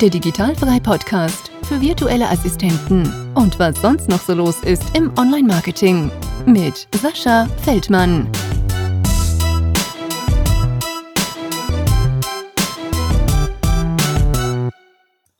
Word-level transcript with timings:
der 0.00 0.10
Digitalfrei 0.10 0.80
Podcast 0.80 1.52
für 1.68 1.80
virtuelle 1.80 2.28
Assistenten 2.28 3.32
und 3.34 3.60
was 3.60 3.80
sonst 3.80 4.08
noch 4.08 4.20
so 4.20 4.34
los 4.34 4.60
ist 4.62 4.82
im 4.96 5.16
Online-Marketing 5.16 6.10
mit 6.46 6.88
Sascha 6.96 7.46
Feldmann. 7.62 8.28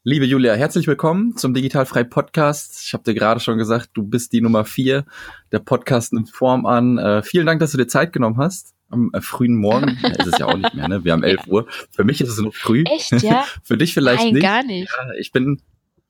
Liebe 0.04 0.24
Julia, 0.24 0.54
herzlich 0.54 0.86
willkommen 0.86 1.36
zum 1.36 1.52
Digitalfrei 1.52 2.04
Podcast. 2.04 2.80
Ich 2.84 2.92
habe 2.92 3.02
dir 3.02 3.14
gerade 3.14 3.40
schon 3.40 3.58
gesagt, 3.58 3.90
du 3.94 4.04
bist 4.04 4.32
die 4.32 4.40
Nummer 4.40 4.64
vier. 4.64 5.04
Der 5.50 5.58
Podcast 5.58 6.12
nimmt 6.12 6.30
Form 6.30 6.64
an. 6.64 6.98
Äh, 6.98 7.22
vielen 7.24 7.46
Dank, 7.46 7.58
dass 7.58 7.72
du 7.72 7.78
dir 7.78 7.88
Zeit 7.88 8.12
genommen 8.12 8.36
hast 8.36 8.74
am 8.94 9.10
äh, 9.12 9.20
frühen 9.20 9.54
Morgen. 9.54 9.98
Ja, 10.02 10.10
ist 10.10 10.26
es 10.26 10.38
ja 10.38 10.46
auch 10.46 10.56
nicht 10.56 10.74
mehr, 10.74 10.88
ne? 10.88 11.04
Wir 11.04 11.12
haben 11.12 11.22
11 11.22 11.46
Uhr. 11.46 11.66
Für 11.90 12.04
mich 12.04 12.20
ist 12.20 12.28
es 12.28 12.38
noch 12.38 12.54
früh. 12.54 12.84
Echt, 12.86 13.10
ja? 13.22 13.44
Für 13.62 13.76
dich 13.76 13.94
vielleicht 13.94 14.24
Nein, 14.24 14.34
nicht. 14.34 14.42
gar 14.42 14.62
nicht. 14.62 14.90
Ja, 14.90 15.14
ich 15.18 15.32
bin, 15.32 15.60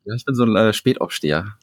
ja, 0.04 0.14
ich 0.14 0.24
bin 0.24 0.34
so 0.34 0.44
ein 0.44 0.56
äh, 0.56 0.72
Spätaufsteher. 0.72 1.56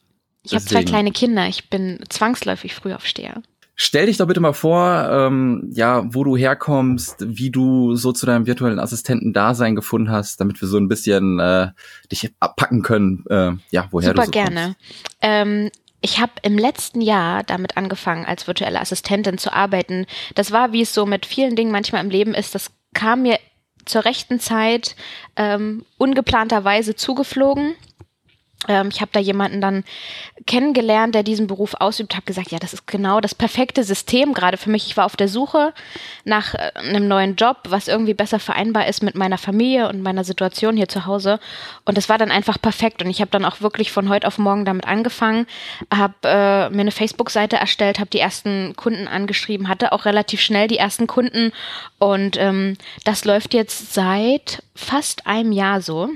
Ich 0.43 0.53
habe 0.53 0.63
zwei 0.63 0.84
kleine 0.84 1.12
Kinder. 1.12 1.48
Ich 1.48 1.70
bin 1.70 1.99
zwangsläufig 2.09 2.73
Frühaufsteher. 2.73 3.41
Stell 3.76 4.05
dich 4.05 4.17
doch 4.17 4.27
bitte 4.27 4.39
mal 4.39 4.53
vor, 4.53 5.09
ähm, 5.12 5.70
ja, 5.73 6.03
wo 6.13 6.23
du 6.23 6.38
herkommst, 6.38 7.15
wie 7.20 7.49
du 7.49 7.95
so 7.95 8.12
zu 8.12 8.26
deinem 8.27 8.45
virtuellen 8.45 8.79
Assistenten-Dasein 8.79 9.76
gefunden 9.76 10.12
hast, 10.12 10.40
damit 10.40 10.62
wir 10.62 10.67
so 10.67 10.77
ein 10.77 10.88
bisschen 10.88 11.40
äh, 11.40 11.70
dich 12.12 12.31
abpacken 12.40 12.84
können, 12.84 13.23
äh, 13.29 13.53
ja, 13.71 13.88
woher 13.90 14.09
Super 14.09 14.21
du 14.21 14.26
so 14.26 14.31
gerne. 14.31 14.76
Ähm, 15.21 15.71
ich 16.01 16.19
habe 16.19 16.33
im 16.41 16.57
letzten 16.57 16.99
Jahr 16.99 17.43
damit 17.43 17.77
angefangen, 17.77 18.25
als 18.25 18.47
virtuelle 18.47 18.81
Assistentin 18.81 19.37
zu 19.37 19.53
arbeiten. 19.53 20.07
Das 20.35 20.51
war, 20.51 20.73
wie 20.73 20.81
es 20.81 20.93
so 20.93 21.05
mit 21.05 21.25
vielen 21.25 21.55
Dingen 21.55 21.71
manchmal 21.71 22.03
im 22.03 22.09
Leben 22.09 22.33
ist, 22.33 22.55
das 22.55 22.71
kam 22.93 23.21
mir 23.21 23.39
zur 23.85 24.05
rechten 24.05 24.39
Zeit 24.39 24.95
ähm, 25.35 25.85
ungeplanterweise 25.97 26.95
zugeflogen. 26.95 27.75
Ähm, 28.67 28.90
ich 28.91 29.01
habe 29.01 29.12
da 29.12 29.20
jemanden 29.20 29.59
dann 29.59 29.84
kennengelernt, 30.45 31.15
der 31.15 31.23
diesen 31.23 31.48
Beruf 31.48 31.73
ausübt, 31.79 32.15
habe 32.15 32.26
gesagt, 32.26 32.51
ja, 32.51 32.59
das 32.59 32.73
ist 32.73 32.87
genau 32.87 33.20
das 33.20 33.34
perfekte 33.34 33.84
System 33.84 34.34
gerade 34.34 34.57
für 34.57 34.70
mich. 34.70 34.85
Ich 34.85 34.98
war 34.98 35.05
auf 35.05 35.15
der 35.15 35.27
Suche 35.27 35.73
nach 36.26 36.54
äh, 36.54 36.71
einem 36.76 37.07
neuen 37.07 37.35
Job, 37.35 37.57
was 37.70 37.87
irgendwie 37.87 38.13
besser 38.13 38.39
vereinbar 38.39 38.87
ist 38.87 39.01
mit 39.01 39.15
meiner 39.15 39.37
Familie 39.37 39.89
und 39.89 40.01
meiner 40.04 40.23
Situation 40.23 40.77
hier 40.77 40.87
zu 40.87 41.05
Hause. 41.05 41.39
Und 41.85 41.98
das 41.98 42.07
war 42.09 42.17
dann 42.17 42.32
einfach 42.32 42.62
perfekt. 42.62 43.01
Und 43.01 43.09
ich 43.09 43.21
habe 43.21 43.32
dann 43.32 43.45
auch 43.45 43.62
wirklich 43.62 43.91
von 43.91 44.09
heute 44.09 44.27
auf 44.27 44.37
morgen 44.37 44.65
damit 44.65 44.85
angefangen, 44.85 45.48
habe 45.93 46.13
äh, 46.23 46.70
mir 46.70 46.82
eine 46.82 46.91
Facebook-Seite 46.91 47.55
erstellt, 47.55 47.99
habe 47.99 48.09
die 48.09 48.20
ersten 48.20 48.76
Kunden 48.76 49.07
angeschrieben, 49.07 49.70
hatte 49.70 49.91
auch 49.91 50.05
relativ 50.05 50.41
schnell 50.41 50.67
die 50.67 50.77
ersten 50.77 51.07
Kunden. 51.07 51.51
Und 51.98 52.37
ähm, 52.37 52.77
das 53.05 53.26
läuft 53.26 53.54
jetzt 53.54 53.93
seit 53.93 54.63
fast 54.76 55.26
einem 55.26 55.51
Jahr 55.51 55.82
so. 55.82 56.09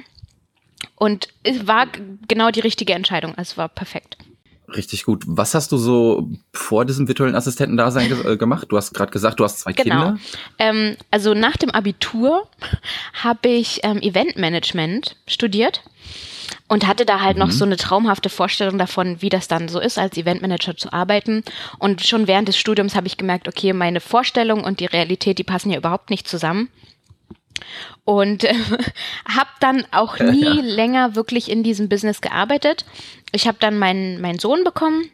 Und 0.96 1.28
es 1.44 1.68
war 1.68 1.88
genau 2.28 2.52
die 2.52 2.62
richtige 2.62 2.94
Entscheidung. 2.94 3.32
Also 3.36 3.52
es 3.52 3.58
war 3.58 3.70
perfekt. 3.70 4.18
Richtig 4.68 5.06
gut. 5.06 5.24
Was 5.28 5.54
hast 5.54 5.72
du 5.72 5.78
so 5.78 6.28
vor 6.52 6.86
diesem 6.86 7.08
virtuellen 7.08 7.36
Assistentendasein 7.36 8.08
ge 8.08 8.34
äh, 8.34 8.38
gemacht? 8.38 8.68
Du 8.70 8.78
hast 8.78 8.94
gerade 8.94 9.12
gesagt, 9.12 9.40
du 9.40 9.44
hast 9.44 9.60
zwei 9.60 9.74
genau. 9.74 10.06
Kinder. 10.06 10.20
Ähm, 10.58 10.98
also 11.12 11.34
nach 11.34 11.56
dem 11.58 11.70
Abitur 11.70 12.48
habe 13.14 13.50
ich 13.50 13.82
ähm, 13.84 14.02
Eventmanagement 14.02 15.18
studiert 15.28 15.84
und 16.68 16.88
hatte 16.88 17.06
da 17.06 17.22
halt 17.22 17.38
mhm. 17.38 17.44
noch 17.44 17.52
so 17.52 17.64
eine 17.64 17.78
traumhafte 17.78 18.30
Vorstellung 18.30 18.80
davon, 18.80 19.22
wie 19.22 19.30
das 19.30 19.48
dann 19.48 19.68
so 19.68 19.80
ist, 19.80 20.00
als 20.00 20.18
Eventmanager 20.18 20.76
zu 20.76 20.92
arbeiten. 20.92 21.44
Und 21.78 22.04
schon 22.04 22.28
während 22.28 22.48
des 22.48 22.58
Studiums 22.58 22.96
habe 22.96 23.08
ich 23.08 23.18
gemerkt, 23.18 23.48
okay, 23.48 23.72
meine 23.72 24.00
Vorstellung 24.00 24.64
und 24.64 24.80
die 24.80 24.86
Realität, 24.86 25.38
die 25.38 25.44
passen 25.44 25.70
ja 25.70 25.78
überhaupt 25.78 26.10
nicht 26.10 26.28
zusammen. 26.28 26.70
Und 28.04 28.44
äh, 28.44 28.54
habe 29.28 29.50
dann 29.60 29.86
auch 29.92 30.20
nie 30.20 30.44
ja. 30.44 30.62
länger 30.62 31.16
wirklich 31.16 31.50
in 31.50 31.64
diesem 31.64 31.90
Business 31.90 32.22
gearbeitet. 32.22 32.86
Ich 33.32 33.48
habe 33.48 33.58
dann 33.60 33.80
meinen, 33.80 34.22
meinen 34.22 34.40
Sohn 34.40 34.64
bekommen, 34.64 35.10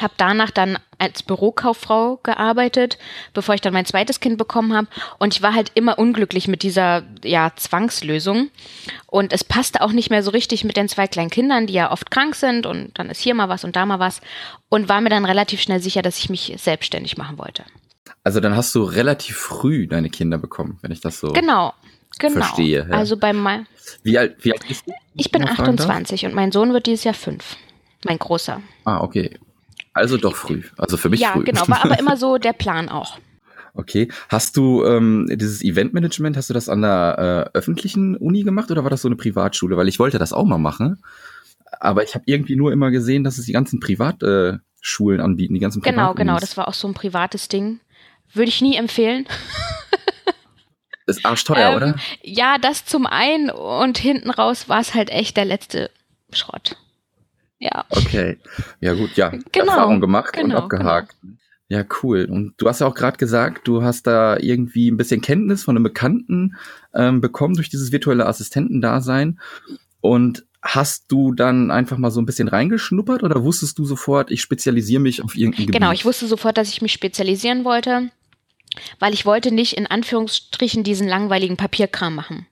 habe 0.00 0.14
danach 0.16 0.50
dann 0.50 0.78
als 0.98 1.22
Bürokauffrau 1.22 2.18
gearbeitet, 2.22 2.98
bevor 3.32 3.54
ich 3.54 3.60
dann 3.60 3.72
mein 3.72 3.86
zweites 3.86 4.20
Kind 4.20 4.38
bekommen 4.38 4.74
habe. 4.74 4.86
Und 5.18 5.34
ich 5.34 5.42
war 5.42 5.54
halt 5.54 5.72
immer 5.74 5.98
unglücklich 5.98 6.46
mit 6.46 6.62
dieser 6.62 7.02
ja, 7.24 7.52
Zwangslösung. 7.56 8.50
Und 9.06 9.32
es 9.32 9.42
passte 9.42 9.80
auch 9.82 9.92
nicht 9.92 10.10
mehr 10.10 10.22
so 10.22 10.30
richtig 10.30 10.64
mit 10.64 10.76
den 10.76 10.88
zwei 10.88 11.06
kleinen 11.06 11.30
Kindern, 11.30 11.66
die 11.66 11.72
ja 11.72 11.90
oft 11.90 12.10
krank 12.10 12.34
sind. 12.34 12.66
Und 12.66 12.98
dann 12.98 13.10
ist 13.10 13.20
hier 13.20 13.34
mal 13.34 13.48
was 13.48 13.64
und 13.64 13.76
da 13.76 13.86
mal 13.86 13.98
was. 13.98 14.20
Und 14.68 14.88
war 14.88 15.00
mir 15.00 15.10
dann 15.10 15.24
relativ 15.24 15.60
schnell 15.60 15.80
sicher, 15.80 16.02
dass 16.02 16.18
ich 16.18 16.28
mich 16.28 16.54
selbstständig 16.58 17.16
machen 17.16 17.38
wollte. 17.38 17.64
Also 18.24 18.40
dann 18.40 18.56
hast 18.56 18.74
du 18.74 18.82
relativ 18.82 19.36
früh 19.36 19.86
deine 19.86 20.10
Kinder 20.10 20.38
bekommen, 20.38 20.78
wenn 20.82 20.90
ich 20.90 21.00
das 21.00 21.20
so 21.20 21.32
genau, 21.32 21.74
genau. 22.18 22.34
verstehe. 22.34 22.86
Ja. 22.88 22.96
Also 22.96 23.16
bei 23.16 23.32
mein 23.32 23.66
wie 24.02 24.18
alt, 24.18 24.36
wie 24.40 24.52
alt 24.52 24.66
bist 24.66 24.86
du? 24.86 24.92
Ich 25.14 25.30
bin 25.30 25.46
28 25.46 26.26
und 26.26 26.34
mein 26.34 26.52
Sohn 26.52 26.72
wird 26.72 26.86
dieses 26.86 27.04
Jahr 27.04 27.14
fünf. 27.14 27.56
Mein 28.04 28.18
großer. 28.18 28.62
Ah, 28.84 29.00
okay. 29.02 29.38
Also 29.92 30.16
doch 30.16 30.36
früh. 30.36 30.62
Also 30.78 30.96
für 30.96 31.08
mich 31.08 31.20
ja, 31.20 31.32
früh. 31.32 31.40
Ja, 31.40 31.44
genau. 31.44 31.68
War 31.68 31.84
aber 31.84 31.98
immer 31.98 32.16
so 32.16 32.38
der 32.38 32.52
Plan 32.52 32.88
auch. 32.88 33.18
Okay. 33.72 34.08
Hast 34.28 34.56
du 34.56 34.84
ähm, 34.84 35.28
dieses 35.30 35.62
Eventmanagement, 35.62 36.36
hast 36.36 36.50
du 36.50 36.54
das 36.54 36.68
an 36.68 36.82
der 36.82 37.50
äh, 37.54 37.56
öffentlichen 37.56 38.16
Uni 38.16 38.42
gemacht 38.42 38.72
oder 38.72 38.82
war 38.82 38.90
das 38.90 39.00
so 39.02 39.08
eine 39.08 39.14
Privatschule? 39.14 39.76
Weil 39.76 39.86
ich 39.86 40.00
wollte 40.00 40.18
das 40.18 40.32
auch 40.32 40.44
mal 40.44 40.58
machen. 40.58 41.00
Aber 41.78 42.02
ich 42.02 42.16
habe 42.16 42.24
irgendwie 42.26 42.56
nur 42.56 42.72
immer 42.72 42.90
gesehen, 42.90 43.22
dass 43.22 43.38
es 43.38 43.46
die 43.46 43.52
ganzen 43.52 43.78
Privatschulen 43.78 45.20
äh, 45.20 45.22
anbieten, 45.22 45.54
die 45.54 45.60
ganzen 45.60 45.82
Genau, 45.82 46.14
genau. 46.14 46.38
Das 46.40 46.56
war 46.56 46.66
auch 46.66 46.74
so 46.74 46.88
ein 46.88 46.94
privates 46.94 47.46
Ding. 47.46 47.78
Würde 48.32 48.48
ich 48.48 48.60
nie 48.60 48.76
empfehlen. 48.76 49.26
Ist 51.06 51.24
arschteuer, 51.26 51.70
ähm, 51.70 51.76
oder? 51.76 51.94
Ja, 52.22 52.58
das 52.58 52.84
zum 52.84 53.06
einen 53.06 53.50
und 53.50 53.98
hinten 53.98 54.30
raus 54.30 54.68
war 54.68 54.80
es 54.80 54.94
halt 54.94 55.10
echt 55.10 55.36
der 55.36 55.44
letzte 55.44 55.90
Schrott. 56.32 56.76
Ja. 57.58 57.84
Okay. 57.90 58.38
Ja, 58.80 58.94
gut, 58.94 59.16
ja. 59.16 59.30
Genau, 59.52 59.72
Erfahrung 59.72 60.00
gemacht 60.00 60.32
genau, 60.32 60.56
und 60.56 60.62
abgehakt. 60.62 61.16
Genau. 61.20 61.34
Ja, 61.68 61.84
cool. 62.02 62.26
Und 62.28 62.54
du 62.58 62.68
hast 62.68 62.80
ja 62.80 62.86
auch 62.86 62.94
gerade 62.94 63.16
gesagt, 63.16 63.66
du 63.68 63.82
hast 63.82 64.06
da 64.06 64.36
irgendwie 64.38 64.90
ein 64.90 64.96
bisschen 64.96 65.20
Kenntnis 65.20 65.62
von 65.64 65.76
einem 65.76 65.84
Bekannten 65.84 66.56
ähm, 66.94 67.20
bekommen 67.20 67.54
durch 67.54 67.68
dieses 67.68 67.92
virtuelle 67.92 68.26
Assistentendasein. 68.26 69.40
Und 70.00 70.44
Hast 70.62 71.10
du 71.10 71.32
dann 71.32 71.70
einfach 71.70 71.96
mal 71.96 72.10
so 72.10 72.20
ein 72.20 72.26
bisschen 72.26 72.48
reingeschnuppert 72.48 73.22
oder 73.22 73.42
wusstest 73.42 73.78
du 73.78 73.86
sofort, 73.86 74.30
ich 74.30 74.42
spezialisiere 74.42 75.00
mich 75.00 75.24
auf 75.24 75.34
irgendein 75.34 75.66
Gebiet? 75.66 75.80
Genau, 75.80 75.90
ich 75.90 76.04
wusste 76.04 76.26
sofort, 76.26 76.58
dass 76.58 76.68
ich 76.68 76.82
mich 76.82 76.92
spezialisieren 76.92 77.64
wollte, 77.64 78.10
weil 78.98 79.14
ich 79.14 79.26
wollte 79.26 79.52
nicht 79.52 79.74
in 79.74 79.86
Anführungsstrichen 79.86 80.84
diesen 80.84 81.08
langweiligen 81.08 81.56
Papierkram 81.56 82.14
machen. 82.14 82.46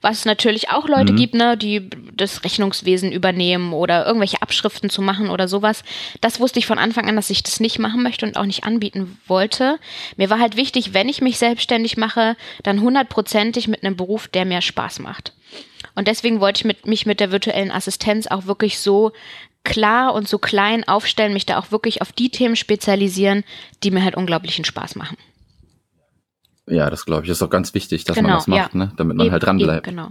Was 0.00 0.18
es 0.18 0.24
natürlich 0.24 0.70
auch 0.70 0.88
Leute 0.88 1.12
mhm. 1.12 1.16
gibt, 1.16 1.34
ne, 1.34 1.56
die 1.56 1.88
das 2.14 2.44
Rechnungswesen 2.44 3.12
übernehmen 3.12 3.72
oder 3.72 4.06
irgendwelche 4.06 4.42
Abschriften 4.42 4.90
zu 4.90 5.02
machen 5.02 5.30
oder 5.30 5.48
sowas. 5.48 5.82
Das 6.20 6.40
wusste 6.40 6.58
ich 6.58 6.66
von 6.66 6.78
Anfang 6.78 7.08
an, 7.08 7.16
dass 7.16 7.30
ich 7.30 7.42
das 7.42 7.60
nicht 7.60 7.78
machen 7.78 8.02
möchte 8.02 8.26
und 8.26 8.36
auch 8.36 8.46
nicht 8.46 8.64
anbieten 8.64 9.18
wollte. 9.26 9.78
Mir 10.16 10.30
war 10.30 10.38
halt 10.38 10.56
wichtig, 10.56 10.94
wenn 10.94 11.08
ich 11.08 11.20
mich 11.20 11.38
selbstständig 11.38 11.96
mache, 11.96 12.36
dann 12.62 12.80
hundertprozentig 12.80 13.68
mit 13.68 13.84
einem 13.84 13.96
Beruf, 13.96 14.28
der 14.28 14.44
mir 14.44 14.62
Spaß 14.62 15.00
macht. 15.00 15.32
Und 15.94 16.08
deswegen 16.08 16.40
wollte 16.40 16.60
ich 16.60 16.64
mit, 16.64 16.86
mich 16.86 17.06
mit 17.06 17.20
der 17.20 17.32
virtuellen 17.32 17.70
Assistenz 17.70 18.26
auch 18.26 18.46
wirklich 18.46 18.78
so 18.78 19.12
klar 19.64 20.14
und 20.14 20.28
so 20.28 20.38
klein 20.38 20.86
aufstellen, 20.86 21.32
mich 21.32 21.46
da 21.46 21.58
auch 21.58 21.70
wirklich 21.70 22.00
auf 22.02 22.12
die 22.12 22.30
Themen 22.30 22.56
spezialisieren, 22.56 23.44
die 23.82 23.90
mir 23.90 24.04
halt 24.04 24.16
unglaublichen 24.16 24.64
Spaß 24.64 24.96
machen. 24.96 25.16
Ja, 26.68 26.90
das 26.90 27.04
glaube 27.04 27.24
ich, 27.24 27.30
ist 27.30 27.42
auch 27.42 27.50
ganz 27.50 27.74
wichtig, 27.74 28.04
dass 28.04 28.16
genau, 28.16 28.28
man 28.28 28.38
das 28.38 28.46
macht, 28.46 28.74
ja. 28.74 28.78
ne? 28.78 28.92
damit 28.96 29.16
man 29.16 29.26
eben, 29.26 29.32
halt 29.32 29.42
dranbleibt. 29.42 29.86
Genau. 29.86 30.10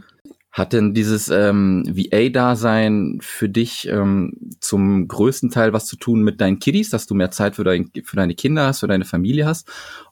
Hat 0.51 0.73
denn 0.73 0.95
dieses 0.95 1.29
ähm, 1.29 1.83
VA-Dasein 1.85 3.19
für 3.21 3.47
dich 3.47 3.87
ähm, 3.89 4.33
zum 4.59 5.07
größten 5.07 5.51
Teil 5.51 5.71
was 5.71 5.85
zu 5.85 5.97
tun 5.97 6.23
mit 6.23 6.41
deinen 6.41 6.57
Kiddies, 6.57 6.89
dass 6.89 7.05
du 7.05 7.13
mehr 7.13 7.29
Zeit 7.29 7.55
für, 7.55 7.63
dein, 7.63 7.91
für 8.03 8.15
deine 8.15 8.33
Kinder 8.33 8.65
hast, 8.65 8.79
für 8.79 8.87
deine 8.87 9.05
Familie 9.05 9.45
hast? 9.45 9.69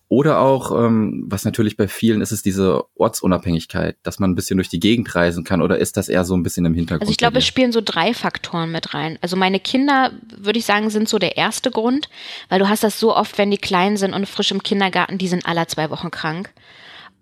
Oder 0.07 0.39
auch, 0.39 0.71
ähm, 0.71 1.23
was 1.27 1.45
natürlich 1.45 1.77
bei 1.77 1.87
vielen 1.87 2.21
ist, 2.21 2.31
ist 2.31 2.45
diese 2.45 2.83
Ortsunabhängigkeit, 2.95 3.97
dass 4.03 4.19
man 4.19 4.31
ein 4.31 4.35
bisschen 4.35 4.57
durch 4.57 4.69
die 4.69 4.79
Gegend 4.79 5.13
reisen 5.15 5.43
kann. 5.43 5.63
Oder 5.63 5.79
ist 5.79 5.97
das 5.97 6.09
eher 6.09 6.23
so 6.25 6.35
ein 6.35 6.43
bisschen 6.43 6.63
im 6.65 6.75
Hintergrund? 6.75 7.01
Also 7.01 7.11
ich 7.11 7.17
glaube, 7.17 7.39
es 7.39 7.47
spielen 7.47 7.71
so 7.71 7.81
drei 7.83 8.13
Faktoren 8.13 8.71
mit 8.71 8.93
rein. 8.93 9.17
Also 9.21 9.35
meine 9.35 9.59
Kinder, 9.59 10.11
würde 10.37 10.59
ich 10.59 10.65
sagen, 10.65 10.91
sind 10.91 11.09
so 11.09 11.17
der 11.17 11.37
erste 11.37 11.71
Grund, 11.71 12.07
weil 12.49 12.59
du 12.59 12.69
hast 12.69 12.83
das 12.83 12.99
so 12.99 13.15
oft, 13.15 13.39
wenn 13.39 13.49
die 13.49 13.57
klein 13.57 13.97
sind 13.97 14.13
und 14.13 14.29
frisch 14.29 14.51
im 14.51 14.61
Kindergarten, 14.61 15.17
die 15.17 15.27
sind 15.27 15.47
alle 15.47 15.65
zwei 15.65 15.89
Wochen 15.89 16.11
krank. 16.11 16.51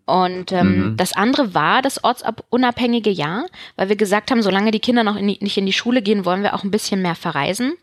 Und 0.05 0.51
ähm, 0.51 0.89
mhm. 0.89 0.97
das 0.97 1.13
andere 1.13 1.53
war 1.53 1.81
das 1.81 2.03
ortsunabhängige 2.03 3.09
Jahr, 3.09 3.45
weil 3.77 3.87
wir 3.87 3.95
gesagt 3.95 4.29
haben, 4.29 4.41
solange 4.41 4.71
die 4.71 4.81
Kinder 4.81 5.05
noch 5.05 5.15
in 5.15 5.29
die, 5.29 5.37
nicht 5.39 5.57
in 5.57 5.65
die 5.65 5.71
Schule 5.71 6.01
gehen, 6.01 6.25
wollen 6.25 6.43
wir 6.43 6.53
auch 6.53 6.65
ein 6.65 6.71
bisschen 6.71 7.01
mehr 7.01 7.15
verreisen 7.15 7.75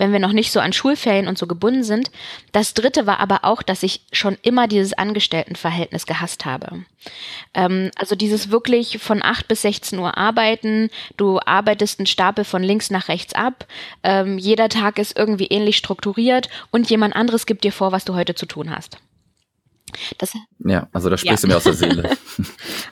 wenn 0.00 0.12
wir 0.12 0.18
noch 0.18 0.32
nicht 0.32 0.50
so 0.50 0.60
an 0.60 0.72
Schulferien 0.72 1.28
und 1.28 1.36
so 1.36 1.46
gebunden 1.46 1.84
sind. 1.84 2.10
Das 2.52 2.72
dritte 2.72 3.06
war 3.06 3.20
aber 3.20 3.40
auch, 3.44 3.62
dass 3.62 3.82
ich 3.82 4.00
schon 4.12 4.38
immer 4.40 4.66
dieses 4.66 4.94
Angestelltenverhältnis 4.94 6.06
gehasst 6.06 6.46
habe. 6.46 6.84
Ähm, 7.52 7.90
also 7.96 8.14
dieses 8.14 8.50
wirklich 8.50 8.98
von 8.98 9.22
8 9.22 9.46
bis 9.46 9.60
16 9.60 9.98
Uhr 9.98 10.16
arbeiten, 10.16 10.88
du 11.18 11.38
arbeitest 11.44 12.00
einen 12.00 12.06
Stapel 12.06 12.44
von 12.44 12.62
links 12.62 12.90
nach 12.90 13.08
rechts 13.08 13.34
ab, 13.34 13.66
ähm, 14.02 14.38
jeder 14.38 14.70
Tag 14.70 14.98
ist 14.98 15.18
irgendwie 15.18 15.48
ähnlich 15.48 15.76
strukturiert 15.76 16.48
und 16.70 16.88
jemand 16.88 17.14
anderes 17.14 17.44
gibt 17.44 17.64
dir 17.64 17.72
vor, 17.72 17.92
was 17.92 18.06
du 18.06 18.14
heute 18.14 18.34
zu 18.34 18.46
tun 18.46 18.74
hast. 18.74 18.96
Das, 20.18 20.32
ja, 20.58 20.88
also 20.92 21.08
da 21.10 21.16
sprichst 21.16 21.44
ja. 21.44 21.48
du 21.48 21.52
mir 21.52 21.56
aus 21.56 21.64
der 21.64 21.74
Seele. 21.74 22.10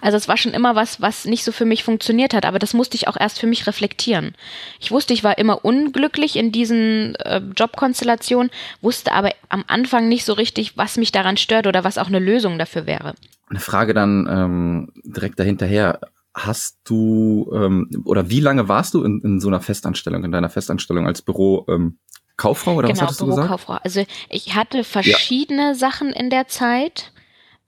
Also 0.01 0.17
es 0.17 0.29
war 0.29 0.37
schon 0.37 0.53
immer 0.53 0.75
was, 0.75 1.01
was 1.01 1.25
nicht 1.25 1.43
so 1.43 1.53
für 1.53 1.65
mich 1.65 1.83
funktioniert 1.83 2.33
hat, 2.35 2.45
aber 2.45 2.59
das 2.59 2.75
musste 2.75 2.97
ich 2.97 3.09
auch 3.09 3.17
erst 3.19 3.41
für 3.41 3.47
mich 3.47 3.67
reflektieren. 3.67 4.35
Ich 4.79 4.91
wusste, 4.91 5.13
ich 5.13 5.25
war 5.25 5.39
immer 5.39 5.65
unglücklich 5.65 6.37
in 6.37 6.53
diesen 6.53 7.15
äh, 7.17 7.41
Jobkonstellationen, 7.57 8.51
wusste 8.81 9.13
aber 9.13 9.33
am 9.49 9.65
Anfang 9.67 10.09
nicht 10.09 10.25
so 10.25 10.35
richtig, 10.35 10.77
was 10.77 10.97
mich 10.97 11.13
daran 11.13 11.37
stört 11.37 11.67
oder 11.67 11.85
was 11.85 11.99
auch 11.99 12.07
eine 12.07 12.21
Lösung 12.21 12.59
dafür 12.59 12.87
wäre. 12.87 13.15
Eine 13.49 13.61
Frage 13.61 13.95
dann 13.95 14.29
ähm, 14.31 14.93
direkt 15.05 15.39
dahinterher. 15.41 16.01
Hast 16.35 16.79
du 16.85 17.51
ähm, 17.53 17.91
oder 18.05 18.31
wie 18.31 18.41
lange 18.41 18.69
warst 18.69 18.95
du 18.95 19.03
in, 19.03 19.21
in 19.23 19.41
so 19.41 19.49
einer 19.49 19.61
Festanstellung, 19.61 20.23
in 20.25 20.31
deiner 20.31 20.51
Festanstellung 20.51 21.07
als 21.07 21.23
Büro? 21.23 21.65
Ähm, 21.69 21.99
Kauffrau 22.39 22.77
oder 22.77 22.89
genau, 22.89 23.01
was 23.01 23.03
hattest 23.03 23.21
du 23.21 23.27
gesagt? 23.27 23.49
Kauffrau. 23.49 23.79
Also 23.83 24.07
ich 24.31 24.55
hatte 24.55 24.85
verschiedene 24.85 25.69
ja. 25.69 25.75
Sachen 25.75 26.13
in 26.13 26.31
der 26.31 26.49
Zeit, 26.49 27.13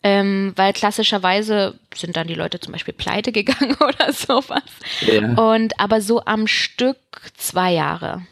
ähm, 0.03 0.53
weil 0.57 0.73
klassischerweise 0.73 1.79
sind 1.95 2.17
dann 2.17 2.29
die 2.29 2.35
Leute 2.35 2.61
zum 2.61 2.73
Beispiel 2.73 2.95
pleite 2.95 3.33
gegangen 3.33 3.77
oder 3.81 4.13
sowas. 4.13 4.63
Ja. 5.01 5.35
Und 5.35 5.79
aber 5.79 6.01
so 6.01 6.25
am 6.25 6.47
Stück 6.47 6.97
zwei 7.37 7.73
Jahre. 7.73 8.23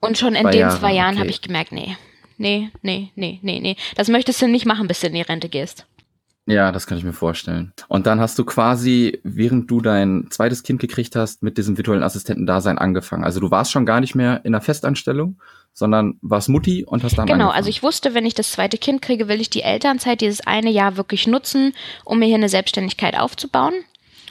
Und 0.00 0.16
schon 0.16 0.34
in 0.34 0.42
zwei 0.42 0.50
den 0.50 0.60
Jahre, 0.60 0.78
zwei 0.78 0.92
Jahren 0.94 1.14
okay. 1.14 1.20
habe 1.20 1.30
ich 1.30 1.42
gemerkt, 1.42 1.72
nee, 1.72 1.96
nee, 2.38 2.70
nee, 2.82 3.12
nee, 3.14 3.38
nee, 3.42 3.60
nee. 3.60 3.76
Das 3.96 4.08
möchtest 4.08 4.40
du 4.40 4.48
nicht 4.48 4.64
machen, 4.64 4.88
bis 4.88 5.00
du 5.00 5.08
in 5.08 5.14
die 5.14 5.22
Rente 5.22 5.48
gehst. 5.48 5.86
Ja, 6.48 6.72
das 6.72 6.86
kann 6.86 6.96
ich 6.96 7.04
mir 7.04 7.12
vorstellen. 7.12 7.72
Und 7.88 8.06
dann 8.06 8.20
hast 8.20 8.38
du 8.38 8.44
quasi, 8.44 9.20
während 9.22 9.70
du 9.70 9.82
dein 9.82 10.28
zweites 10.30 10.62
Kind 10.62 10.80
gekriegt 10.80 11.14
hast, 11.14 11.42
mit 11.42 11.58
diesem 11.58 11.76
virtuellen 11.76 12.02
Assistentendasein 12.02 12.78
angefangen. 12.78 13.22
Also 13.22 13.38
du 13.38 13.50
warst 13.50 13.70
schon 13.70 13.84
gar 13.84 14.00
nicht 14.00 14.14
mehr 14.14 14.40
in 14.44 14.52
der 14.52 14.62
Festanstellung, 14.62 15.38
sondern 15.74 16.14
warst 16.22 16.48
Mutti 16.48 16.84
und 16.86 17.04
hast 17.04 17.18
dann 17.18 17.26
Genau, 17.26 17.34
angefangen. 17.34 17.56
also 17.56 17.68
ich 17.68 17.82
wusste, 17.82 18.14
wenn 18.14 18.24
ich 18.24 18.34
das 18.34 18.52
zweite 18.52 18.78
Kind 18.78 19.02
kriege, 19.02 19.28
will 19.28 19.42
ich 19.42 19.50
die 19.50 19.62
Elternzeit 19.62 20.22
dieses 20.22 20.46
eine 20.46 20.70
Jahr 20.70 20.96
wirklich 20.96 21.26
nutzen, 21.26 21.74
um 22.04 22.18
mir 22.18 22.26
hier 22.26 22.36
eine 22.36 22.48
Selbstständigkeit 22.48 23.18
aufzubauen. 23.18 23.74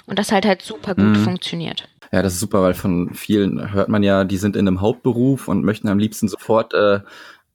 Und 0.07 0.17
das 0.17 0.31
halt 0.31 0.45
halt 0.45 0.63
super 0.63 0.95
gut 0.95 1.05
mhm. 1.05 1.23
funktioniert. 1.23 1.87
Ja, 2.11 2.21
das 2.21 2.33
ist 2.33 2.39
super, 2.39 2.63
weil 2.63 2.73
von 2.73 3.13
vielen 3.13 3.73
hört 3.73 3.89
man 3.89 4.01
ja, 4.01 4.23
die 4.23 4.37
sind 4.37 4.55
in 4.55 4.67
einem 4.67 4.81
Hauptberuf 4.81 5.47
und 5.47 5.63
möchten 5.63 5.89
am 5.89 5.99
liebsten 5.99 6.27
sofort 6.29 6.73
äh, 6.73 7.01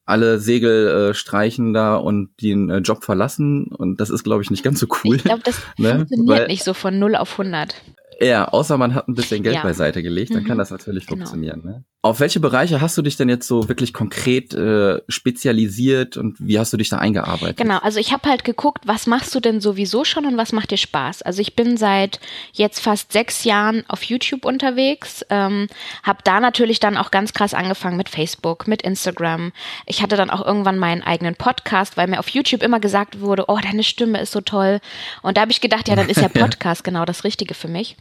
alle 0.04 0.38
Segel 0.38 1.10
äh, 1.10 1.14
streichen 1.14 1.72
da 1.72 1.96
und 1.96 2.30
den 2.40 2.70
äh, 2.70 2.78
Job 2.78 3.04
verlassen. 3.04 3.66
Und 3.66 4.00
das 4.00 4.10
ist, 4.10 4.24
glaube 4.24 4.42
ich, 4.42 4.50
nicht 4.50 4.62
ganz 4.62 4.80
so 4.80 4.86
cool. 5.04 5.16
Ich 5.16 5.24
glaube, 5.24 5.42
das 5.44 5.60
ne? 5.78 5.96
funktioniert 5.96 6.38
Weil, 6.40 6.46
nicht 6.48 6.64
so 6.64 6.74
von 6.74 6.98
0 6.98 7.16
auf 7.16 7.38
100. 7.38 7.74
Ja, 8.20 8.48
außer 8.48 8.78
man 8.78 8.94
hat 8.94 9.08
ein 9.08 9.14
bisschen 9.14 9.42
Geld 9.42 9.56
ja. 9.56 9.62
beiseite 9.62 10.02
gelegt, 10.02 10.34
dann 10.34 10.42
mhm. 10.42 10.48
kann 10.48 10.58
das 10.58 10.70
natürlich 10.70 11.06
genau. 11.06 11.18
funktionieren. 11.18 11.62
Ne? 11.64 11.84
Auf 12.04 12.18
welche 12.18 12.40
Bereiche 12.40 12.80
hast 12.80 12.98
du 12.98 13.02
dich 13.02 13.16
denn 13.16 13.28
jetzt 13.28 13.46
so 13.46 13.68
wirklich 13.68 13.92
konkret 13.92 14.52
äh, 14.54 15.00
spezialisiert 15.06 16.16
und 16.16 16.34
wie 16.40 16.58
hast 16.58 16.72
du 16.72 16.76
dich 16.76 16.88
da 16.88 16.98
eingearbeitet? 16.98 17.58
Genau, 17.58 17.78
also 17.78 18.00
ich 18.00 18.12
habe 18.12 18.28
halt 18.28 18.42
geguckt, 18.42 18.88
was 18.88 19.06
machst 19.06 19.32
du 19.36 19.38
denn 19.38 19.60
sowieso 19.60 20.02
schon 20.02 20.26
und 20.26 20.36
was 20.36 20.50
macht 20.50 20.72
dir 20.72 20.78
Spaß? 20.78 21.22
Also 21.22 21.40
ich 21.40 21.54
bin 21.54 21.76
seit 21.76 22.18
jetzt 22.54 22.80
fast 22.80 23.12
sechs 23.12 23.44
Jahren 23.44 23.84
auf 23.86 24.02
YouTube 24.02 24.44
unterwegs, 24.44 25.24
ähm, 25.30 25.68
habe 26.02 26.18
da 26.24 26.40
natürlich 26.40 26.80
dann 26.80 26.96
auch 26.96 27.12
ganz 27.12 27.34
krass 27.34 27.54
angefangen 27.54 27.96
mit 27.96 28.08
Facebook, 28.08 28.66
mit 28.66 28.82
Instagram. 28.82 29.52
Ich 29.86 30.02
hatte 30.02 30.16
dann 30.16 30.30
auch 30.30 30.44
irgendwann 30.44 30.80
meinen 30.80 31.04
eigenen 31.04 31.36
Podcast, 31.36 31.96
weil 31.96 32.08
mir 32.08 32.18
auf 32.18 32.30
YouTube 32.30 32.64
immer 32.64 32.80
gesagt 32.80 33.20
wurde, 33.20 33.44
oh, 33.46 33.60
deine 33.62 33.84
Stimme 33.84 34.20
ist 34.20 34.32
so 34.32 34.40
toll. 34.40 34.80
Und 35.22 35.36
da 35.36 35.42
habe 35.42 35.52
ich 35.52 35.60
gedacht, 35.60 35.86
ja, 35.86 35.94
dann 35.94 36.08
ist 36.08 36.20
ja 36.20 36.28
Podcast 36.34 36.82
genau 36.82 37.04
das 37.04 37.22
Richtige 37.22 37.54
für 37.54 37.68
mich. 37.68 37.94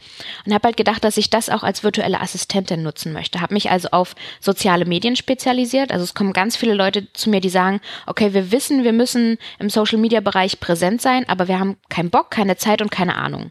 Und 0.44 0.52
habe 0.52 0.66
halt 0.66 0.76
gedacht, 0.76 1.04
dass 1.04 1.18
ich 1.18 1.30
das 1.30 1.48
auch 1.48 1.62
als 1.62 1.84
virtuelle 1.84 2.20
Assistentin 2.20 2.82
nutzen 2.82 3.12
möchte. 3.12 3.40
Habe 3.40 3.54
mich 3.54 3.70
also 3.70 3.91
auf 3.92 4.14
soziale 4.40 4.84
Medien 4.84 5.16
spezialisiert. 5.16 5.92
Also 5.92 6.04
es 6.04 6.14
kommen 6.14 6.32
ganz 6.32 6.56
viele 6.56 6.74
Leute 6.74 7.12
zu 7.12 7.30
mir, 7.30 7.40
die 7.40 7.48
sagen, 7.48 7.80
okay, 8.06 8.34
wir 8.34 8.52
wissen, 8.52 8.84
wir 8.84 8.92
müssen 8.92 9.38
im 9.58 9.70
Social-Media-Bereich 9.70 10.60
präsent 10.60 11.00
sein, 11.02 11.28
aber 11.28 11.48
wir 11.48 11.58
haben 11.58 11.76
keinen 11.88 12.10
Bock, 12.10 12.30
keine 12.30 12.56
Zeit 12.56 12.82
und 12.82 12.90
keine 12.90 13.16
Ahnung. 13.16 13.50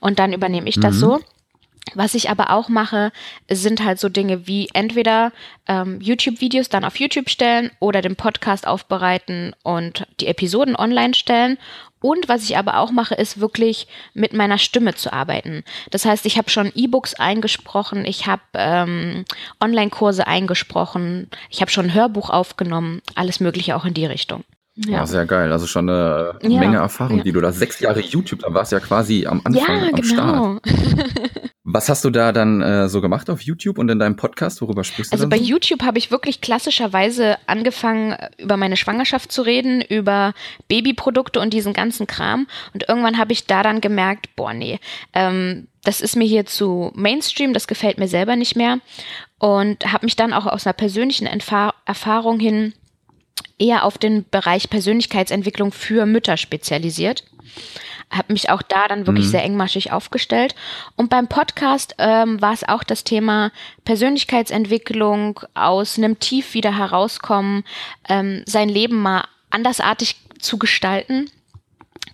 Und 0.00 0.18
dann 0.18 0.32
übernehme 0.32 0.68
ich 0.68 0.76
mhm. 0.76 0.82
das 0.82 0.96
so. 0.96 1.20
Was 1.94 2.14
ich 2.14 2.30
aber 2.30 2.50
auch 2.50 2.68
mache, 2.68 3.10
sind 3.50 3.84
halt 3.84 3.98
so 3.98 4.08
Dinge 4.08 4.46
wie 4.46 4.68
entweder 4.74 5.32
ähm, 5.66 6.00
YouTube-Videos 6.00 6.68
dann 6.68 6.84
auf 6.84 6.96
YouTube 7.00 7.30
stellen 7.30 7.70
oder 7.80 8.00
den 8.00 8.16
Podcast 8.16 8.66
aufbereiten 8.66 9.54
und 9.62 10.06
die 10.20 10.26
Episoden 10.26 10.76
online 10.76 11.14
stellen 11.14 11.58
und 12.00 12.28
was 12.28 12.44
ich 12.44 12.56
aber 12.56 12.78
auch 12.78 12.90
mache, 12.90 13.14
ist 13.14 13.40
wirklich 13.40 13.86
mit 14.14 14.32
meiner 14.32 14.58
Stimme 14.58 14.94
zu 14.94 15.12
arbeiten. 15.12 15.64
Das 15.90 16.04
heißt, 16.04 16.26
ich 16.26 16.38
habe 16.38 16.50
schon 16.50 16.72
E-Books 16.74 17.14
eingesprochen, 17.14 18.04
ich 18.04 18.26
habe 18.26 18.42
ähm, 18.54 19.24
Online-Kurse 19.60 20.26
eingesprochen, 20.26 21.30
ich 21.50 21.60
habe 21.60 21.70
schon 21.70 21.86
ein 21.86 21.94
Hörbuch 21.94 22.30
aufgenommen, 22.30 23.02
alles 23.14 23.40
Mögliche 23.40 23.76
auch 23.76 23.84
in 23.84 23.94
die 23.94 24.06
Richtung. 24.06 24.44
Ja, 24.86 25.06
sehr 25.06 25.26
geil. 25.26 25.52
Also 25.52 25.66
schon 25.66 25.88
eine 25.88 26.38
ja, 26.42 26.60
Menge 26.60 26.78
Erfahrung, 26.78 27.18
ja. 27.18 27.24
die 27.24 27.32
du 27.32 27.40
da 27.40 27.52
sechs 27.52 27.80
Jahre 27.80 28.00
YouTube, 28.00 28.40
da 28.40 28.52
warst 28.54 28.72
du 28.72 28.76
ja 28.76 28.80
quasi 28.80 29.26
am 29.26 29.40
Anfang 29.44 29.82
ja, 29.82 29.88
am 29.88 30.00
genau. 30.00 30.58
Start. 30.62 30.62
Was 31.72 31.88
hast 31.88 32.04
du 32.04 32.10
da 32.10 32.32
dann 32.32 32.62
äh, 32.62 32.88
so 32.88 33.00
gemacht 33.00 33.30
auf 33.30 33.42
YouTube 33.42 33.78
und 33.78 33.88
in 33.90 33.98
deinem 33.98 34.16
Podcast? 34.16 34.60
Worüber 34.60 34.82
sprichst 34.82 35.12
du 35.12 35.14
Also 35.14 35.28
bei 35.28 35.38
so? 35.38 35.44
YouTube 35.44 35.82
habe 35.82 35.98
ich 35.98 36.10
wirklich 36.10 36.40
klassischerweise 36.40 37.36
angefangen, 37.46 38.16
über 38.38 38.56
meine 38.56 38.76
Schwangerschaft 38.76 39.30
zu 39.30 39.42
reden, 39.42 39.80
über 39.80 40.32
Babyprodukte 40.66 41.38
und 41.38 41.52
diesen 41.52 41.72
ganzen 41.72 42.08
Kram. 42.08 42.48
Und 42.74 42.88
irgendwann 42.88 43.18
habe 43.18 43.32
ich 43.32 43.46
da 43.46 43.62
dann 43.62 43.80
gemerkt, 43.80 44.34
boah, 44.34 44.52
nee, 44.52 44.80
ähm, 45.12 45.68
das 45.84 46.00
ist 46.00 46.16
mir 46.16 46.26
hier 46.26 46.44
zu 46.44 46.90
Mainstream, 46.94 47.52
das 47.54 47.68
gefällt 47.68 47.98
mir 47.98 48.08
selber 48.08 48.36
nicht 48.36 48.56
mehr. 48.56 48.78
Und 49.38 49.92
habe 49.92 50.06
mich 50.06 50.16
dann 50.16 50.32
auch 50.32 50.46
aus 50.46 50.66
einer 50.66 50.74
persönlichen 50.74 51.26
Entfa 51.26 51.74
Erfahrung 51.86 52.40
hin 52.40 52.72
eher 53.60 53.84
auf 53.84 53.98
den 53.98 54.24
Bereich 54.28 54.70
Persönlichkeitsentwicklung 54.70 55.72
für 55.72 56.06
Mütter 56.06 56.36
spezialisiert 56.36 57.24
habe 58.10 58.32
mich 58.32 58.50
auch 58.50 58.62
da 58.62 58.88
dann 58.88 59.06
wirklich 59.06 59.26
mhm. 59.26 59.30
sehr 59.30 59.44
engmaschig 59.44 59.92
aufgestellt. 59.92 60.54
Und 60.96 61.10
beim 61.10 61.28
Podcast 61.28 61.94
ähm, 61.98 62.40
war 62.40 62.52
es 62.52 62.68
auch 62.68 62.82
das 62.82 63.04
Thema 63.04 63.52
Persönlichkeitsentwicklung, 63.84 65.40
aus 65.54 65.96
einem 65.96 66.18
Tief 66.18 66.54
wieder 66.54 66.76
herauskommen, 66.76 67.64
ähm, 68.08 68.42
sein 68.46 68.68
Leben 68.68 69.00
mal 69.00 69.24
andersartig 69.50 70.16
zu 70.38 70.58
gestalten. 70.58 71.30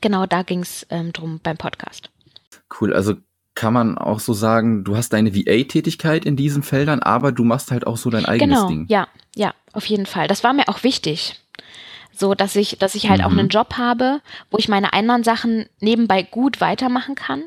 Genau 0.00 0.26
da 0.26 0.42
ging 0.42 0.60
es 0.60 0.86
ähm, 0.90 1.12
drum 1.12 1.40
beim 1.42 1.56
Podcast. 1.56 2.10
Cool, 2.78 2.92
also 2.92 3.14
kann 3.56 3.72
man 3.72 3.98
auch 3.98 4.20
so 4.20 4.34
sagen, 4.34 4.84
du 4.84 4.96
hast 4.96 5.12
deine 5.12 5.34
VA-Tätigkeit 5.34 6.24
in 6.24 6.36
diesen 6.36 6.62
Feldern, 6.62 7.00
aber 7.00 7.32
du 7.32 7.42
machst 7.42 7.72
halt 7.72 7.86
auch 7.86 7.96
so 7.96 8.10
dein 8.10 8.26
eigenes 8.26 8.58
genau, 8.58 8.68
Ding. 8.68 8.86
Ja, 8.88 9.08
ja, 9.34 9.54
auf 9.72 9.86
jeden 9.86 10.06
Fall. 10.06 10.28
Das 10.28 10.44
war 10.44 10.52
mir 10.52 10.68
auch 10.68 10.84
wichtig. 10.84 11.40
So, 12.12 12.34
dass 12.34 12.54
ich, 12.54 12.78
dass 12.78 12.94
ich 12.94 13.08
halt 13.08 13.20
mhm. 13.20 13.26
auch 13.26 13.32
einen 13.32 13.48
Job 13.48 13.74
habe, 13.76 14.20
wo 14.50 14.58
ich 14.58 14.68
meine 14.68 14.92
anderen 14.92 15.24
Sachen 15.24 15.66
nebenbei 15.80 16.22
gut 16.22 16.60
weitermachen 16.60 17.14
kann. 17.14 17.44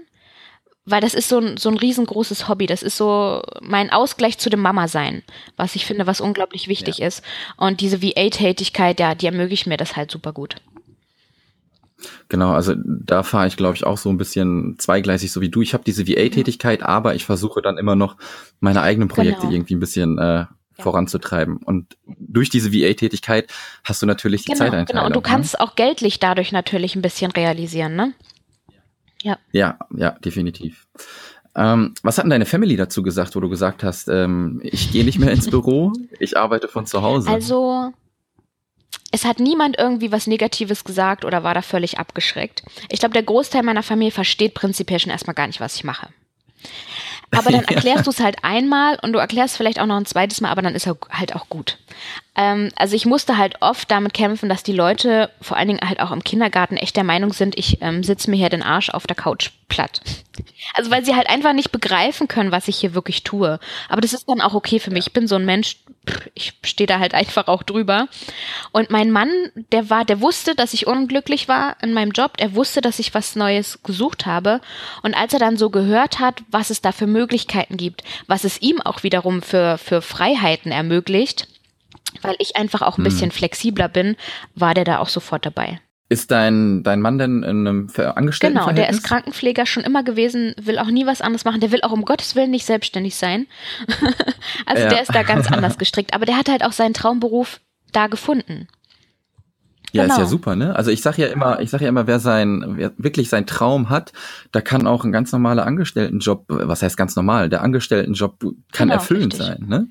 Weil 0.86 1.02
das 1.02 1.14
ist 1.14 1.30
so 1.30 1.40
ein, 1.40 1.58
so 1.58 1.70
ein 1.70 1.78
riesengroßes 1.78 2.48
Hobby. 2.48 2.66
Das 2.66 2.82
ist 2.82 2.98
so 2.98 3.44
mein 3.62 3.92
Ausgleich 3.92 4.39
zu 4.39 4.50
dem 4.50 4.62
Mama-Sein, 4.62 5.24
was 5.58 5.75
ich 5.75 5.86
finde, 5.86 6.08
was 6.08 6.22
unglaublich 6.22 6.68
wichtig 6.68 6.98
ja. 6.98 7.08
ist. 7.08 7.24
Und 7.58 7.82
diese 7.82 8.01
VA-Tätigkeit, 8.01 9.00
ja, 9.00 9.13
die 9.13 9.28
ermöglicht 9.28 9.68
mir 9.68 9.78
das 9.78 9.96
halt 9.96 10.10
super 10.10 10.34
gut. 10.34 10.56
Genau, 12.29 12.51
also 12.51 12.75
da 12.77 13.24
fahre 13.24 13.48
ich, 13.48 13.58
glaube 13.58 13.75
ich, 13.75 13.86
auch 13.86 13.98
so 13.98 14.10
ein 14.10 14.18
bisschen 14.18 14.77
zweigleisig, 14.77 15.32
so 15.32 15.41
wie 15.41 15.50
du. 15.50 15.62
Ich 15.62 15.74
habe 15.74 15.84
diese 15.84 16.08
VA-Tätigkeit, 16.08 16.84
aber 16.84 17.15
ich 17.15 17.25
versuche 17.25 17.62
dann 17.62 17.77
immer 17.77 17.96
noch 17.96 18.18
meine 18.60 18.82
eigenen 18.82 19.10
Projekte 19.10 19.41
genau. 19.41 19.53
irgendwie 19.53 19.75
ein 19.75 19.79
bisschen 19.79 20.18
äh, 20.18 20.46
voranzutreiben. 20.79 21.58
Und 21.58 21.98
durch 22.06 22.50
diese 22.50 22.74
VA-Tätigkeit 22.74 23.50
hast 23.84 24.01
du 24.01 24.06
natürlich 24.06 24.44
die 24.44 24.53
genau, 24.53 24.60
Zeiteinteilung. 24.60 25.03
Genau, 25.03 25.06
und 25.08 25.15
du 25.15 25.22
kannst 25.22 25.53
ne? 25.53 25.62
auch 25.62 25.75
geldlich 25.75 26.20
dadurch 26.20 26.51
natürlich 26.51 26.96
ein 26.96 27.01
bisschen 27.01 27.32
realisieren, 27.32 27.96
ne? 27.96 28.13
Ja. 29.22 29.38
Ja, 29.51 29.77
ja, 29.96 30.12
definitiv. 30.12 30.88
Ähm, 31.56 31.94
was 32.03 32.18
hat 32.18 32.24
denn 32.24 32.29
deine 32.29 32.46
Family 32.46 32.77
dazu 32.77 33.03
gesagt, 33.03 33.36
wo 33.36 33.39
du 33.39 33.50
gesagt 33.50 33.84
hast, 33.84 34.08
ähm, 34.08 34.62
ich 34.63 34.91
gehe 34.91 35.03
nicht 35.03 35.20
mehr 35.20 35.32
ins 35.32 35.50
Büro, 35.50 35.91
ich 36.20 36.38
arbeite 36.38 36.68
von 36.68 36.86
zu 36.86 37.01
Hause? 37.01 37.29
Also, 37.29 37.91
es 39.12 39.25
hat 39.25 39.39
niemand 39.39 39.78
irgendwie 39.78 40.12
was 40.12 40.28
Negatives 40.28 40.84
gesagt 40.84 41.25
oder 41.25 41.44
war 41.44 41.54
da 41.54 41.62
völlig 41.62 41.98
abgeschreckt. 41.98 42.63
Ich 42.89 43.00
glaube, 43.00 43.13
der 43.13 43.24
Großteil 43.24 43.63
meiner 43.63 43.84
Familie 43.84 44.12
versteht 44.12 44.54
prinzipiell 44.54 45.00
schon 45.00 45.12
erstmal 45.12 45.34
gar 45.34 45.48
nicht, 45.48 45.60
was 45.60 45.75
ich 45.75 45.84
mache. 45.84 46.10
Aber 47.32 47.51
dann 47.51 47.63
erklärst 47.68 48.08
du 48.08 48.12
es 48.12 48.20
halt 48.20 48.38
einmal 48.44 48.98
und 49.01 49.13
du 49.13 49.20
erklärst 49.20 49.58
vielleicht 49.58 49.80
auch 49.80 49.86
noch 49.86 49.98
ein 49.98 50.06
zweites 50.06 50.42
Mal, 50.42 50.50
aber 50.50 50.62
dann 50.62 50.75
ist 50.75 50.88
er 50.88 50.98
halt 51.10 51.36
auch 51.36 51.50
gut. 51.50 51.78
Ähm, 52.36 52.72
also 52.75 52.96
ich 52.96 53.06
musste 53.06 53.38
halt 53.38 53.62
oft 53.62 53.89
damit 53.89 54.13
kämpfen, 54.13 54.50
dass 54.50 54.63
die 54.63 54.74
Leute, 54.74 55.30
vor 55.42 55.58
allen 55.58 55.68
Dingen 55.68 55.88
halt 55.88 56.00
auch 56.00 56.12
im 56.12 56.24
Kindergarten, 56.24 56.78
echt 56.78 56.96
der 56.96 57.04
Meinung 57.04 57.34
sind, 57.34 57.58
ich 57.58 57.82
ähm, 57.82 58.04
sitze 58.04 58.30
mir 58.30 58.38
hier 58.38 58.50
den 58.50 58.63
Arsch 58.63 58.89
auf 58.89 59.08
der 59.08 59.16
Couch 59.16 59.51
platt. 59.70 60.02
Also 60.74 60.92
weil 60.92 61.06
sie 61.06 61.16
halt 61.16 61.30
einfach 61.30 61.54
nicht 61.54 61.72
begreifen 61.72 62.28
können, 62.28 62.52
was 62.52 62.68
ich 62.68 62.78
hier 62.78 62.94
wirklich 62.94 63.24
tue. 63.24 63.60
Aber 63.88 64.02
das 64.02 64.14
ist 64.14 64.28
dann 64.28 64.42
auch 64.42 64.54
okay 64.54 64.80
für 64.80 64.92
mich. 64.92 65.08
Ich 65.08 65.14
bin 65.14 65.28
so 65.28 65.36
ein 65.36 65.46
Mensch, 65.46 65.78
ich 66.34 66.54
stehe 66.64 66.88
da 66.88 67.00
halt 67.00 67.14
einfach 67.14 67.48
auch 67.48 67.64
drüber. 67.64 68.08
Und 68.72 68.90
mein 68.90 69.12
Mann, 69.12 69.30
der 69.72 69.90
war, 69.90 70.06
der 70.06 70.22
wusste, 70.22 70.56
dass 70.56 70.74
ich 70.74 70.88
unglücklich 70.88 71.48
war 71.48 71.78
in 71.82 71.94
meinem 71.94 72.12
Job. 72.12 72.34
Er 72.38 72.56
wusste, 72.56 72.82
dass 72.82 73.00
ich 73.00 73.14
was 73.14 73.36
Neues 73.36 73.82
gesucht 73.84 74.26
habe. 74.26 74.62
Und 75.04 75.16
als 75.16 75.34
er 75.34 75.40
dann 75.40 75.58
so 75.58 75.70
gehört 75.70 76.20
hat, 76.20 76.44
was 76.50 76.70
es 76.70 76.82
da 76.82 76.92
für 76.92 77.08
Möglichkeiten 77.08 77.78
gibt, 77.78 78.04
was 78.28 78.44
es 78.44 78.62
ihm 78.62 78.82
auch 78.82 79.04
wiederum 79.04 79.42
für, 79.42 79.78
für 79.78 80.02
Freiheiten 80.02 80.72
ermöglicht, 80.72 81.48
weil 82.22 82.36
ich 82.40 82.56
einfach 82.56 82.82
auch 82.82 82.98
ein 82.98 83.06
hm. 83.06 83.12
bisschen 83.12 83.32
flexibler 83.32 83.88
bin, 83.88 84.16
war 84.56 84.74
der 84.74 84.84
da 84.84 85.00
auch 85.00 85.10
sofort 85.10 85.46
dabei. 85.46 85.80
Ist 86.12 86.32
dein, 86.32 86.82
dein 86.82 87.01
Mann 87.01 87.20
denn 87.20 87.44
in 87.44 87.68
einem 87.68 87.88
Angestellten? 88.16 88.58
Genau, 88.58 88.72
der 88.72 88.89
ist 88.89 89.04
Krankenpfleger 89.04 89.68
schon 89.68 89.84
immer 89.84 90.01
gewesen, 90.01 90.56
will 90.60 90.80
auch 90.80 90.89
nie 90.89 91.06
was 91.06 91.22
anderes 91.22 91.46
machen. 91.46 91.62
Der 91.62 91.72
will 91.72 91.82
auch 91.84 91.92
um 91.92 92.04
Gottes 92.04 92.36
Willen 92.36 92.50
nicht 92.50 92.66
selbstständig 92.66 93.16
sein. 93.16 93.46
also 94.66 94.84
ja. 94.84 94.89
der 94.89 95.04
ist 95.04 95.13
da 95.13 95.22
ganz 95.22 95.48
anders 95.51 95.78
gestrickt. 95.78 96.16
Aber 96.16 96.25
der 96.25 96.36
hat 96.36 96.50
halt 96.50 96.66
auch 96.66 96.72
seinen 96.72 96.96
Traumberuf 96.96 97.60
da 97.92 98.08
gefunden. 98.08 98.68
Ja, 99.92 100.04
genau. 100.04 100.13
ist 100.13 100.18
ja 100.18 100.24
genau. 100.24 100.30
super, 100.30 100.56
ne? 100.56 100.75
Also 100.75 100.89
ich 100.89 101.04
sage 101.04 101.22
ja 101.22 101.28
immer, 101.28 101.60
ich 101.60 101.70
sage 101.70 101.84
ja 101.84 101.89
immer, 101.89 102.08
wer 102.08 102.20
sein, 102.20 102.63
wer 102.78 102.92
wirklich 102.98 103.30
seinen 103.30 103.46
Traum 103.46 103.89
hat, 103.89 104.12
da 104.51 104.62
kann 104.62 104.88
auch 104.88 105.04
ein 105.04 105.12
ganz 105.12 105.32
normaler 105.32 105.68
Angestelltenjob, 105.68 106.46
was 106.48 106.82
heißt 106.82 106.98
ganz 106.98 107.16
normal, 107.16 107.50
der 107.50 107.62
Angestelltenjob 107.62 108.39
kann 108.72 108.88
genau, 108.88 108.94
erfüllend 108.96 109.34
richtig. 109.34 109.48
sein, 109.48 109.66
ne? 109.68 109.88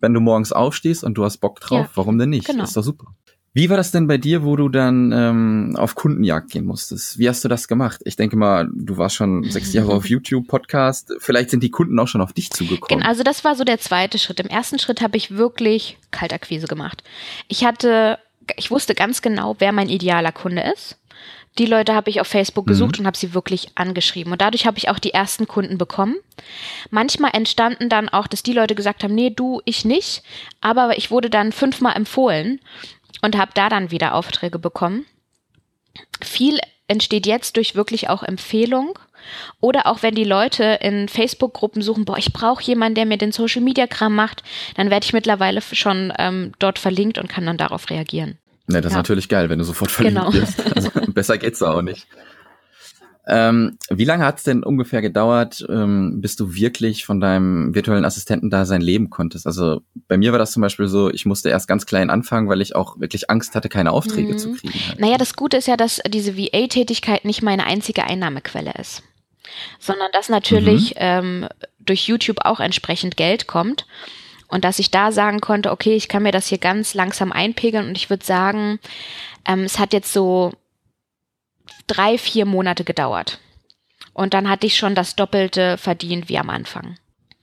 Wenn 0.00 0.12
du 0.14 0.20
morgens 0.20 0.52
aufstehst 0.52 1.04
und 1.04 1.14
du 1.14 1.24
hast 1.24 1.38
Bock 1.38 1.60
drauf, 1.60 1.86
ja. 1.86 1.90
warum 1.94 2.18
denn 2.18 2.30
nicht? 2.30 2.46
Genau. 2.46 2.64
Ist 2.64 2.76
doch 2.76 2.82
super. 2.82 3.14
Wie 3.56 3.70
war 3.70 3.78
das 3.78 3.90
denn 3.90 4.06
bei 4.06 4.18
dir, 4.18 4.44
wo 4.44 4.54
du 4.54 4.68
dann 4.68 5.12
ähm, 5.12 5.76
auf 5.78 5.94
Kundenjagd 5.94 6.50
gehen 6.50 6.66
musstest? 6.66 7.18
Wie 7.18 7.26
hast 7.26 7.42
du 7.42 7.48
das 7.48 7.68
gemacht? 7.68 8.02
Ich 8.04 8.14
denke 8.14 8.36
mal, 8.36 8.68
du 8.70 8.98
warst 8.98 9.16
schon 9.16 9.44
sechs 9.44 9.72
Jahre 9.72 9.94
auf 9.94 10.04
YouTube, 10.10 10.46
Podcast. 10.46 11.14
Vielleicht 11.20 11.48
sind 11.48 11.62
die 11.62 11.70
Kunden 11.70 11.98
auch 11.98 12.06
schon 12.06 12.20
auf 12.20 12.34
dich 12.34 12.50
zugekommen. 12.50 13.02
Also 13.02 13.22
das 13.22 13.44
war 13.44 13.54
so 13.54 13.64
der 13.64 13.78
zweite 13.78 14.18
Schritt. 14.18 14.40
Im 14.40 14.48
ersten 14.48 14.78
Schritt 14.78 15.00
habe 15.00 15.16
ich 15.16 15.38
wirklich 15.38 15.96
Kaltakquise 16.10 16.66
gemacht. 16.66 17.02
Ich 17.48 17.64
hatte, 17.64 18.18
ich 18.56 18.70
wusste 18.70 18.94
ganz 18.94 19.22
genau, 19.22 19.56
wer 19.58 19.72
mein 19.72 19.88
idealer 19.88 20.32
Kunde 20.32 20.60
ist. 20.74 20.98
Die 21.56 21.64
Leute 21.64 21.94
habe 21.94 22.10
ich 22.10 22.20
auf 22.20 22.26
Facebook 22.26 22.66
gesucht 22.66 22.98
mhm. 22.98 23.00
und 23.00 23.06
habe 23.06 23.16
sie 23.16 23.32
wirklich 23.32 23.68
angeschrieben. 23.76 24.32
Und 24.32 24.42
dadurch 24.42 24.66
habe 24.66 24.76
ich 24.76 24.90
auch 24.90 24.98
die 24.98 25.14
ersten 25.14 25.48
Kunden 25.48 25.78
bekommen. 25.78 26.16
Manchmal 26.90 27.30
entstanden 27.32 27.88
dann 27.88 28.10
auch, 28.10 28.26
dass 28.26 28.42
die 28.42 28.52
Leute 28.52 28.74
gesagt 28.74 29.02
haben, 29.02 29.14
nee, 29.14 29.30
du, 29.30 29.62
ich 29.64 29.86
nicht. 29.86 30.22
Aber 30.60 30.98
ich 30.98 31.10
wurde 31.10 31.30
dann 31.30 31.52
fünfmal 31.52 31.96
empfohlen 31.96 32.60
und 33.26 33.36
habe 33.36 33.50
da 33.54 33.68
dann 33.68 33.90
wieder 33.90 34.14
Aufträge 34.14 34.60
bekommen. 34.60 35.04
Viel 36.22 36.60
entsteht 36.86 37.26
jetzt 37.26 37.56
durch 37.56 37.74
wirklich 37.74 38.08
auch 38.08 38.22
Empfehlung 38.22 38.96
oder 39.60 39.86
auch 39.86 40.04
wenn 40.04 40.14
die 40.14 40.22
Leute 40.22 40.78
in 40.80 41.08
Facebook-Gruppen 41.08 41.82
suchen, 41.82 42.04
boah, 42.04 42.16
ich 42.16 42.32
brauche 42.32 42.62
jemanden, 42.62 42.94
der 42.94 43.06
mir 43.06 43.18
den 43.18 43.32
Social-Media-Kram 43.32 44.14
macht, 44.14 44.44
dann 44.76 44.90
werde 44.90 45.04
ich 45.04 45.12
mittlerweile 45.12 45.60
schon 45.60 46.12
ähm, 46.18 46.52
dort 46.60 46.78
verlinkt 46.78 47.18
und 47.18 47.28
kann 47.28 47.44
dann 47.44 47.56
darauf 47.56 47.90
reagieren. 47.90 48.38
Ja, 48.68 48.80
das 48.80 48.84
ja. 48.84 48.88
ist 48.90 48.96
natürlich 48.96 49.28
geil, 49.28 49.50
wenn 49.50 49.58
du 49.58 49.64
sofort 49.64 49.90
verlinkt 49.90 50.20
genau. 50.20 50.30
bist. 50.30 50.60
Also, 50.76 50.90
besser 51.12 51.36
geht's 51.36 51.60
auch 51.62 51.82
nicht. 51.82 52.06
Ähm, 53.28 53.76
wie 53.90 54.04
lange 54.04 54.24
hat 54.24 54.38
es 54.38 54.44
denn 54.44 54.62
ungefähr 54.62 55.02
gedauert, 55.02 55.66
ähm, 55.68 56.20
bis 56.20 56.36
du 56.36 56.54
wirklich 56.54 57.04
von 57.04 57.20
deinem 57.20 57.74
virtuellen 57.74 58.04
Assistenten 58.04 58.50
da 58.50 58.64
sein 58.64 58.80
leben 58.80 59.10
konntest? 59.10 59.46
Also 59.46 59.82
bei 60.06 60.16
mir 60.16 60.30
war 60.30 60.38
das 60.38 60.52
zum 60.52 60.60
Beispiel 60.60 60.86
so, 60.86 61.10
ich 61.10 61.26
musste 61.26 61.48
erst 61.48 61.66
ganz 61.66 61.86
klein 61.86 62.08
anfangen, 62.08 62.48
weil 62.48 62.60
ich 62.60 62.76
auch 62.76 63.00
wirklich 63.00 63.28
Angst 63.28 63.56
hatte, 63.56 63.68
keine 63.68 63.90
Aufträge 63.90 64.34
mhm. 64.34 64.38
zu 64.38 64.52
kriegen. 64.52 64.78
Halt. 64.88 65.00
Naja, 65.00 65.18
das 65.18 65.34
Gute 65.34 65.56
ist 65.56 65.66
ja, 65.66 65.76
dass 65.76 66.00
diese 66.08 66.36
VA-Tätigkeit 66.36 67.24
nicht 67.24 67.42
meine 67.42 67.66
einzige 67.66 68.04
Einnahmequelle 68.04 68.74
ist, 68.78 69.02
sondern 69.80 70.12
dass 70.12 70.28
natürlich 70.28 70.90
mhm. 70.90 71.00
ähm, 71.00 71.48
durch 71.80 72.06
YouTube 72.06 72.38
auch 72.44 72.60
entsprechend 72.60 73.16
Geld 73.16 73.48
kommt. 73.48 73.86
Und 74.48 74.64
dass 74.64 74.78
ich 74.78 74.92
da 74.92 75.10
sagen 75.10 75.40
konnte, 75.40 75.72
okay, 75.72 75.96
ich 75.96 76.06
kann 76.06 76.22
mir 76.22 76.30
das 76.30 76.46
hier 76.46 76.58
ganz 76.58 76.94
langsam 76.94 77.32
einpegeln 77.32 77.88
und 77.88 77.96
ich 77.96 78.08
würde 78.10 78.24
sagen, 78.24 78.78
ähm, 79.44 79.64
es 79.64 79.80
hat 79.80 79.92
jetzt 79.92 80.12
so 80.12 80.52
drei, 81.86 82.18
vier 82.18 82.46
Monate 82.46 82.84
gedauert. 82.84 83.38
Und 84.12 84.34
dann 84.34 84.48
hatte 84.48 84.66
ich 84.66 84.76
schon 84.76 84.94
das 84.94 85.16
Doppelte 85.16 85.76
verdient 85.78 86.28
wie 86.28 86.38
am 86.38 86.50
Anfang. 86.50 86.96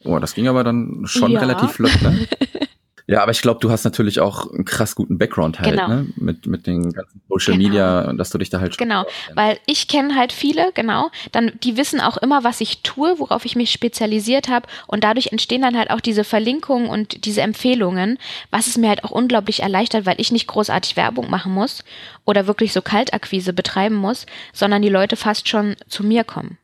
Oh, 0.04 0.20
das 0.20 0.34
ging 0.34 0.48
aber 0.48 0.64
dann 0.64 1.04
schon 1.06 1.32
ja. 1.32 1.40
relativ 1.40 1.72
flott, 1.72 2.02
ne? 2.02 2.28
Ja, 3.06 3.22
aber 3.22 3.32
ich 3.32 3.42
glaube, 3.42 3.60
du 3.60 3.70
hast 3.70 3.84
natürlich 3.84 4.22
auch 4.22 4.50
einen 4.52 4.64
krass 4.64 4.96
guten 4.96 5.18
Background 5.18 5.60
halt, 5.60 5.72
genau. 5.72 5.88
ne? 5.88 6.08
Mit, 6.16 6.46
mit 6.46 6.68
den 6.68 6.94
ganzen 6.94 7.22
Social 7.28 7.58
genau. 7.58 7.68
Media, 7.68 8.14
dass 8.14 8.30
du 8.30 8.38
dich 8.38 8.50
da 8.50 8.62
halt 8.62 8.76
schon. 8.76 8.88
Genau, 8.88 9.06
weil 9.36 9.60
ich 9.66 9.90
kenne 9.90 10.16
halt 10.16 10.32
viele, 10.32 10.72
genau. 10.74 11.10
Dann, 11.34 11.52
die 11.64 11.76
wissen 11.76 12.00
auch 12.00 12.16
immer, 12.18 12.46
was 12.46 12.62
ich 12.62 12.82
tue, 12.82 13.20
worauf 13.20 13.44
ich 13.44 13.58
mich 13.58 13.72
spezialisiert 13.72 14.48
habe. 14.48 14.68
Und 14.88 15.04
dadurch 15.04 15.32
entstehen 15.34 15.62
dann 15.62 15.78
halt 15.78 15.90
auch 15.92 16.00
diese 16.00 16.24
Verlinkungen 16.24 16.88
und 16.88 17.26
diese 17.26 17.42
Empfehlungen, 17.42 18.18
was 18.52 18.68
es 18.68 18.78
mir 18.78 18.88
halt 18.88 19.04
auch 19.04 19.12
unglaublich 19.12 19.62
erleichtert, 19.62 20.06
weil 20.06 20.20
ich 20.20 20.32
nicht 20.32 20.48
großartig 20.48 20.96
Werbung 20.96 21.30
machen 21.30 21.54
muss 21.54 21.84
oder 22.24 22.48
wirklich 22.48 22.72
so 22.72 22.82
Kaltakquise 22.82 23.52
betreiben 23.52 23.96
muss, 23.96 24.26
sondern 24.54 24.82
die 24.82 24.90
Leute 24.90 25.18
fast 25.18 25.50
schon 25.50 25.76
zu 25.90 26.06
mir 26.06 26.24
kommen. 26.24 26.58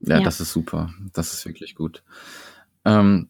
Ja, 0.00 0.18
ja. 0.18 0.24
das 0.24 0.40
ist 0.40 0.52
super. 0.52 0.90
Das 1.12 1.34
ist 1.34 1.44
wirklich 1.44 1.74
gut. 1.74 2.02
Ähm, 2.84 3.28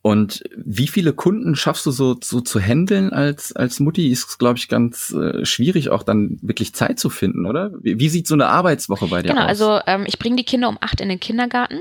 und 0.00 0.42
wie 0.56 0.88
viele 0.88 1.12
Kunden 1.12 1.54
schaffst 1.54 1.86
du 1.86 1.92
so, 1.92 2.16
so 2.22 2.40
zu 2.40 2.58
handeln 2.60 3.12
als, 3.12 3.54
als 3.54 3.78
Mutti? 3.78 4.08
Ist, 4.08 4.38
glaube 4.38 4.58
ich, 4.58 4.68
ganz 4.68 5.12
äh, 5.12 5.44
schwierig, 5.44 5.90
auch 5.90 6.02
dann 6.02 6.38
wirklich 6.42 6.74
Zeit 6.74 6.98
zu 6.98 7.10
finden, 7.10 7.46
oder? 7.46 7.70
Wie, 7.80 8.00
wie 8.00 8.08
sieht 8.08 8.26
so 8.26 8.34
eine 8.34 8.46
Arbeitswoche 8.46 9.06
bei 9.06 9.22
dir 9.22 9.28
genau, 9.28 9.42
aus? 9.42 9.58
Genau, 9.58 9.70
also 9.70 9.84
ähm, 9.86 10.04
ich 10.06 10.18
bringe 10.18 10.36
die 10.36 10.44
Kinder 10.44 10.68
um 10.68 10.78
acht 10.80 11.00
in 11.00 11.08
den 11.08 11.20
Kindergarten. 11.20 11.80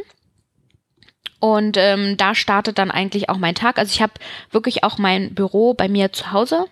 Und 1.40 1.78
ähm, 1.78 2.18
da 2.18 2.36
startet 2.36 2.78
dann 2.78 2.92
eigentlich 2.92 3.30
auch 3.30 3.38
mein 3.38 3.56
Tag. 3.56 3.80
Also 3.80 3.92
ich 3.92 4.02
habe 4.04 4.14
wirklich 4.52 4.84
auch 4.84 5.00
mein 5.00 5.34
Büro 5.34 5.74
bei 5.74 5.90
mir 5.90 6.14
zu 6.14 6.32
Hause. 6.32 6.66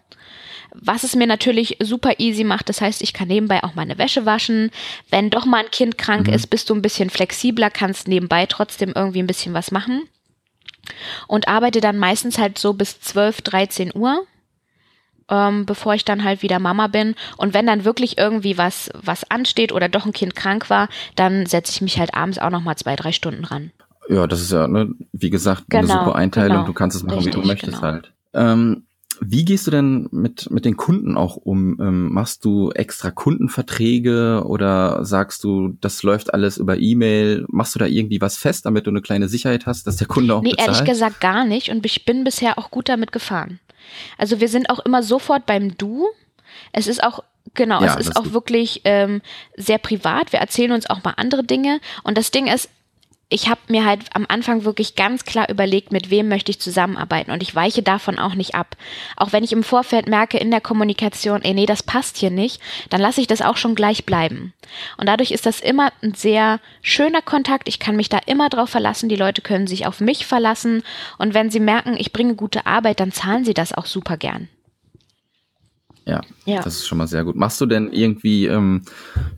Was 0.76 1.04
es 1.04 1.16
mir 1.16 1.26
natürlich 1.26 1.78
super 1.82 2.20
easy 2.20 2.44
macht, 2.44 2.70
das 2.70 2.80
heißt, 2.80 3.02
ich 3.02 3.14
kann 3.14 3.28
nebenbei 3.28 3.64
auch 3.64 3.74
meine 3.74 3.98
Wäsche 3.98 4.28
waschen. 4.28 4.70
Wenn 5.10 5.32
doch 5.32 5.48
mal 5.48 5.64
ein 5.64 5.72
Kind 5.72 5.98
krank 5.98 6.28
mhm. 6.28 6.34
ist, 6.34 6.52
bist 6.52 6.70
du 6.70 6.76
ein 6.76 6.84
bisschen 6.84 7.10
flexibler, 7.10 7.72
kannst 7.72 8.08
nebenbei 8.08 8.46
trotzdem 8.46 8.94
irgendwie 8.96 9.24
ein 9.24 9.28
bisschen 9.28 9.56
was 9.56 9.72
machen 9.72 10.04
und 11.28 11.48
arbeite 11.48 11.82
dann 11.82 11.98
meistens 11.98 12.38
halt 12.38 12.58
so 12.58 12.74
bis 12.74 13.00
12, 13.02 13.42
13 13.42 13.92
Uhr. 13.96 14.24
Ähm, 15.32 15.68
bevor 15.68 15.94
ich 15.94 16.06
dann 16.06 16.24
halt 16.24 16.42
wieder 16.42 16.58
Mama 16.58 16.88
bin. 16.88 17.14
Und 17.38 17.54
wenn 17.54 17.68
dann 17.68 17.86
wirklich 17.86 18.18
irgendwie 18.18 18.58
was, 18.58 18.90
was 19.00 19.30
ansteht 19.30 19.72
oder 19.72 19.88
doch 19.88 20.08
ein 20.08 20.12
Kind 20.12 20.36
krank 20.36 20.72
war, 20.72 20.90
dann 21.16 21.46
setze 21.46 21.72
ich 21.72 21.82
mich 21.82 22.00
halt 22.00 22.16
abends 22.16 22.40
auch 22.40 22.50
nochmal 22.50 22.78
zwei, 22.78 22.96
drei 22.96 23.12
Stunden 23.12 23.46
ran. 23.46 23.72
Ja, 24.10 24.26
das 24.26 24.42
ist 24.42 24.52
ja, 24.52 24.68
ne, 24.68 24.90
wie 25.12 25.30
gesagt, 25.30 25.66
genau, 25.70 25.84
eine 25.84 26.06
super 26.06 26.16
Einteilung. 26.16 26.58
Genau. 26.58 26.66
Du 26.66 26.74
kannst 26.74 26.98
es 26.98 27.04
machen, 27.04 27.18
Richtig, 27.18 27.36
wie 27.36 27.42
du 27.42 27.48
möchtest 27.48 27.80
genau. 27.80 27.82
halt. 27.84 28.12
Ähm, 28.34 28.88
wie 29.22 29.46
gehst 29.46 29.68
du 29.68 29.72
denn 29.72 30.08
mit, 30.12 30.50
mit 30.52 30.66
den 30.66 30.78
Kunden 30.78 31.18
auch 31.18 31.36
um? 31.36 31.80
Ähm, 31.80 32.14
machst 32.14 32.46
du 32.46 32.72
extra 32.72 33.12
Kundenverträge 33.12 34.44
oder 34.46 35.04
sagst 35.06 35.44
du, 35.44 35.78
das 35.82 36.04
läuft 36.04 36.34
alles 36.34 36.58
über 36.58 36.78
E-Mail? 36.78 37.46
Machst 37.50 37.76
du 37.76 37.80
da 37.80 37.86
irgendwie 37.86 38.22
was 38.22 38.38
fest, 38.38 38.66
damit 38.66 38.88
du 38.88 38.92
eine 38.92 39.02
kleine 39.02 39.28
Sicherheit 39.28 39.66
hast, 39.66 39.88
dass 39.88 39.98
der 39.98 40.08
Kunde 40.08 40.36
auch 40.36 40.42
nee, 40.42 40.52
bezahlt? 40.52 40.70
Nee, 40.70 40.76
ehrlich 40.76 40.90
gesagt 40.90 41.22
gar 41.22 41.46
nicht 41.46 41.70
und 41.70 41.86
ich 41.86 42.06
bin 42.06 42.24
bisher 42.24 42.58
auch 42.58 42.72
gut 42.72 42.90
damit 42.90 43.12
gefahren. 43.12 43.60
Also 44.18 44.40
wir 44.40 44.48
sind 44.48 44.70
auch 44.70 44.80
immer 44.80 45.04
sofort 45.04 45.46
beim 45.46 45.78
Du. 45.78 46.08
Es 46.72 46.88
ist 46.88 47.04
auch 47.04 47.24
Genau, 47.56 47.82
ja, 47.82 47.96
es 47.98 48.08
ist 48.08 48.16
auch 48.16 48.26
gut. 48.26 48.34
wirklich 48.34 48.82
ähm, 48.84 49.22
sehr 49.58 49.80
privat. 49.80 50.32
Wir 50.32 50.40
erzählen 50.40 50.72
uns 50.72 50.88
auch 50.88 51.04
mal 51.04 51.16
andere 51.18 51.44
Dinge. 51.44 51.80
Und 52.04 52.18
das 52.18 52.30
Ding 52.30 52.46
ist, 52.46 52.70
ich 53.32 53.48
habe 53.48 53.62
mir 53.68 53.86
halt 53.86 54.02
am 54.14 54.26
Anfang 54.28 54.64
wirklich 54.64 54.96
ganz 54.96 55.24
klar 55.24 55.50
überlegt, 55.50 55.92
mit 55.92 56.10
wem 56.10 56.28
möchte 56.28 56.50
ich 56.50 56.60
zusammenarbeiten 56.60 57.32
und 57.32 57.44
ich 57.44 57.54
weiche 57.54 57.84
davon 57.84 58.18
auch 58.18 58.34
nicht 58.34 58.56
ab. 58.56 58.76
Auch 59.16 59.32
wenn 59.32 59.44
ich 59.44 59.52
im 59.52 59.64
Vorfeld 59.64 60.10
merke 60.10 60.40
in 60.40 60.50
der 60.50 60.62
Kommunikation, 60.62 61.44
ey, 61.44 61.54
nee, 61.54 61.68
das 61.68 61.84
passt 61.84 62.18
hier 62.18 62.32
nicht, 62.32 62.60
dann 62.90 63.00
lasse 63.00 63.22
ich 63.22 63.28
das 63.28 63.44
auch 63.44 63.58
schon 63.58 63.76
gleich 63.76 64.06
bleiben. 64.06 64.54
Und 64.98 65.08
dadurch 65.08 65.30
ist 65.30 65.46
das 65.46 65.60
immer 65.60 65.92
ein 66.02 66.16
sehr 66.16 66.60
schöner 66.82 67.22
Kontakt. 67.22 67.68
Ich 67.68 67.78
kann 67.78 67.96
mich 67.96 68.10
da 68.10 68.20
immer 68.26 68.50
drauf 68.50 68.72
verlassen. 68.72 69.10
Die 69.10 69.16
Leute 69.16 69.42
können 69.42 69.68
sich 69.68 69.86
auf 69.86 70.00
mich 70.00 70.26
verlassen 70.26 70.82
und 71.20 71.36
wenn 71.36 71.52
sie 71.52 71.60
merken, 71.60 71.96
ich 71.98 72.12
bringe 72.12 72.34
gute 72.34 72.66
Arbeit, 72.66 73.00
dann 73.00 73.12
zahlen 73.12 73.46
sie 73.46 73.54
das 73.54 73.74
auch 73.74 73.86
super 73.86 74.18
gern. 74.18 74.50
Ja, 76.06 76.22
ja, 76.46 76.62
das 76.62 76.78
ist 76.78 76.88
schon 76.88 76.98
mal 76.98 77.08
sehr 77.08 77.24
gut. 77.24 77.36
Machst 77.36 77.62
du 77.62 77.66
denn 77.66 77.92
irgendwie 77.92 78.48
ähm, 78.48 78.84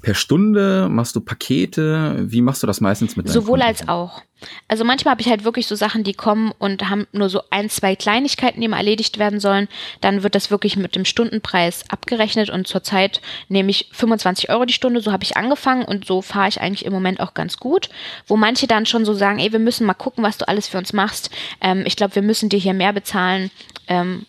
per 0.01 0.15
Stunde, 0.15 0.87
machst 0.89 1.15
du 1.15 1.21
Pakete? 1.21 2.17
Wie 2.21 2.41
machst 2.41 2.63
du 2.63 2.67
das 2.67 2.79
meistens 2.79 3.17
mit 3.17 3.27
deinen 3.27 3.33
Sowohl 3.33 3.59
Kunden? 3.59 3.67
als 3.67 3.87
auch. 3.89 4.21
Also 4.67 4.83
manchmal 4.83 5.11
habe 5.11 5.21
ich 5.21 5.29
halt 5.29 5.43
wirklich 5.43 5.67
so 5.67 5.75
Sachen, 5.75 6.03
die 6.03 6.13
kommen 6.13 6.51
und 6.57 6.89
haben 6.89 7.07
nur 7.11 7.29
so 7.29 7.41
ein, 7.49 7.69
zwei 7.69 7.95
Kleinigkeiten, 7.95 8.61
die 8.61 8.67
mal 8.67 8.77
erledigt 8.77 9.19
werden 9.19 9.39
sollen. 9.39 9.67
Dann 9.99 10.23
wird 10.23 10.35
das 10.35 10.49
wirklich 10.49 10.77
mit 10.77 10.95
dem 10.95 11.05
Stundenpreis 11.05 11.83
abgerechnet 11.89 12.49
und 12.49 12.67
zurzeit 12.67 13.21
nehme 13.49 13.69
ich 13.69 13.89
25 13.91 14.49
Euro 14.49 14.65
die 14.65 14.73
Stunde. 14.73 15.01
So 15.01 15.11
habe 15.11 15.23
ich 15.23 15.37
angefangen 15.37 15.83
und 15.83 16.05
so 16.05 16.21
fahre 16.21 16.49
ich 16.49 16.61
eigentlich 16.61 16.85
im 16.85 16.93
Moment 16.93 17.19
auch 17.19 17.33
ganz 17.33 17.57
gut. 17.57 17.89
Wo 18.27 18.37
manche 18.37 18.67
dann 18.67 18.85
schon 18.85 19.05
so 19.05 19.13
sagen, 19.13 19.39
ey, 19.39 19.51
wir 19.51 19.59
müssen 19.59 19.85
mal 19.85 19.93
gucken, 19.93 20.23
was 20.23 20.37
du 20.37 20.47
alles 20.47 20.67
für 20.67 20.77
uns 20.77 20.93
machst. 20.93 21.29
Ähm, 21.59 21.83
ich 21.85 21.95
glaube, 21.95 22.15
wir 22.15 22.23
müssen 22.23 22.49
dir 22.49 22.59
hier 22.59 22.73
mehr 22.73 22.93
bezahlen. 22.93 23.51
Ähm, 23.87 24.25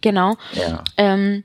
genau. 0.00 0.36
Ja. 0.54 0.82
Ähm, 0.96 1.44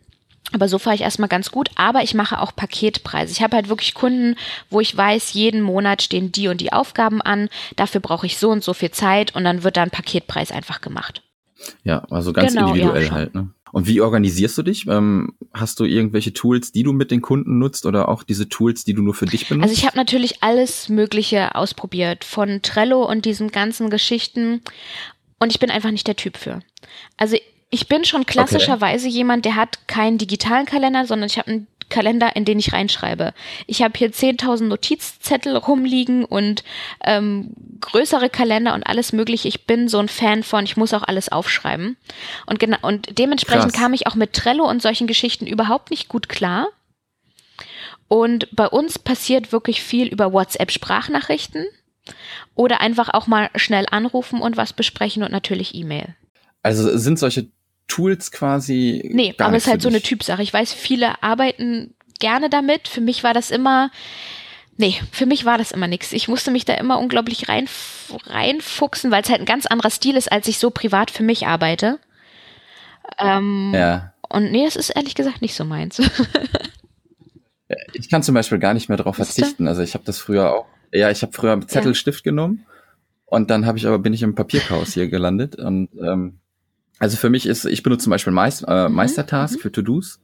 aber 0.51 0.67
so 0.67 0.79
fahre 0.79 0.95
ich 0.95 1.01
erstmal 1.01 1.29
ganz 1.29 1.51
gut. 1.51 1.69
Aber 1.75 2.03
ich 2.03 2.13
mache 2.13 2.39
auch 2.39 2.55
Paketpreise. 2.55 3.31
Ich 3.31 3.41
habe 3.41 3.55
halt 3.55 3.69
wirklich 3.69 3.93
Kunden, 3.93 4.35
wo 4.69 4.79
ich 4.79 4.95
weiß, 4.95 5.33
jeden 5.33 5.61
Monat 5.61 6.01
stehen 6.01 6.31
die 6.31 6.47
und 6.47 6.61
die 6.61 6.73
Aufgaben 6.73 7.21
an. 7.21 7.49
Dafür 7.75 8.01
brauche 8.01 8.25
ich 8.25 8.37
so 8.37 8.49
und 8.49 8.63
so 8.63 8.73
viel 8.73 8.91
Zeit 8.91 9.35
und 9.35 9.43
dann 9.43 9.63
wird 9.63 9.77
da 9.77 9.83
ein 9.83 9.91
Paketpreis 9.91 10.51
einfach 10.51 10.81
gemacht. 10.81 11.21
Ja, 11.83 12.05
also 12.09 12.33
ganz 12.33 12.53
genau, 12.53 12.69
individuell 12.69 13.05
ja, 13.05 13.11
halt. 13.11 13.35
Ne? 13.35 13.49
Und 13.71 13.87
wie 13.87 14.01
organisierst 14.01 14.57
du 14.57 14.63
dich? 14.63 14.87
Ähm, 14.87 15.33
hast 15.53 15.79
du 15.79 15.85
irgendwelche 15.85 16.33
Tools, 16.33 16.71
die 16.71 16.83
du 16.83 16.93
mit 16.93 17.11
den 17.11 17.21
Kunden 17.21 17.59
nutzt 17.59 17.85
oder 17.85 18.09
auch 18.09 18.23
diese 18.23 18.49
Tools, 18.49 18.83
die 18.83 18.93
du 18.93 19.01
nur 19.01 19.13
für 19.13 19.25
dich 19.25 19.47
benutzt? 19.47 19.69
Also 19.69 19.79
ich 19.79 19.85
habe 19.85 19.97
natürlich 19.97 20.41
alles 20.41 20.89
Mögliche 20.89 21.55
ausprobiert, 21.55 22.23
von 22.23 22.61
Trello 22.61 23.03
und 23.05 23.25
diesen 23.25 23.51
ganzen 23.51 23.89
Geschichten. 23.89 24.61
Und 25.39 25.51
ich 25.51 25.59
bin 25.59 25.69
einfach 25.69 25.91
nicht 25.91 26.07
der 26.07 26.15
Typ 26.15 26.37
für. 26.37 26.61
Also 27.17 27.37
Ich 27.69 27.87
bin 27.87 28.03
schon 28.03 28.25
klassischerweise 28.25 29.07
okay. 29.07 29.15
jemand, 29.15 29.45
der 29.45 29.55
hat 29.55 29.87
keinen 29.87 30.17
digitalen 30.17 30.65
Kalender, 30.65 31.05
sondern 31.05 31.27
ich 31.27 31.37
habe 31.37 31.51
einen 31.51 31.67
Kalender, 31.89 32.35
in 32.35 32.45
den 32.45 32.59
ich 32.59 32.73
reinschreibe. 32.73 33.33
Ich 33.67 33.81
habe 33.81 33.97
hier 33.97 34.11
10.000 34.11 34.65
Notizzettel 34.65 35.57
rumliegen 35.57 36.23
und 36.23 36.63
ähm, 37.03 37.53
größere 37.81 38.29
Kalender 38.29 38.73
und 38.73 38.83
alles 38.83 39.11
mögliche. 39.11 39.47
Ich 39.47 39.65
bin 39.65 39.87
so 39.87 39.99
ein 39.99 40.07
Fan 40.07 40.43
von, 40.43 40.63
ich 40.63 40.77
muss 40.77 40.93
auch 40.93 41.03
alles 41.03 41.29
aufschreiben. 41.29 41.97
Und, 42.45 42.59
genau, 42.59 42.77
und 42.81 43.17
dementsprechend 43.17 43.73
Krass. 43.73 43.81
kam 43.81 43.93
ich 43.93 44.07
auch 44.07 44.15
mit 44.15 44.33
Trello 44.33 44.67
und 44.67 44.81
solchen 44.81 45.07
Geschichten 45.07 45.47
überhaupt 45.47 45.89
nicht 45.89 46.07
gut 46.07 46.29
klar. 46.29 46.67
Und 48.07 48.47
bei 48.55 48.67
uns 48.67 48.97
passiert 48.97 49.51
wirklich 49.51 49.83
viel 49.83 50.07
über 50.07 50.33
WhatsApp-Sprachnachrichten 50.33 51.65
oder 52.55 52.81
einfach 52.81 53.09
auch 53.13 53.27
mal 53.27 53.49
schnell 53.55 53.85
anrufen 53.91 54.41
und 54.41 54.57
was 54.57 54.73
besprechen 54.73 55.21
und 55.21 55.31
natürlich 55.31 55.75
E-Mail. 55.75 56.15
Also 56.63 56.97
sind 56.97 57.19
solche 57.19 57.47
Tools 57.89 58.31
quasi. 58.31 59.09
Nee, 59.13 59.35
aber 59.37 59.57
es 59.57 59.65
ist 59.65 59.69
halt 59.69 59.81
so 59.81 59.89
eine 59.89 60.01
Typsache. 60.01 60.41
Ich 60.41 60.53
weiß, 60.53 60.71
viele 60.71 61.21
arbeiten 61.21 61.93
gerne 62.19 62.49
damit. 62.49 62.87
Für 62.87 63.01
mich 63.01 63.23
war 63.23 63.33
das 63.33 63.51
immer. 63.51 63.91
Nee, 64.77 64.95
für 65.11 65.25
mich 65.25 65.43
war 65.43 65.57
das 65.57 65.71
immer 65.71 65.87
nichts. 65.87 66.13
Ich 66.13 66.29
musste 66.29 66.51
mich 66.51 66.63
da 66.63 66.73
immer 66.75 66.99
unglaublich 66.99 67.49
rein, 67.49 67.67
reinfuchsen, 68.27 69.11
weil 69.11 69.23
es 69.23 69.29
halt 69.29 69.41
ein 69.41 69.45
ganz 69.45 69.65
anderer 69.65 69.89
Stil 69.89 70.15
ist, 70.15 70.31
als 70.31 70.47
ich 70.47 70.57
so 70.57 70.69
privat 70.69 71.11
für 71.11 71.23
mich 71.23 71.47
arbeite. 71.47 71.99
Ähm, 73.17 73.73
ja. 73.75 74.13
Und 74.29 74.51
nee, 74.51 74.63
das 74.63 74.77
ist 74.77 74.91
ehrlich 74.91 75.15
gesagt 75.15 75.41
nicht 75.41 75.55
so 75.55 75.65
meins. 75.65 75.99
ich 77.93 78.09
kann 78.09 78.23
zum 78.23 78.35
Beispiel 78.35 78.59
gar 78.59 78.73
nicht 78.73 78.87
mehr 78.87 78.97
darauf 78.97 79.17
verzichten. 79.17 79.67
Also 79.67 79.81
ich 79.81 79.95
habe 79.95 80.05
das 80.05 80.19
früher 80.19 80.53
auch. 80.53 80.65
Ja, 80.93 81.09
ich 81.11 81.23
habe 81.23 81.33
früher 81.33 81.59
Zettelstift 81.67 82.25
ja. 82.25 82.31
genommen 82.31 82.65
und 83.25 83.49
dann 83.49 83.65
habe 83.65 83.77
ich 83.77 83.85
aber 83.85 83.99
bin 83.99 84.13
ich 84.13 84.23
im 84.23 84.35
Papierchaos 84.35 84.93
hier 84.93 85.07
gelandet 85.07 85.55
und 85.55 85.89
ähm, 86.01 86.38
also 86.99 87.17
für 87.17 87.29
mich 87.29 87.45
ist, 87.45 87.65
ich 87.65 87.81
benutze 87.81 88.03
zum 88.03 88.11
Beispiel 88.11 88.33
Meist, 88.33 88.65
äh, 88.67 88.87
mhm, 88.87 88.95
Meistertask 88.95 89.55
mhm. 89.55 89.59
für 89.61 89.71
To-Dos, 89.71 90.19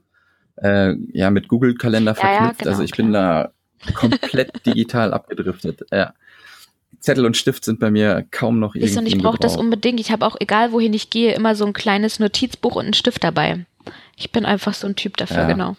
äh, 0.57 0.93
ja, 1.13 1.31
mit 1.31 1.47
Google-Kalender 1.47 2.15
verknüpft. 2.15 2.41
Ja, 2.41 2.47
ja, 2.47 2.53
genau, 2.57 2.69
also 2.71 2.83
ich 2.83 2.91
klar. 2.91 3.05
bin 3.05 3.13
da 3.13 3.51
komplett 3.93 4.51
digital 4.65 5.13
abgedriftet. 5.13 5.85
Ja. 5.91 6.13
Zettel 6.99 7.25
und 7.25 7.37
Stift 7.37 7.65
sind 7.65 7.79
bei 7.79 7.91
mir 7.91 8.25
kaum 8.31 8.59
noch 8.59 8.75
irgendwie. 8.75 8.97
Und 8.97 9.05
ich 9.05 9.17
brauche 9.17 9.37
das 9.37 9.57
unbedingt. 9.57 9.99
Ich 9.99 10.11
habe 10.11 10.25
auch, 10.25 10.35
egal 10.39 10.71
wohin 10.71 10.93
ich 10.93 11.09
gehe, 11.09 11.33
immer 11.33 11.55
so 11.55 11.65
ein 11.65 11.73
kleines 11.73 12.19
Notizbuch 12.19 12.75
und 12.75 12.85
einen 12.85 12.93
Stift 12.93 13.23
dabei. 13.23 13.65
Ich 14.15 14.31
bin 14.31 14.45
einfach 14.45 14.73
so 14.73 14.87
ein 14.87 14.95
Typ 14.95 15.17
dafür, 15.17 15.41
ja. 15.41 15.47
genau. 15.47 15.75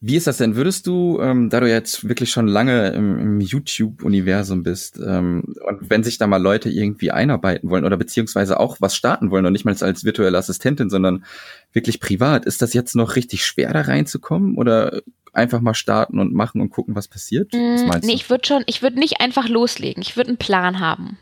Wie 0.00 0.16
ist 0.16 0.26
das 0.26 0.36
denn? 0.36 0.56
Würdest 0.56 0.86
du, 0.86 1.20
ähm, 1.22 1.48
da 1.48 1.60
du 1.60 1.68
jetzt 1.68 2.06
wirklich 2.06 2.30
schon 2.30 2.48
lange 2.48 2.88
im, 2.88 3.18
im 3.18 3.40
YouTube-Universum 3.40 4.62
bist, 4.62 4.98
ähm, 4.98 5.54
und 5.66 5.88
wenn 5.90 6.04
sich 6.04 6.18
da 6.18 6.26
mal 6.26 6.36
Leute 6.36 6.68
irgendwie 6.68 7.10
einarbeiten 7.10 7.70
wollen 7.70 7.84
oder 7.84 7.96
beziehungsweise 7.96 8.60
auch 8.60 8.76
was 8.80 8.94
starten 8.94 9.30
wollen 9.30 9.46
und 9.46 9.52
nicht 9.52 9.64
mal 9.64 9.74
als 9.80 10.04
virtuelle 10.04 10.36
Assistentin, 10.36 10.90
sondern 10.90 11.24
wirklich 11.72 11.98
privat, 12.00 12.44
ist 12.44 12.60
das 12.60 12.74
jetzt 12.74 12.94
noch 12.94 13.16
richtig 13.16 13.46
schwer 13.46 13.72
da 13.72 13.82
reinzukommen 13.82 14.56
oder 14.56 15.00
einfach 15.32 15.60
mal 15.60 15.74
starten 15.74 16.18
und 16.18 16.34
machen 16.34 16.60
und 16.60 16.70
gucken, 16.70 16.94
was 16.94 17.08
passiert? 17.08 17.52
Was 17.52 17.82
mm, 17.82 18.06
nee, 18.06 18.12
du? 18.12 18.14
ich 18.14 18.28
würde 18.28 18.46
schon, 18.46 18.64
ich 18.66 18.82
würde 18.82 18.98
nicht 18.98 19.20
einfach 19.20 19.48
loslegen. 19.48 20.02
Ich 20.02 20.16
würde 20.16 20.28
einen 20.28 20.38
Plan 20.38 20.80
haben. 20.80 21.18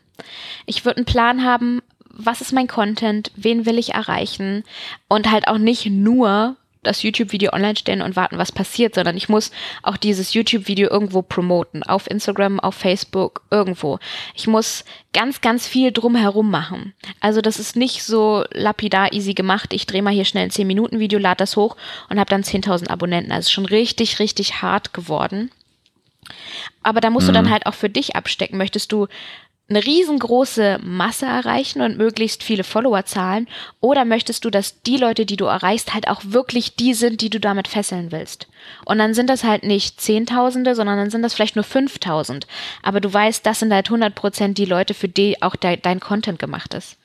Ich 0.67 0.85
würde 0.85 0.99
einen 0.99 1.07
Plan 1.07 1.45
haben, 1.45 1.81
was 2.11 2.41
ist 2.41 2.53
mein 2.53 2.69
Content, 2.69 3.33
wen 3.37 3.67
will 3.67 3.79
ich 3.79 3.95
erreichen 3.95 4.65
und 5.09 5.31
halt 5.31 5.49
auch 5.49 5.59
nicht 5.59 5.87
nur 5.87 6.57
das 6.85 7.03
YouTube-Video 7.03 7.53
online 7.53 7.77
stellen 7.77 8.03
und 8.03 8.17
warten, 8.17 8.39
was 8.39 8.53
passiert, 8.53 8.95
sondern 8.95 9.17
ich 9.17 9.29
muss 9.29 9.51
auch 9.83 9.97
dieses 9.97 10.35
YouTube-Video 10.35 10.89
irgendwo 10.91 11.23
promoten. 11.23 11.83
Auf 11.83 12.11
Instagram, 12.11 12.61
auf 12.61 12.75
Facebook, 12.75 13.43
irgendwo. 13.51 13.99
Ich 14.35 14.47
muss 14.47 14.85
ganz, 15.13 15.41
ganz 15.41 15.67
viel 15.67 15.93
drumherum 15.93 16.51
machen. 16.51 16.95
Also 17.21 17.41
das 17.41 17.59
ist 17.59 17.77
nicht 17.77 18.03
so 18.05 18.45
lapidar 18.53 19.13
easy 19.13 19.35
gemacht. 19.35 19.73
Ich 19.73 19.87
drehe 19.87 20.03
mal 20.03 20.15
hier 20.15 20.25
schnell 20.25 20.45
ein 20.45 20.51
10-Minuten-Video, 20.51 21.19
lade 21.19 21.39
das 21.39 21.57
hoch 21.57 21.77
und 22.09 22.19
habe 22.19 22.31
dann 22.31 22.43
10.000 22.43 22.89
Abonnenten. 22.89 23.33
Also 23.33 23.51
schon 23.51 23.67
richtig, 23.67 24.19
richtig 24.19 24.63
hart 24.63 24.93
geworden. 24.93 25.51
Aber 26.83 27.01
da 27.01 27.11
musst 27.11 27.25
mhm. 27.25 27.29
du 27.29 27.35
dann 27.35 27.45
mhm. 27.47 27.51
halt 27.51 27.67
auch 27.67 27.75
für 27.75 27.91
dich 27.91 28.17
abstecken. 28.17 28.59
Möchtest 28.59 28.93
du 28.93 29.09
eine 29.69 29.85
riesengroße 29.85 30.79
Masse 30.83 31.27
erreichen 31.27 31.81
und 31.81 31.97
möglichst 31.97 32.43
viele 32.43 32.65
Follower 32.65 33.05
zahlen? 33.07 33.49
Oder 33.81 34.05
möchtest 34.05 34.45
du, 34.45 34.51
dass 34.51 34.83
die 34.83 34.99
Leute, 34.99 35.25
die 35.25 35.37
du 35.37 35.47
erreichst, 35.47 35.95
halt 35.95 36.09
auch 36.09 36.21
wirklich 36.25 36.77
die 36.77 36.93
sind, 36.93 37.21
die 37.23 37.31
du 37.31 37.41
damit 37.41 37.69
fesseln 37.69 38.13
willst? 38.13 38.47
Und 38.85 38.99
dann 38.99 39.15
sind 39.15 39.31
das 39.31 39.45
halt 39.45 39.65
nicht 39.65 40.01
Zehntausende, 40.01 40.75
sondern 40.75 40.99
dann 40.99 41.11
sind 41.11 41.23
das 41.23 41.35
vielleicht 41.35 41.57
nur 41.57 41.65
5000. 41.65 42.47
Aber 42.83 43.01
du 43.01 43.13
weißt, 43.13 43.45
das 43.47 43.61
sind 43.61 43.73
halt 43.73 43.87
100 43.87 44.15
Prozent 44.15 44.59
die 44.59 44.67
Leute, 44.67 44.93
für 44.93 45.09
die 45.09 45.41
auch 45.43 45.57
de 45.57 45.79
dein 45.79 46.01
Content 46.01 46.39
gemacht 46.39 46.75
ist. 46.75 46.99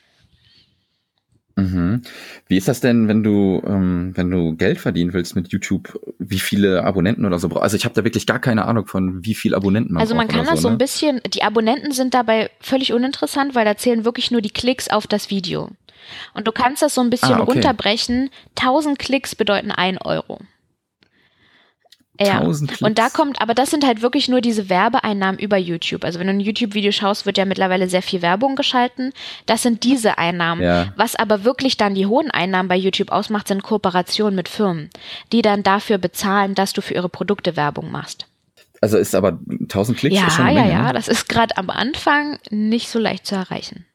Mhm. 1.60 2.02
Wie 2.48 2.58
ist 2.58 2.68
das 2.68 2.80
denn, 2.80 3.08
wenn 3.08 3.24
du, 3.24 3.62
ähm, 3.66 4.12
wenn 4.16 4.30
du 4.30 4.56
Geld 4.56 4.80
verdienen 4.80 5.14
willst 5.14 5.36
mit 5.36 5.50
YouTube? 5.50 6.00
Wie 6.18 6.40
viele 6.40 6.84
Abonnenten 6.84 7.26
oder 7.26 7.40
so 7.40 7.50
brauchst? 7.50 7.64
Also 7.64 7.78
ich 7.78 7.86
habe 7.86 7.96
da 7.96 8.04
wirklich 8.04 8.26
gar 8.26 8.40
keine 8.40 8.66
Ahnung 8.66 8.88
von, 8.88 9.26
wie 9.26 9.36
viel 9.36 9.56
Abonnenten 9.56 9.94
man 9.94 10.02
Also 10.02 10.16
man 10.16 10.28
kann 10.28 10.46
das 10.46 10.56
so, 10.58 10.64
so 10.64 10.68
ein 10.70 10.74
ne? 10.74 10.78
bisschen, 10.78 11.22
die 11.34 11.44
Abonnenten 11.44 11.92
sind 11.92 12.14
dabei 12.14 12.50
völlig 12.60 12.94
uninteressant, 12.94 13.56
weil 13.56 13.66
da 13.66 13.78
zählen 13.78 14.06
wirklich 14.06 14.32
nur 14.32 14.42
die 14.42 14.52
Klicks 14.52 14.90
auf 14.90 15.08
das 15.08 15.30
Video. 15.30 15.70
Und 16.34 16.48
du 16.48 16.52
kannst 16.52 16.82
das 16.82 16.96
so 16.96 17.02
ein 17.02 17.10
bisschen 17.10 17.36
ah, 17.36 17.42
okay. 17.42 17.54
runterbrechen. 17.54 18.30
1000 18.58 18.98
Klicks 18.98 19.36
bedeuten 19.36 19.72
1 19.72 20.00
Euro. 20.04 20.40
Ja. 22.22 22.42
Und 22.42 23.00
da 23.00 23.10
kommt, 23.10 23.42
aber 23.42 23.54
das 23.54 23.72
sind 23.72 23.86
halt 23.86 24.02
wirklich 24.02 24.28
nur 24.28 24.42
diese 24.42 24.70
Werbeeinnahmen 24.70 25.40
über 25.40 25.58
YouTube. 25.58 26.04
Also 26.04 26.20
wenn 26.20 26.28
du 26.28 26.34
ein 26.34 26.40
YouTube-Video 26.42 26.92
schaust, 26.92 27.26
wird 27.26 27.38
ja 27.38 27.46
mittlerweile 27.46 27.88
sehr 27.88 28.02
viel 28.02 28.22
Werbung 28.22 28.58
geschalten. 28.58 29.14
Das 29.46 29.62
sind 29.62 29.84
diese 29.86 30.18
Einnahmen. 30.18 30.62
Ja. 30.62 30.92
Was 30.98 31.16
aber 31.16 31.46
wirklich 31.46 31.78
dann 31.78 31.96
die 31.96 32.08
hohen 32.08 32.30
Einnahmen 32.30 32.68
bei 32.68 32.76
YouTube 32.76 33.12
ausmacht, 33.12 33.48
sind 33.48 33.64
Kooperationen 33.64 34.36
mit 34.36 34.50
Firmen, 34.50 34.90
die 35.32 35.42
dann 35.42 35.64
dafür 35.64 35.98
bezahlen, 35.98 36.56
dass 36.56 36.74
du 36.74 36.82
für 36.82 36.94
ihre 36.94 37.10
Produkte 37.10 37.56
Werbung 37.56 37.90
machst. 37.90 38.28
Also 38.82 38.98
ist 38.98 39.16
aber 39.16 39.40
1000 39.50 39.98
Klicks 39.98 40.16
ja, 40.16 40.30
schon 40.30 40.46
eine 40.46 40.60
Ja, 40.60 40.66
ja, 40.66 40.72
ja. 40.86 40.94
Das 40.94 41.08
ist 41.08 41.30
gerade 41.30 41.56
am 41.58 41.70
Anfang 41.70 42.40
nicht 42.50 42.90
so 42.90 43.00
leicht 43.00 43.26
zu 43.26 43.36
erreichen. 43.36 43.86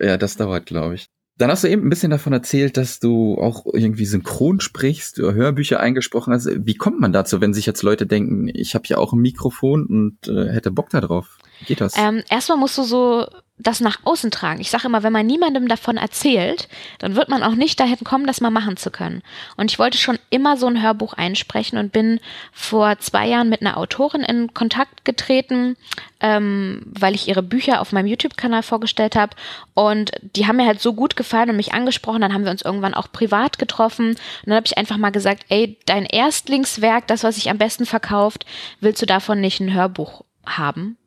Ja, 0.00 0.16
das 0.16 0.36
dauert, 0.36 0.66
glaube 0.66 0.96
ich. 0.96 1.08
Dann 1.38 1.50
hast 1.50 1.64
du 1.64 1.68
eben 1.68 1.82
ein 1.86 1.90
bisschen 1.90 2.10
davon 2.10 2.32
erzählt, 2.32 2.76
dass 2.76 2.98
du 2.98 3.36
auch 3.38 3.66
irgendwie 3.72 4.06
synchron 4.06 4.60
sprichst, 4.60 5.18
oder 5.18 5.34
Hörbücher 5.34 5.80
eingesprochen 5.80 6.32
hast. 6.32 6.48
Wie 6.50 6.76
kommt 6.76 6.98
man 6.98 7.12
dazu, 7.12 7.40
wenn 7.40 7.52
sich 7.52 7.66
jetzt 7.66 7.82
Leute 7.82 8.06
denken, 8.06 8.48
ich 8.48 8.74
habe 8.74 8.84
ja 8.88 8.96
auch 8.96 9.12
ein 9.12 9.20
Mikrofon 9.20 9.86
und 9.86 10.28
äh, 10.28 10.50
hätte 10.50 10.70
Bock 10.70 10.88
da 10.90 11.00
drauf? 11.00 11.38
Wie 11.60 11.66
geht 11.66 11.80
das? 11.80 11.94
Ähm, 11.98 12.22
erstmal 12.30 12.58
musst 12.58 12.78
du 12.78 12.84
so 12.84 13.26
das 13.58 13.80
nach 13.80 14.00
außen 14.04 14.30
tragen. 14.30 14.60
Ich 14.60 14.70
sage 14.70 14.86
immer, 14.86 15.02
wenn 15.02 15.12
man 15.12 15.26
niemandem 15.26 15.66
davon 15.66 15.96
erzählt, 15.96 16.68
dann 16.98 17.16
wird 17.16 17.30
man 17.30 17.42
auch 17.42 17.54
nicht 17.54 17.80
dahin 17.80 18.04
kommen, 18.04 18.26
das 18.26 18.42
mal 18.42 18.50
machen 18.50 18.76
zu 18.76 18.90
können. 18.90 19.22
Und 19.56 19.70
ich 19.70 19.78
wollte 19.78 19.96
schon 19.96 20.18
immer 20.28 20.58
so 20.58 20.66
ein 20.66 20.82
Hörbuch 20.82 21.14
einsprechen 21.14 21.78
und 21.78 21.90
bin 21.90 22.20
vor 22.52 22.98
zwei 22.98 23.26
Jahren 23.26 23.48
mit 23.48 23.62
einer 23.62 23.78
Autorin 23.78 24.20
in 24.20 24.52
Kontakt 24.52 25.06
getreten, 25.06 25.76
ähm, 26.20 26.82
weil 26.84 27.14
ich 27.14 27.28
ihre 27.28 27.42
Bücher 27.42 27.80
auf 27.80 27.92
meinem 27.92 28.06
YouTube-Kanal 28.06 28.62
vorgestellt 28.62 29.16
habe. 29.16 29.34
Und 29.72 30.12
die 30.20 30.46
haben 30.46 30.56
mir 30.56 30.66
halt 30.66 30.82
so 30.82 30.92
gut 30.92 31.16
gefallen 31.16 31.48
und 31.48 31.56
mich 31.56 31.72
angesprochen. 31.72 32.20
Dann 32.20 32.34
haben 32.34 32.44
wir 32.44 32.50
uns 32.50 32.62
irgendwann 32.62 32.94
auch 32.94 33.10
privat 33.10 33.58
getroffen. 33.58 34.10
Und 34.10 34.18
dann 34.44 34.56
habe 34.56 34.66
ich 34.66 34.76
einfach 34.76 34.98
mal 34.98 35.10
gesagt, 35.10 35.46
ey, 35.48 35.78
dein 35.86 36.04
Erstlingswerk, 36.04 37.06
das, 37.06 37.24
was 37.24 37.36
sich 37.36 37.48
am 37.48 37.58
besten 37.58 37.86
verkauft, 37.86 38.44
willst 38.80 39.00
du 39.00 39.06
davon 39.06 39.40
nicht 39.40 39.60
ein 39.60 39.72
Hörbuch 39.72 40.24
haben? 40.44 40.98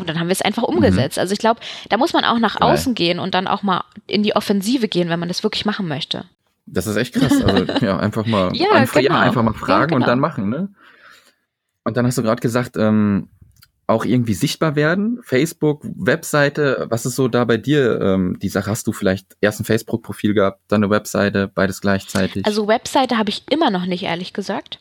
Und 0.00 0.08
dann 0.08 0.18
haben 0.18 0.28
wir 0.28 0.32
es 0.32 0.42
einfach 0.42 0.62
umgesetzt. 0.62 1.16
Mhm. 1.16 1.20
Also 1.20 1.32
ich 1.32 1.38
glaube, 1.38 1.60
da 1.88 1.96
muss 1.96 2.12
man 2.12 2.24
auch 2.24 2.38
nach 2.38 2.58
Geil. 2.58 2.72
außen 2.72 2.94
gehen 2.94 3.18
und 3.18 3.34
dann 3.34 3.46
auch 3.46 3.62
mal 3.62 3.84
in 4.06 4.22
die 4.22 4.34
Offensive 4.34 4.88
gehen, 4.88 5.08
wenn 5.08 5.20
man 5.20 5.28
das 5.28 5.42
wirklich 5.42 5.64
machen 5.64 5.88
möchte. 5.88 6.24
Das 6.66 6.86
ist 6.86 6.96
echt 6.96 7.14
krass. 7.14 7.42
Also 7.42 7.64
ja, 7.84 7.98
einfach 7.98 8.26
mal, 8.26 8.54
ja, 8.54 8.70
einfach, 8.72 9.00
genau. 9.00 9.14
ja, 9.14 9.20
einfach 9.20 9.42
mal 9.42 9.54
fragen 9.54 9.70
ja, 9.70 9.86
genau. 9.86 9.96
und 9.96 10.06
dann 10.06 10.20
machen, 10.20 10.48
ne? 10.48 10.68
Und 11.84 11.96
dann 11.96 12.06
hast 12.06 12.18
du 12.18 12.22
gerade 12.22 12.40
gesagt, 12.40 12.76
ähm, 12.76 13.28
auch 13.86 14.04
irgendwie 14.04 14.34
sichtbar 14.34 14.76
werden. 14.76 15.18
Facebook, 15.22 15.82
Webseite, 15.82 16.86
was 16.90 17.06
ist 17.06 17.16
so 17.16 17.26
da 17.26 17.44
bei 17.44 17.56
dir 17.56 18.00
ähm, 18.00 18.38
die 18.40 18.48
Sache? 18.48 18.70
Hast 18.70 18.86
du 18.86 18.92
vielleicht 18.92 19.36
erst 19.40 19.60
ein 19.60 19.64
Facebook-Profil 19.64 20.34
gehabt, 20.34 20.60
dann 20.68 20.84
eine 20.84 20.90
Webseite, 20.90 21.48
beides 21.52 21.80
gleichzeitig? 21.80 22.46
Also 22.46 22.68
Webseite 22.68 23.18
habe 23.18 23.30
ich 23.30 23.42
immer 23.50 23.70
noch 23.70 23.86
nicht, 23.86 24.04
ehrlich 24.04 24.32
gesagt 24.32 24.78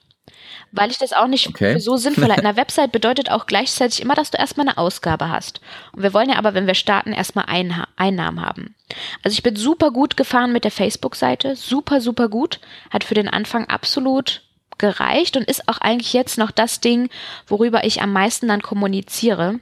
weil 0.71 0.91
ich 0.91 0.97
das 0.97 1.13
auch 1.13 1.27
nicht 1.27 1.47
okay. 1.47 1.73
für 1.73 1.79
so 1.79 1.97
sinnvoll 1.97 2.29
halte. 2.29 2.43
Eine 2.45 2.57
Website 2.57 2.91
bedeutet 2.91 3.31
auch 3.31 3.45
gleichzeitig 3.45 4.01
immer, 4.01 4.15
dass 4.15 4.31
du 4.31 4.37
erstmal 4.37 4.67
eine 4.67 4.77
Ausgabe 4.77 5.29
hast. 5.29 5.61
Und 5.93 6.03
wir 6.03 6.13
wollen 6.13 6.29
ja 6.29 6.37
aber, 6.37 6.53
wenn 6.53 6.67
wir 6.67 6.75
starten, 6.75 7.13
erstmal 7.13 7.45
Einha 7.45 7.87
Einnahmen 7.95 8.41
haben. 8.41 8.75
Also 9.23 9.35
ich 9.35 9.43
bin 9.43 9.55
super 9.55 9.91
gut 9.91 10.17
gefahren 10.17 10.51
mit 10.51 10.63
der 10.63 10.71
Facebook-Seite, 10.71 11.55
super, 11.55 12.01
super 12.01 12.29
gut, 12.29 12.59
hat 12.89 13.03
für 13.03 13.13
den 13.13 13.29
Anfang 13.29 13.67
absolut 13.67 14.41
gereicht 14.77 15.37
und 15.37 15.43
ist 15.43 15.67
auch 15.67 15.79
eigentlich 15.79 16.13
jetzt 16.13 16.37
noch 16.37 16.51
das 16.51 16.79
Ding, 16.79 17.09
worüber 17.47 17.83
ich 17.83 18.01
am 18.01 18.13
meisten 18.13 18.47
dann 18.47 18.61
kommuniziere. 18.61 19.59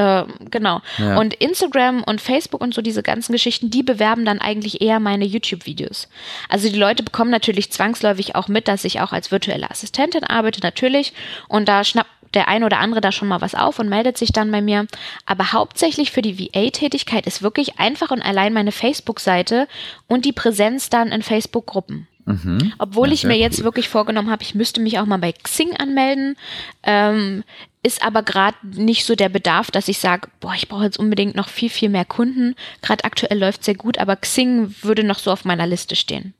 Äh, 0.00 0.24
genau. 0.50 0.80
Ja. 0.96 1.18
Und 1.18 1.34
Instagram 1.34 2.02
und 2.02 2.20
Facebook 2.20 2.62
und 2.62 2.72
so 2.72 2.80
diese 2.80 3.02
ganzen 3.02 3.32
Geschichten, 3.32 3.70
die 3.70 3.82
bewerben 3.82 4.24
dann 4.24 4.40
eigentlich 4.40 4.80
eher 4.80 4.98
meine 4.98 5.26
YouTube-Videos. 5.26 6.08
Also 6.48 6.70
die 6.70 6.78
Leute 6.78 7.02
bekommen 7.02 7.30
natürlich 7.30 7.70
zwangsläufig 7.70 8.34
auch 8.34 8.48
mit, 8.48 8.66
dass 8.66 8.84
ich 8.84 9.00
auch 9.00 9.12
als 9.12 9.30
virtuelle 9.30 9.70
Assistentin 9.70 10.24
arbeite, 10.24 10.60
natürlich. 10.62 11.12
Und 11.48 11.68
da 11.68 11.84
schnapp, 11.84 12.06
der 12.32 12.48
ein 12.48 12.64
oder 12.64 12.78
andere 12.78 13.00
da 13.00 13.12
schon 13.12 13.28
mal 13.28 13.42
was 13.42 13.54
auf 13.54 13.78
und 13.78 13.88
meldet 13.88 14.16
sich 14.16 14.32
dann 14.32 14.50
bei 14.50 14.62
mir. 14.62 14.86
Aber 15.26 15.52
hauptsächlich 15.52 16.12
für 16.12 16.22
die 16.22 16.38
VA-Tätigkeit 16.38 17.26
ist 17.26 17.42
wirklich 17.42 17.78
einfach 17.78 18.10
und 18.10 18.22
allein 18.22 18.54
meine 18.54 18.72
Facebook-Seite 18.72 19.68
und 20.06 20.24
die 20.24 20.32
Präsenz 20.32 20.88
dann 20.88 21.08
in 21.08 21.22
Facebook-Gruppen. 21.22 22.06
Mhm. 22.24 22.72
Obwohl 22.78 23.08
ja, 23.08 23.14
ich 23.14 23.24
mir 23.24 23.36
jetzt 23.36 23.64
wirklich 23.64 23.88
vorgenommen 23.88 24.30
habe, 24.30 24.42
ich 24.42 24.54
müsste 24.54 24.80
mich 24.80 24.98
auch 24.98 25.06
mal 25.06 25.18
bei 25.18 25.32
Xing 25.32 25.76
anmelden. 25.76 26.36
Ähm, 26.84 27.44
ist 27.82 28.02
aber 28.02 28.22
gerade 28.22 28.56
nicht 28.62 29.04
so 29.04 29.14
der 29.14 29.28
Bedarf, 29.28 29.70
dass 29.70 29.88
ich 29.88 29.98
sage, 29.98 30.28
boah, 30.40 30.54
ich 30.54 30.68
brauche 30.68 30.84
jetzt 30.84 30.98
unbedingt 30.98 31.34
noch 31.34 31.48
viel, 31.48 31.70
viel 31.70 31.88
mehr 31.88 32.04
Kunden. 32.04 32.54
Gerade 32.82 33.04
aktuell 33.04 33.38
läuft 33.38 33.64
sehr 33.64 33.74
gut, 33.74 33.98
aber 33.98 34.16
Xing 34.16 34.74
würde 34.82 35.04
noch 35.04 35.18
so 35.18 35.30
auf 35.30 35.44
meiner 35.44 35.66
Liste 35.66 35.96
stehen. 35.96 36.34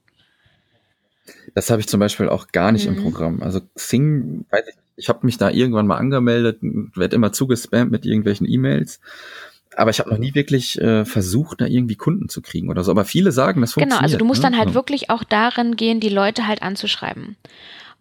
Das 1.55 1.71
habe 1.71 1.81
ich 1.81 1.89
zum 1.89 2.01
Beispiel 2.01 2.29
auch 2.29 2.49
gar 2.49 2.73
nicht 2.73 2.89
mhm. 2.89 2.97
im 2.97 3.03
Programm. 3.03 3.43
Also 3.43 3.61
Xing, 3.75 4.45
weiß 4.51 4.65
ich, 4.69 4.75
ich 4.97 5.09
habe 5.09 5.25
mich 5.25 5.39
da 5.39 5.51
irgendwann 5.51 5.87
mal 5.87 5.97
angemeldet, 5.97 6.59
werde 6.61 7.17
immer 7.17 7.33
zugespammt 7.33 7.91
mit 7.91 8.05
irgendwelchen 8.05 8.47
E-Mails 8.47 9.01
aber 9.77 9.91
ich 9.91 10.01
habe 10.01 10.11
noch 10.11 10.19
nie 10.19 10.35
wirklich 10.35 10.81
äh, 10.81 11.05
versucht, 11.05 11.61
da 11.61 11.67
irgendwie 11.67 11.97
Kunden 11.97 12.29
zu 12.29 12.43
kriegen 12.43 12.69
oder 12.69 12.83
so. 12.83 12.91
Aber 12.91 13.05
viele 13.05 13.33
sagen, 13.33 13.61
das 13.61 13.73
funktioniert. 13.73 13.99
Genau, 13.99 14.05
also 14.05 14.19
du 14.19 14.25
musst 14.25 14.43
ne? 14.43 14.51
dann 14.51 14.59
halt 14.59 14.71
ja. 14.71 14.75
wirklich 14.75 15.11
auch 15.11 15.25
darin 15.25 15.77
gehen, 15.77 16.01
die 16.01 16.09
Leute 16.09 16.47
halt 16.47 16.63
anzuschreiben. 16.63 17.37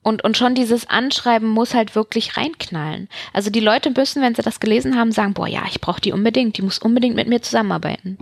Und, 0.01 0.23
und 0.23 0.37
schon 0.37 0.55
dieses 0.55 0.89
Anschreiben 0.89 1.47
muss 1.47 1.73
halt 1.73 1.95
wirklich 1.95 2.37
reinknallen. 2.37 3.09
Also 3.33 3.49
die 3.49 3.59
Leute 3.59 3.91
müssen, 3.91 4.21
wenn 4.21 4.35
sie 4.35 4.41
das 4.41 4.59
gelesen 4.59 4.95
haben, 4.95 5.11
sagen, 5.11 5.33
boah, 5.33 5.47
ja, 5.47 5.63
ich 5.69 5.81
brauche 5.81 6.01
die 6.01 6.13
unbedingt, 6.13 6.57
die 6.57 6.61
muss 6.61 6.79
unbedingt 6.79 7.15
mit 7.15 7.27
mir 7.27 7.41
zusammenarbeiten. 7.41 8.17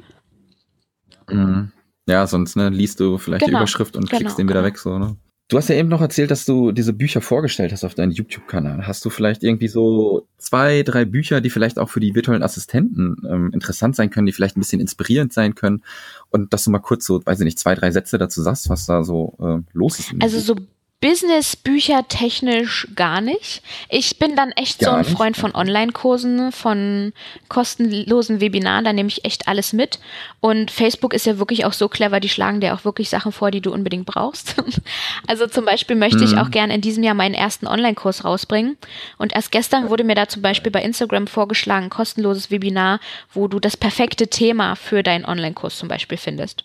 Mhm. 1.29 1.71
Ja, 2.07 2.25
sonst 2.25 2.55
ne, 2.55 2.69
liest 2.69 2.99
du 2.99 3.17
vielleicht 3.17 3.45
genau. 3.45 3.59
die 3.59 3.61
Überschrift 3.63 3.95
und 3.95 4.09
genau, 4.09 4.19
klickst 4.19 4.39
den 4.39 4.47
wieder 4.47 4.61
genau. 4.61 4.67
weg, 4.67 4.77
so, 4.79 4.97
ne? 4.97 5.17
Du 5.49 5.55
hast 5.57 5.69
ja 5.69 5.75
eben 5.75 5.87
noch 5.87 6.01
erzählt, 6.01 6.29
dass 6.29 6.43
du 6.43 6.73
diese 6.73 6.91
Bücher 6.91 7.21
vorgestellt 7.21 7.71
hast 7.71 7.85
auf 7.85 7.95
deinem 7.95 8.11
YouTube-Kanal. 8.11 8.85
Hast 8.85 9.05
du 9.05 9.09
vielleicht 9.09 9.43
irgendwie 9.43 9.69
so 9.69 10.27
zwei, 10.37 10.83
drei 10.83 11.05
Bücher, 11.05 11.39
die 11.39 11.49
vielleicht 11.49 11.79
auch 11.79 11.89
für 11.89 12.01
die 12.01 12.15
virtuellen 12.15 12.43
Assistenten 12.43 13.15
ähm, 13.29 13.51
interessant 13.53 13.95
sein 13.95 14.09
können, 14.09 14.25
die 14.25 14.33
vielleicht 14.33 14.57
ein 14.57 14.59
bisschen 14.59 14.81
inspirierend 14.81 15.31
sein 15.31 15.55
können? 15.55 15.83
Und 16.31 16.51
dass 16.51 16.65
du 16.65 16.71
mal 16.71 16.79
kurz 16.79 17.05
so, 17.05 17.25
weiß 17.25 17.39
ich 17.39 17.45
nicht, 17.45 17.59
zwei, 17.59 17.75
drei 17.75 17.91
Sätze 17.91 18.17
dazu 18.17 18.41
sagst, 18.41 18.69
was 18.69 18.87
da 18.87 19.05
so 19.05 19.37
äh, 19.39 19.59
los 19.71 19.99
ist. 19.99 20.15
Also 20.19 20.37
so 20.41 20.55
Business-Bücher 20.99 22.07
technisch 22.07 22.87
gar 22.95 23.21
nicht. 23.21 23.61
Ich 23.87 24.17
bin 24.17 24.35
dann 24.35 24.51
echt 24.51 24.79
gar 24.79 24.89
so 24.89 24.95
ein 24.95 25.05
nicht. 25.05 25.15
Freund 25.15 25.37
von 25.37 25.53
Online-Kursen, 25.53 26.51
von 26.51 27.13
kostenlosen 27.49 28.41
Webinaren, 28.41 28.83
da 28.83 28.93
nehme 28.93 29.09
ich 29.09 29.23
echt 29.23 29.47
alles 29.47 29.73
mit. 29.73 29.99
Und 30.39 30.71
Facebook 30.71 31.13
ist 31.13 31.27
ja 31.27 31.37
wirklich 31.37 31.65
auch 31.65 31.73
so 31.73 31.87
clever, 31.87 32.19
die 32.19 32.29
schlagen 32.29 32.61
dir 32.61 32.73
auch 32.73 32.83
wirklich 32.83 33.09
Sachen 33.09 33.31
vor, 33.31 33.51
die 33.51 33.61
du 33.61 33.71
unbedingt 33.71 34.07
brauchst. 34.07 34.55
also 35.27 35.45
zum 35.45 35.65
Beispiel 35.65 35.95
möchte 35.95 36.17
mhm. 36.17 36.23
ich 36.23 36.37
auch 36.37 36.49
gerne 36.49 36.73
in 36.73 36.81
diesem 36.81 37.03
Jahr 37.03 37.15
meinen 37.15 37.35
ersten 37.35 37.67
Online-Kurs 37.67 38.25
rausbringen. 38.25 38.75
Und 39.19 39.33
erst 39.33 39.51
gestern 39.51 39.89
wurde 39.89 40.03
mir 40.03 40.15
da 40.15 40.27
zum 40.27 40.41
Beispiel 40.41 40.71
bei 40.71 40.81
Instagram 40.81 41.27
vorgeschlagen, 41.27 41.91
kostenloses 41.91 42.49
Webinar, 42.49 42.99
wo 43.33 43.47
du 43.47 43.59
das 43.59 43.77
perfekte 43.77 44.29
Thema 44.29 44.75
für 44.75 45.03
deinen 45.03 45.25
Online-Kurs 45.25 45.77
zum 45.77 45.89
Beispiel 45.89 46.17
findest. 46.17 46.63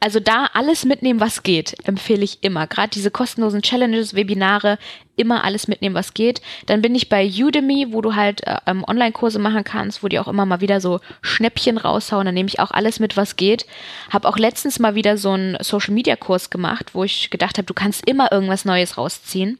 Also 0.00 0.20
da 0.20 0.50
alles 0.52 0.84
mitnehmen, 0.84 1.20
was 1.20 1.42
geht, 1.42 1.74
empfehle 1.86 2.22
ich 2.22 2.42
immer. 2.42 2.66
Gerade 2.66 2.90
diese 2.90 3.10
kostenlosen 3.10 3.62
Challenges, 3.62 4.14
Webinare, 4.14 4.78
immer 5.16 5.42
alles 5.42 5.68
mitnehmen, 5.68 5.94
was 5.94 6.14
geht. 6.14 6.40
Dann 6.66 6.82
bin 6.82 6.94
ich 6.94 7.08
bei 7.08 7.26
Udemy, 7.26 7.88
wo 7.90 8.00
du 8.00 8.14
halt 8.14 8.46
äh, 8.46 8.58
ähm, 8.66 8.84
Online-Kurse 8.86 9.38
machen 9.38 9.64
kannst, 9.64 10.02
wo 10.02 10.08
die 10.08 10.18
auch 10.18 10.28
immer 10.28 10.46
mal 10.46 10.60
wieder 10.60 10.80
so 10.80 11.00
Schnäppchen 11.22 11.78
raushauen. 11.78 12.26
Dann 12.26 12.34
nehme 12.34 12.48
ich 12.48 12.60
auch 12.60 12.70
alles 12.70 13.00
mit, 13.00 13.16
was 13.16 13.36
geht. 13.36 13.66
Habe 14.10 14.28
auch 14.28 14.38
letztens 14.38 14.78
mal 14.78 14.94
wieder 14.94 15.16
so 15.16 15.32
einen 15.32 15.56
Social-Media-Kurs 15.60 16.50
gemacht, 16.50 16.94
wo 16.94 17.04
ich 17.04 17.30
gedacht 17.30 17.58
habe, 17.58 17.66
du 17.66 17.74
kannst 17.74 18.06
immer 18.06 18.30
irgendwas 18.30 18.64
Neues 18.64 18.98
rausziehen. 18.98 19.58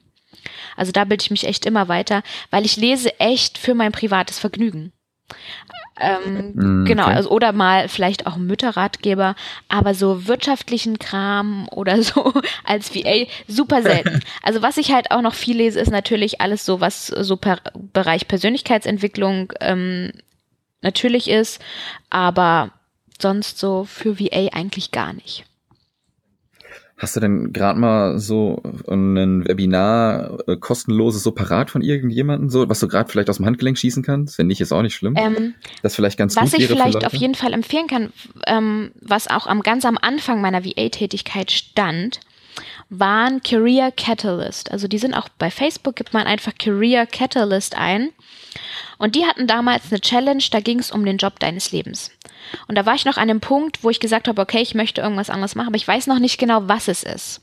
Also 0.76 0.92
da 0.92 1.04
bilde 1.04 1.22
ich 1.22 1.30
mich 1.30 1.44
echt 1.44 1.66
immer 1.66 1.88
weiter, 1.88 2.22
weil 2.50 2.64
ich 2.64 2.76
lese 2.76 3.18
echt 3.18 3.58
für 3.58 3.74
mein 3.74 3.92
privates 3.92 4.38
Vergnügen. 4.38 4.92
Ähm, 6.00 6.52
mm, 6.54 6.84
genau, 6.84 7.04
okay. 7.04 7.14
also 7.14 7.30
oder 7.30 7.52
mal 7.52 7.88
vielleicht 7.88 8.26
auch 8.26 8.36
Mütterratgeber, 8.36 9.34
aber 9.68 9.94
so 9.94 10.26
wirtschaftlichen 10.26 10.98
Kram 10.98 11.68
oder 11.72 12.02
so 12.02 12.34
als 12.64 12.94
VA 12.94 13.26
super 13.46 13.82
selten. 13.82 14.20
Also 14.42 14.62
was 14.62 14.76
ich 14.76 14.92
halt 14.92 15.10
auch 15.10 15.20
noch 15.20 15.34
viel 15.34 15.56
lese, 15.56 15.80
ist 15.80 15.90
natürlich 15.90 16.40
alles 16.40 16.64
so, 16.64 16.80
was 16.80 17.06
so 17.08 17.36
per 17.36 17.58
Bereich 17.92 18.28
Persönlichkeitsentwicklung 18.28 19.52
ähm, 19.60 20.12
natürlich 20.80 21.28
ist, 21.28 21.60
aber 22.08 22.70
sonst 23.20 23.58
so 23.58 23.84
für 23.84 24.18
VA 24.18 24.48
eigentlich 24.52 24.90
gar 24.90 25.12
nicht. 25.12 25.44
Hast 26.98 27.14
du 27.14 27.20
denn 27.20 27.52
gerade 27.52 27.78
mal 27.78 28.18
so 28.18 28.60
ein 28.88 29.46
Webinar 29.46 30.38
äh, 30.48 30.56
kostenloses 30.56 31.22
so 31.22 31.30
parat 31.30 31.70
von 31.70 31.80
irgendjemandem, 31.80 32.50
so 32.50 32.68
was 32.68 32.80
du 32.80 32.88
gerade 32.88 33.08
vielleicht 33.08 33.30
aus 33.30 33.36
dem 33.36 33.46
Handgelenk 33.46 33.78
schießen 33.78 34.02
kannst? 34.02 34.36
Wenn 34.36 34.48
nicht, 34.48 34.60
ist 34.60 34.72
auch 34.72 34.82
nicht 34.82 34.96
schlimm. 34.96 35.14
Ähm, 35.16 35.54
das 35.82 35.94
vielleicht 35.94 36.18
ganz 36.18 36.34
was 36.34 36.52
ich 36.54 36.66
vielleicht 36.66 37.06
auf 37.06 37.14
jeden 37.14 37.36
Fall 37.36 37.52
empfehlen 37.52 37.86
kann, 37.86 38.12
ähm, 38.46 38.90
was 39.00 39.28
auch 39.28 39.46
am 39.46 39.62
ganz 39.62 39.84
am 39.84 39.96
Anfang 39.96 40.40
meiner 40.40 40.64
VA-Tätigkeit 40.64 41.52
stand, 41.52 42.18
waren 42.90 43.42
Career 43.42 43.92
Catalyst. 43.92 44.72
Also 44.72 44.88
die 44.88 44.98
sind 44.98 45.14
auch 45.14 45.28
bei 45.38 45.52
Facebook, 45.52 45.94
gibt 45.94 46.12
man 46.12 46.26
einfach 46.26 46.52
Career 46.58 47.06
Catalyst 47.06 47.76
ein. 47.76 48.08
Und 48.98 49.14
die 49.14 49.26
hatten 49.26 49.46
damals 49.46 49.90
eine 49.90 50.00
Challenge, 50.00 50.42
da 50.50 50.60
ging 50.60 50.78
es 50.78 50.90
um 50.90 51.04
den 51.04 51.18
Job 51.18 51.38
deines 51.38 51.72
Lebens. 51.72 52.10
Und 52.66 52.76
da 52.76 52.86
war 52.86 52.94
ich 52.94 53.04
noch 53.04 53.16
an 53.16 53.28
dem 53.28 53.40
Punkt, 53.40 53.82
wo 53.82 53.90
ich 53.90 54.00
gesagt 54.00 54.28
habe, 54.28 54.40
okay, 54.40 54.60
ich 54.60 54.74
möchte 54.74 55.00
irgendwas 55.00 55.30
anderes 55.30 55.54
machen, 55.54 55.68
aber 55.68 55.76
ich 55.76 55.86
weiß 55.86 56.06
noch 56.06 56.18
nicht 56.18 56.38
genau, 56.38 56.62
was 56.66 56.88
es 56.88 57.02
ist. 57.02 57.40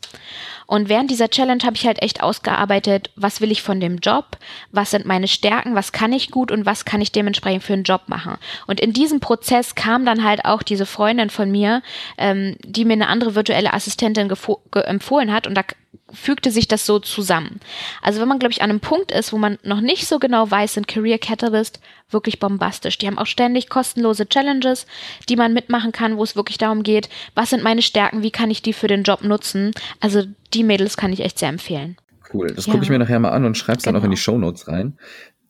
Und 0.67 0.89
während 0.89 1.11
dieser 1.11 1.29
Challenge 1.29 1.63
habe 1.63 1.75
ich 1.75 1.85
halt 1.85 2.01
echt 2.01 2.23
ausgearbeitet, 2.23 3.11
was 3.15 3.39
will 3.39 3.51
ich 3.51 3.61
von 3.61 3.79
dem 3.79 3.97
Job, 3.97 4.37
was 4.71 4.91
sind 4.91 5.05
meine 5.05 5.27
Stärken, 5.27 5.75
was 5.75 5.91
kann 5.91 6.11
ich 6.11 6.31
gut 6.31 6.51
und 6.51 6.65
was 6.65 6.85
kann 6.85 7.01
ich 7.01 7.11
dementsprechend 7.11 7.63
für 7.63 7.73
einen 7.73 7.83
Job 7.83 8.03
machen. 8.07 8.37
Und 8.65 8.79
in 8.79 8.93
diesem 8.93 9.19
Prozess 9.19 9.75
kam 9.75 10.05
dann 10.05 10.23
halt 10.23 10.45
auch 10.45 10.63
diese 10.63 10.85
Freundin 10.85 11.29
von 11.29 11.51
mir, 11.51 11.83
ähm, 12.17 12.57
die 12.63 12.85
mir 12.85 12.93
eine 12.93 13.07
andere 13.07 13.35
virtuelle 13.35 13.73
Assistentin 13.73 14.31
empfohlen 14.73 15.31
hat 15.31 15.45
und 15.45 15.55
da 15.55 15.63
fügte 16.13 16.51
sich 16.51 16.67
das 16.67 16.85
so 16.85 16.99
zusammen. 16.99 17.59
Also 18.01 18.21
wenn 18.21 18.27
man, 18.27 18.39
glaube 18.39 18.51
ich, 18.51 18.61
an 18.61 18.69
einem 18.69 18.79
Punkt 18.79 19.11
ist, 19.11 19.33
wo 19.33 19.37
man 19.37 19.57
noch 19.63 19.81
nicht 19.81 20.07
so 20.07 20.19
genau 20.19 20.49
weiß, 20.49 20.75
sind 20.75 20.87
Career 20.87 21.17
Catalyst 21.17 21.79
wirklich 22.09 22.39
bombastisch. 22.39 22.97
Die 22.97 23.07
haben 23.07 23.17
auch 23.17 23.25
ständig 23.25 23.69
kostenlose 23.69 24.27
Challenges, 24.27 24.85
die 25.27 25.35
man 25.35 25.53
mitmachen 25.53 25.91
kann, 25.91 26.17
wo 26.17 26.23
es 26.23 26.35
wirklich 26.35 26.57
darum 26.57 26.83
geht, 26.83 27.09
was 27.33 27.49
sind 27.49 27.63
meine 27.63 27.81
Stärken, 27.81 28.21
wie 28.21 28.31
kann 28.31 28.51
ich 28.51 28.61
die 28.61 28.73
für 28.73 28.87
den 28.87 29.03
Job 29.03 29.23
nutzen. 29.23 29.71
Also 29.99 30.23
die 30.53 30.63
Mädels 30.63 30.97
kann 30.97 31.11
ich 31.11 31.21
echt 31.21 31.39
sehr 31.39 31.49
empfehlen. 31.49 31.97
Cool, 32.33 32.47
das 32.47 32.65
ja. 32.65 32.71
gucke 32.71 32.83
ich 32.83 32.89
mir 32.89 32.99
nachher 32.99 33.19
mal 33.19 33.31
an 33.31 33.45
und 33.45 33.57
schreibe 33.57 33.79
es 33.79 33.83
genau. 33.83 33.93
dann 33.93 34.01
auch 34.01 34.05
in 34.05 34.11
die 34.11 34.15
genau. 34.15 34.23
Show 34.23 34.37
Notes 34.37 34.67
rein. 34.67 34.97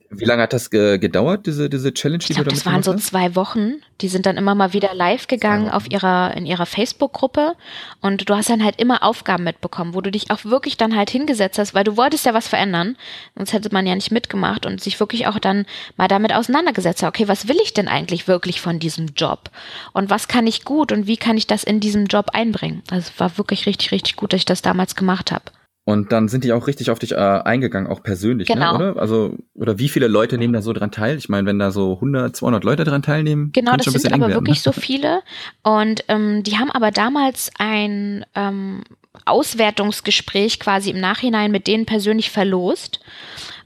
Wie 0.09 0.25
lange 0.25 0.43
hat 0.43 0.53
das 0.53 0.69
ge 0.69 0.97
gedauert, 0.97 1.45
diese, 1.47 1.69
diese 1.69 1.93
Challenge? 1.93 2.19
Die 2.19 2.31
ich 2.31 2.35
glaube, 2.35 2.51
das 2.51 2.65
waren 2.65 2.83
so 2.83 2.93
zwei 2.95 3.35
Wochen. 3.35 3.81
Die 4.01 4.07
sind 4.07 4.25
dann 4.25 4.37
immer 4.37 4.53
mal 4.53 4.71
wieder 4.71 4.93
live 4.93 5.27
gegangen 5.27 5.69
auf 5.69 5.89
ihrer, 5.89 6.35
in 6.35 6.45
ihrer 6.45 6.65
Facebook-Gruppe. 6.65 7.55
Und 8.01 8.29
du 8.29 8.35
hast 8.35 8.49
dann 8.49 8.63
halt 8.63 8.79
immer 8.79 9.03
Aufgaben 9.03 9.43
mitbekommen, 9.43 9.93
wo 9.93 10.01
du 10.01 10.11
dich 10.11 10.29
auch 10.29 10.45
wirklich 10.45 10.77
dann 10.77 10.95
halt 10.95 11.09
hingesetzt 11.09 11.57
hast, 11.57 11.73
weil 11.73 11.83
du 11.83 11.97
wolltest 11.97 12.25
ja 12.25 12.33
was 12.33 12.47
verändern. 12.47 12.97
Sonst 13.35 13.53
hätte 13.53 13.69
man 13.71 13.87
ja 13.87 13.95
nicht 13.95 14.11
mitgemacht 14.11 14.65
und 14.65 14.81
sich 14.81 14.99
wirklich 14.99 15.27
auch 15.27 15.39
dann 15.39 15.65
mal 15.97 16.07
damit 16.07 16.33
auseinandergesetzt. 16.33 17.03
Okay, 17.03 17.27
was 17.27 17.47
will 17.47 17.57
ich 17.63 17.73
denn 17.73 17.87
eigentlich 17.87 18.27
wirklich 18.27 18.61
von 18.61 18.79
diesem 18.79 19.07
Job? 19.15 19.49
Und 19.93 20.09
was 20.09 20.27
kann 20.27 20.45
ich 20.45 20.65
gut 20.65 20.91
und 20.91 21.07
wie 21.07 21.17
kann 21.17 21.37
ich 21.37 21.47
das 21.47 21.63
in 21.63 21.79
diesem 21.79 22.05
Job 22.05 22.29
einbringen? 22.33 22.83
Also 22.91 23.09
es 23.11 23.19
war 23.19 23.37
wirklich 23.37 23.65
richtig, 23.65 23.91
richtig 23.91 24.17
gut, 24.17 24.33
dass 24.33 24.39
ich 24.39 24.45
das 24.45 24.61
damals 24.61 24.95
gemacht 24.95 25.31
habe. 25.31 25.45
Und 25.85 26.11
dann 26.11 26.27
sind 26.27 26.43
die 26.43 26.51
auch 26.51 26.65
richtig 26.65 26.89
auf 26.89 26.97
dich 26.97 27.11
äh, 27.11 27.15
eingegangen, 27.15 27.89
auch 27.89 28.01
persönlich, 28.01 28.49
ne, 28.49 28.55
genau. 28.55 28.77
ne, 28.77 28.91
oder? 28.91 29.01
Also, 29.01 29.35
oder 29.53 29.77
wie 29.77 29.87
viele 29.87 30.07
Leute 30.07 30.39
nehmen 30.39 30.53
da 30.53 30.63
so 30.63 30.73
dran 30.73 30.89
teil? 30.89 31.15
Ich 31.17 31.29
meine, 31.29 31.47
wenn 31.47 31.59
da 31.59 31.69
so 31.69 31.93
100, 31.93 32.35
200 32.35 32.63
Leute 32.63 32.83
dran 32.85 33.03
teilnehmen, 33.03 33.51
genau, 33.53 33.77
das 33.77 33.85
sind 33.85 34.11
aber 34.11 34.27
werden, 34.27 34.33
wirklich 34.33 34.57
ne? 34.57 34.61
so 34.63 34.71
viele. 34.71 35.21
Und 35.61 36.03
ähm, 36.07 36.41
die 36.41 36.57
haben 36.57 36.71
aber 36.71 36.89
damals 36.89 37.51
ein 37.59 38.25
ähm, 38.33 38.81
Auswertungsgespräch 39.25 40.59
quasi 40.59 40.89
im 40.89 40.99
Nachhinein 40.99 41.51
mit 41.51 41.67
denen 41.67 41.85
persönlich 41.85 42.31
verlost. 42.31 42.99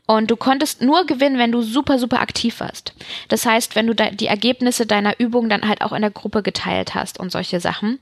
Und 0.06 0.32
du 0.32 0.36
konntest 0.36 0.82
nur 0.82 1.06
gewinnen, 1.06 1.38
wenn 1.38 1.52
du 1.52 1.62
super, 1.62 2.00
super 2.00 2.20
aktiv 2.20 2.62
warst. 2.62 2.94
Das 3.28 3.46
heißt, 3.46 3.76
wenn 3.76 3.86
du 3.86 3.94
die 3.94 4.26
Ergebnisse 4.26 4.88
deiner 4.88 5.20
Übung 5.20 5.50
dann 5.50 5.68
halt 5.70 5.84
auch 5.84 5.94
in 5.94 6.02
der 6.02 6.10
Gruppe 6.10 6.42
geteilt 6.42 6.96
hast 6.96 7.20
und 7.20 7.32
solche 7.32 7.60
Sachen. 7.60 8.00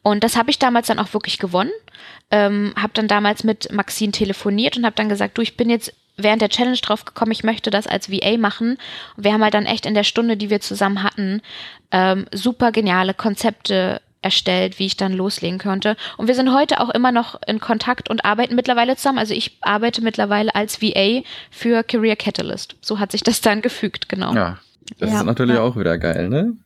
Und 0.00 0.24
das 0.24 0.36
habe 0.36 0.50
ich 0.50 0.58
damals 0.58 0.86
dann 0.86 0.98
auch 0.98 1.12
wirklich 1.12 1.38
gewonnen. 1.38 1.70
Ähm, 2.32 2.72
habe 2.76 2.94
dann 2.94 3.06
damals 3.06 3.44
mit 3.44 3.70
Maxine 3.70 4.10
telefoniert 4.10 4.76
und 4.76 4.84
habe 4.84 4.96
dann 4.96 5.08
gesagt, 5.08 5.38
du, 5.38 5.42
ich 5.42 5.56
bin 5.56 5.70
jetzt 5.70 5.94
während 6.16 6.42
der 6.42 6.48
Challenge 6.48 6.78
drauf 6.78 7.04
gekommen, 7.04 7.32
ich 7.32 7.44
möchte 7.44 7.70
das 7.70 7.86
als 7.86 8.10
VA 8.10 8.36
machen. 8.38 8.78
Und 9.16 9.24
wir 9.24 9.32
haben 9.32 9.42
halt 9.42 9.54
dann 9.54 9.66
echt 9.66 9.86
in 9.86 9.94
der 9.94 10.04
Stunde, 10.04 10.36
die 10.36 10.50
wir 10.50 10.60
zusammen 10.60 11.02
hatten, 11.02 11.42
ähm, 11.90 12.26
super 12.32 12.72
geniale 12.72 13.14
Konzepte 13.14 14.00
erstellt, 14.22 14.78
wie 14.78 14.86
ich 14.86 14.96
dann 14.96 15.12
loslegen 15.12 15.58
könnte. 15.58 15.96
Und 16.16 16.28
wir 16.28 16.34
sind 16.34 16.54
heute 16.54 16.80
auch 16.80 16.90
immer 16.90 17.12
noch 17.12 17.40
in 17.46 17.60
Kontakt 17.60 18.08
und 18.08 18.24
arbeiten 18.24 18.54
mittlerweile 18.54 18.96
zusammen. 18.96 19.18
Also 19.18 19.34
ich 19.34 19.58
arbeite 19.60 20.00
mittlerweile 20.00 20.54
als 20.54 20.80
VA 20.80 21.22
für 21.50 21.82
Career 21.82 22.16
Catalyst. 22.16 22.76
So 22.80 23.00
hat 23.00 23.12
sich 23.12 23.22
das 23.22 23.40
dann 23.40 23.62
gefügt, 23.62 24.08
genau. 24.08 24.34
Ja, 24.34 24.58
das 24.98 25.10
ja, 25.10 25.18
ist 25.18 25.26
natürlich 25.26 25.56
ja. 25.56 25.62
auch 25.62 25.76
wieder 25.76 25.98
geil, 25.98 26.28
ne? 26.28 26.56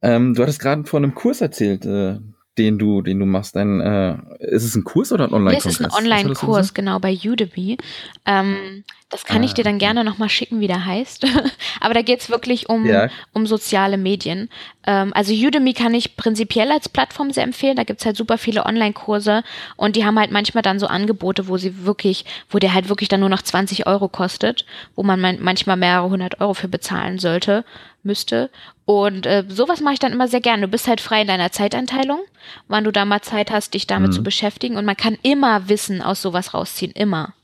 Ähm, 0.00 0.34
du 0.34 0.42
hattest 0.42 0.58
gerade 0.58 0.84
von 0.84 1.04
einem 1.04 1.14
Kurs 1.14 1.40
erzählt, 1.40 1.84
äh, 1.84 2.18
den 2.58 2.78
du, 2.78 3.00
den 3.02 3.18
du 3.18 3.26
machst, 3.26 3.56
ein, 3.56 3.80
äh, 3.80 4.16
ist 4.38 4.64
es 4.64 4.74
ein 4.74 4.84
Kurs 4.84 5.12
oder 5.12 5.24
ein 5.24 5.32
Online-Kurs? 5.32 5.66
Es 5.66 5.80
ist 5.80 5.86
ein 5.86 5.90
Online-Kurs, 5.90 6.74
genau, 6.74 6.98
bei 6.98 7.16
Udemy. 7.16 7.78
Ähm, 8.26 8.84
das 9.08 9.24
kann 9.24 9.42
ah, 9.42 9.44
ich 9.44 9.52
dir 9.52 9.64
dann 9.64 9.78
gerne 9.78 10.04
nochmal 10.04 10.30
schicken, 10.30 10.60
wie 10.60 10.66
der 10.66 10.84
heißt. 10.86 11.26
Aber 11.80 11.94
da 11.94 12.02
geht's 12.02 12.30
wirklich 12.30 12.68
um, 12.68 12.86
ja. 12.86 13.08
um 13.32 13.46
soziale 13.46 13.98
Medien. 13.98 14.48
Ähm, 14.86 15.12
also 15.14 15.32
Udemy 15.32 15.72
kann 15.72 15.94
ich 15.94 16.16
prinzipiell 16.16 16.70
als 16.70 16.88
Plattform 16.88 17.30
sehr 17.30 17.44
empfehlen. 17.44 17.76
Da 17.76 17.84
gibt's 17.84 18.04
halt 18.04 18.16
super 18.16 18.38
viele 18.38 18.66
Online-Kurse 18.66 19.42
und 19.76 19.96
die 19.96 20.04
haben 20.04 20.18
halt 20.18 20.30
manchmal 20.30 20.62
dann 20.62 20.78
so 20.78 20.86
Angebote, 20.86 21.48
wo 21.48 21.56
sie 21.56 21.84
wirklich, 21.84 22.24
wo 22.48 22.58
der 22.58 22.74
halt 22.74 22.88
wirklich 22.88 23.08
dann 23.08 23.20
nur 23.20 23.28
noch 23.28 23.42
20 23.42 23.86
Euro 23.86 24.08
kostet, 24.08 24.64
wo 24.96 25.02
man 25.02 25.20
manchmal 25.40 25.76
mehrere 25.76 26.10
hundert 26.10 26.40
Euro 26.40 26.54
für 26.54 26.68
bezahlen 26.68 27.18
sollte 27.18 27.64
müsste. 28.02 28.50
Und 28.84 29.26
äh, 29.26 29.44
sowas 29.48 29.80
mache 29.80 29.94
ich 29.94 30.00
dann 30.00 30.12
immer 30.12 30.28
sehr 30.28 30.40
gerne. 30.40 30.62
Du 30.62 30.68
bist 30.68 30.88
halt 30.88 31.00
frei 31.00 31.22
in 31.22 31.28
deiner 31.28 31.52
Zeiteinteilung, 31.52 32.20
wann 32.68 32.84
du 32.84 32.90
da 32.90 33.04
mal 33.04 33.22
Zeit 33.22 33.50
hast, 33.50 33.74
dich 33.74 33.86
damit 33.86 34.10
mhm. 34.10 34.14
zu 34.14 34.22
beschäftigen. 34.22 34.76
Und 34.76 34.84
man 34.84 34.96
kann 34.96 35.16
immer 35.22 35.68
Wissen 35.68 36.02
aus 36.02 36.20
sowas 36.20 36.54
rausziehen, 36.54 36.92
immer. 36.92 37.34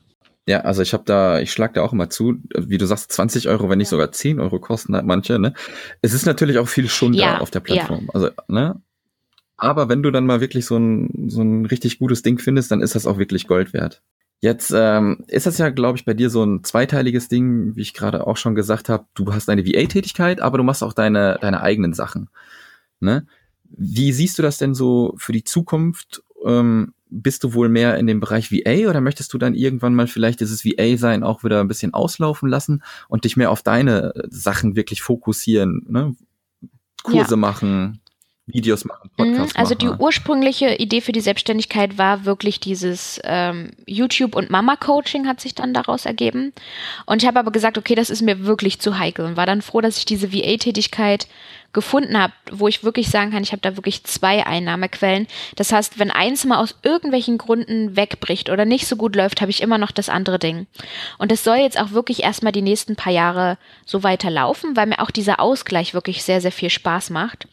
Ja, 0.49 0.61
also 0.61 0.81
ich 0.81 0.93
habe 0.93 1.03
da, 1.05 1.39
ich 1.39 1.51
schlag 1.51 1.75
da 1.75 1.83
auch 1.83 1.93
immer 1.93 2.09
zu, 2.09 2.39
wie 2.57 2.79
du 2.79 2.87
sagst, 2.87 3.11
20 3.11 3.49
Euro, 3.49 3.69
wenn 3.69 3.77
nicht 3.77 3.87
sogar 3.87 4.11
10 4.11 4.39
Euro 4.39 4.59
kosten 4.59 4.95
halt 4.95 5.05
manche, 5.05 5.37
ne? 5.37 5.53
Es 6.01 6.15
ist 6.15 6.25
natürlich 6.25 6.57
auch 6.57 6.67
viel 6.67 6.89
Schund 6.89 7.15
ja, 7.15 7.37
auf 7.37 7.51
der 7.51 7.59
Plattform. 7.59 8.05
Ja. 8.05 8.13
Also, 8.15 8.29
ne? 8.47 8.81
Aber 9.57 9.89
wenn 9.89 10.01
du 10.01 10.09
dann 10.09 10.25
mal 10.25 10.41
wirklich 10.41 10.65
so 10.65 10.75
ein, 10.75 11.29
so 11.29 11.43
ein 11.43 11.67
richtig 11.67 11.99
gutes 11.99 12.23
Ding 12.23 12.39
findest, 12.39 12.71
dann 12.71 12.81
ist 12.81 12.95
das 12.95 13.05
auch 13.05 13.19
wirklich 13.19 13.45
Gold 13.45 13.73
wert. 13.73 14.01
Jetzt 14.41 14.73
ähm, 14.75 15.23
ist 15.27 15.45
das 15.45 15.59
ja, 15.59 15.69
glaube 15.69 15.99
ich, 15.99 16.05
bei 16.05 16.15
dir 16.15 16.31
so 16.31 16.43
ein 16.43 16.63
zweiteiliges 16.63 17.27
Ding, 17.27 17.75
wie 17.75 17.81
ich 17.81 17.93
gerade 17.93 18.25
auch 18.25 18.37
schon 18.37 18.55
gesagt 18.55 18.89
habe. 18.89 19.05
Du 19.13 19.31
hast 19.31 19.49
deine 19.49 19.67
VA-Tätigkeit, 19.67 20.41
aber 20.41 20.57
du 20.57 20.63
machst 20.63 20.81
auch 20.81 20.93
deine, 20.93 21.37
deine 21.39 21.61
eigenen 21.61 21.93
Sachen. 21.93 22.27
Ne? 22.99 23.27
Wie 23.65 24.13
siehst 24.13 24.39
du 24.39 24.41
das 24.41 24.57
denn 24.57 24.73
so 24.73 25.13
für 25.17 25.31
die 25.31 25.43
Zukunft? 25.43 26.23
Ähm, 26.43 26.95
bist 27.09 27.43
du 27.43 27.53
wohl 27.53 27.69
mehr 27.69 27.97
in 27.97 28.07
dem 28.07 28.19
Bereich 28.19 28.51
VA 28.51 28.89
oder 28.89 29.01
möchtest 29.01 29.33
du 29.33 29.37
dann 29.37 29.55
irgendwann 29.55 29.95
mal 29.95 30.07
vielleicht 30.07 30.39
dieses 30.39 30.63
VA-Sein 30.63 31.23
auch 31.23 31.43
wieder 31.43 31.59
ein 31.59 31.67
bisschen 31.67 31.93
auslaufen 31.93 32.49
lassen 32.49 32.83
und 33.07 33.23
dich 33.25 33.35
mehr 33.35 33.51
auf 33.51 33.63
deine 33.63 34.13
Sachen 34.29 34.75
wirklich 34.75 35.01
fokussieren? 35.01 35.85
Ne? 35.89 36.15
Kurse 37.03 37.31
ja. 37.31 37.37
machen, 37.37 38.01
Videos 38.45 38.85
machen, 38.85 39.09
mhm, 39.17 39.35
Podcasts 39.35 39.55
also 39.55 39.75
machen. 39.75 39.87
Also 39.87 39.97
die 39.97 40.03
ursprüngliche 40.03 40.75
Idee 40.75 41.01
für 41.01 41.11
die 41.11 41.21
Selbstständigkeit 41.21 41.97
war 41.97 42.25
wirklich 42.25 42.59
dieses 42.59 43.19
ähm, 43.23 43.71
YouTube- 43.85 44.35
und 44.35 44.49
Mama-Coaching 44.49 45.27
hat 45.27 45.39
sich 45.39 45.55
dann 45.55 45.73
daraus 45.73 46.05
ergeben. 46.05 46.53
Und 47.05 47.21
ich 47.21 47.27
habe 47.27 47.39
aber 47.39 47.51
gesagt, 47.51 47.77
okay, 47.77 47.95
das 47.95 48.09
ist 48.09 48.21
mir 48.21 48.45
wirklich 48.45 48.79
zu 48.79 48.99
heikel 48.99 49.25
und 49.25 49.37
war 49.37 49.45
dann 49.45 49.61
froh, 49.61 49.81
dass 49.81 49.97
ich 49.97 50.05
diese 50.05 50.33
VA-Tätigkeit 50.33 51.27
gefunden 51.71 52.17
habe, 52.17 52.33
wo 52.51 52.67
ich 52.67 52.83
wirklich 52.83 53.09
sagen 53.09 53.31
kann, 53.31 53.43
ich 53.43 53.51
habe 53.51 53.61
da 53.61 53.75
wirklich 53.77 54.03
zwei 54.03 54.45
Einnahmequellen. 54.45 55.27
Das 55.55 55.71
heißt, 55.71 55.99
wenn 55.99 56.09
eins 56.09 56.45
mal 56.45 56.57
aus 56.57 56.75
irgendwelchen 56.81 57.37
Gründen 57.37 57.95
wegbricht 57.95 58.49
oder 58.49 58.65
nicht 58.65 58.87
so 58.87 58.95
gut 58.95 59.15
läuft, 59.15 59.41
habe 59.41 59.51
ich 59.51 59.61
immer 59.61 59.77
noch 59.77 59.91
das 59.91 60.09
andere 60.09 60.39
Ding. 60.39 60.67
Und 61.19 61.31
es 61.31 61.43
soll 61.43 61.57
jetzt 61.57 61.79
auch 61.79 61.91
wirklich 61.91 62.23
erstmal 62.23 62.51
die 62.51 62.63
nächsten 62.63 62.95
paar 62.95 63.13
Jahre 63.13 63.57
so 63.85 64.03
weiterlaufen, 64.03 64.75
weil 64.75 64.87
mir 64.87 64.99
auch 64.99 65.11
dieser 65.11 65.39
Ausgleich 65.39 65.93
wirklich 65.93 66.23
sehr, 66.23 66.41
sehr 66.41 66.51
viel 66.51 66.71
Spaß 66.71 67.11
macht. 67.11 67.47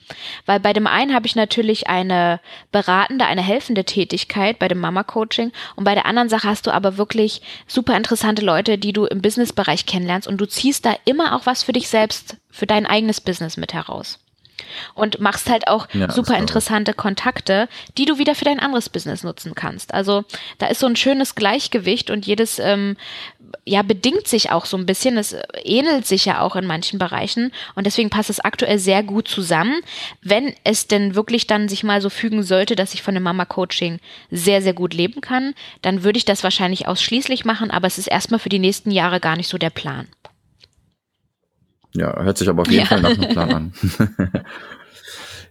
Weil 0.46 0.60
bei 0.60 0.72
dem 0.72 0.86
einen 0.86 1.14
habe 1.14 1.26
ich 1.26 1.36
natürlich 1.36 1.88
eine 1.88 2.40
beratende, 2.72 3.26
eine 3.26 3.42
helfende 3.42 3.84
Tätigkeit 3.84 4.58
bei 4.58 4.68
dem 4.68 4.78
Mama-Coaching 4.78 5.52
und 5.76 5.84
bei 5.84 5.94
der 5.94 6.06
anderen 6.06 6.28
Sache 6.28 6.48
hast 6.48 6.66
du 6.66 6.70
aber 6.70 6.96
wirklich 6.96 7.42
super 7.66 7.96
interessante 7.96 8.44
Leute, 8.44 8.78
die 8.78 8.92
du 8.92 9.04
im 9.04 9.20
Businessbereich 9.20 9.84
kennenlernst 9.84 10.26
und 10.26 10.38
du 10.38 10.46
ziehst 10.46 10.86
da 10.86 10.94
immer 11.04 11.36
auch 11.36 11.44
was 11.44 11.62
für 11.62 11.72
dich 11.72 11.88
selbst 11.88 12.36
für 12.56 12.66
dein 12.66 12.86
eigenes 12.86 13.20
Business 13.20 13.56
mit 13.56 13.74
heraus. 13.74 14.18
Und 14.94 15.20
machst 15.20 15.50
halt 15.50 15.68
auch 15.68 15.86
ja, 15.92 16.10
super 16.10 16.38
interessante 16.38 16.94
Kontakte, 16.94 17.68
die 17.98 18.06
du 18.06 18.16
wieder 18.16 18.34
für 18.34 18.46
dein 18.46 18.58
anderes 18.58 18.88
Business 18.88 19.22
nutzen 19.22 19.54
kannst. 19.54 19.92
Also 19.92 20.24
da 20.56 20.68
ist 20.68 20.80
so 20.80 20.86
ein 20.86 20.96
schönes 20.96 21.34
Gleichgewicht 21.34 22.10
und 22.10 22.26
jedes 22.26 22.58
ähm, 22.58 22.96
ja 23.66 23.82
bedingt 23.82 24.26
sich 24.26 24.50
auch 24.50 24.64
so 24.64 24.76
ein 24.76 24.86
bisschen. 24.86 25.18
Es 25.18 25.36
ähnelt 25.62 26.06
sich 26.06 26.24
ja 26.24 26.40
auch 26.40 26.56
in 26.56 26.66
manchen 26.66 26.98
Bereichen 26.98 27.52
und 27.74 27.84
deswegen 27.84 28.10
passt 28.10 28.30
es 28.30 28.40
aktuell 28.40 28.78
sehr 28.78 29.02
gut 29.02 29.28
zusammen. 29.28 29.80
Wenn 30.22 30.54
es 30.64 30.86
denn 30.86 31.14
wirklich 31.14 31.46
dann 31.46 31.68
sich 31.68 31.84
mal 31.84 32.00
so 32.00 32.08
fügen 32.08 32.42
sollte, 32.42 32.76
dass 32.76 32.94
ich 32.94 33.02
von 33.02 33.14
dem 33.14 33.24
Mama-Coaching 33.24 34.00
sehr, 34.30 34.62
sehr 34.62 34.74
gut 34.74 34.94
leben 34.94 35.20
kann, 35.20 35.54
dann 35.82 36.02
würde 36.02 36.16
ich 36.16 36.24
das 36.24 36.42
wahrscheinlich 36.44 36.88
ausschließlich 36.88 37.44
machen, 37.44 37.70
aber 37.70 37.86
es 37.86 37.98
ist 37.98 38.08
erstmal 38.08 38.40
für 38.40 38.48
die 38.48 38.58
nächsten 38.58 38.90
Jahre 38.90 39.20
gar 39.20 39.36
nicht 39.36 39.48
so 39.48 39.58
der 39.58 39.70
Plan. 39.70 40.08
Ja, 41.96 42.22
hört 42.22 42.38
sich 42.38 42.48
aber 42.48 42.62
auf 42.62 42.70
jeden 42.70 42.82
ja. 42.82 42.86
Fall 42.86 43.02
nach 43.02 43.10
einem 43.10 43.28
Plan 43.30 43.52
an. 43.54 43.72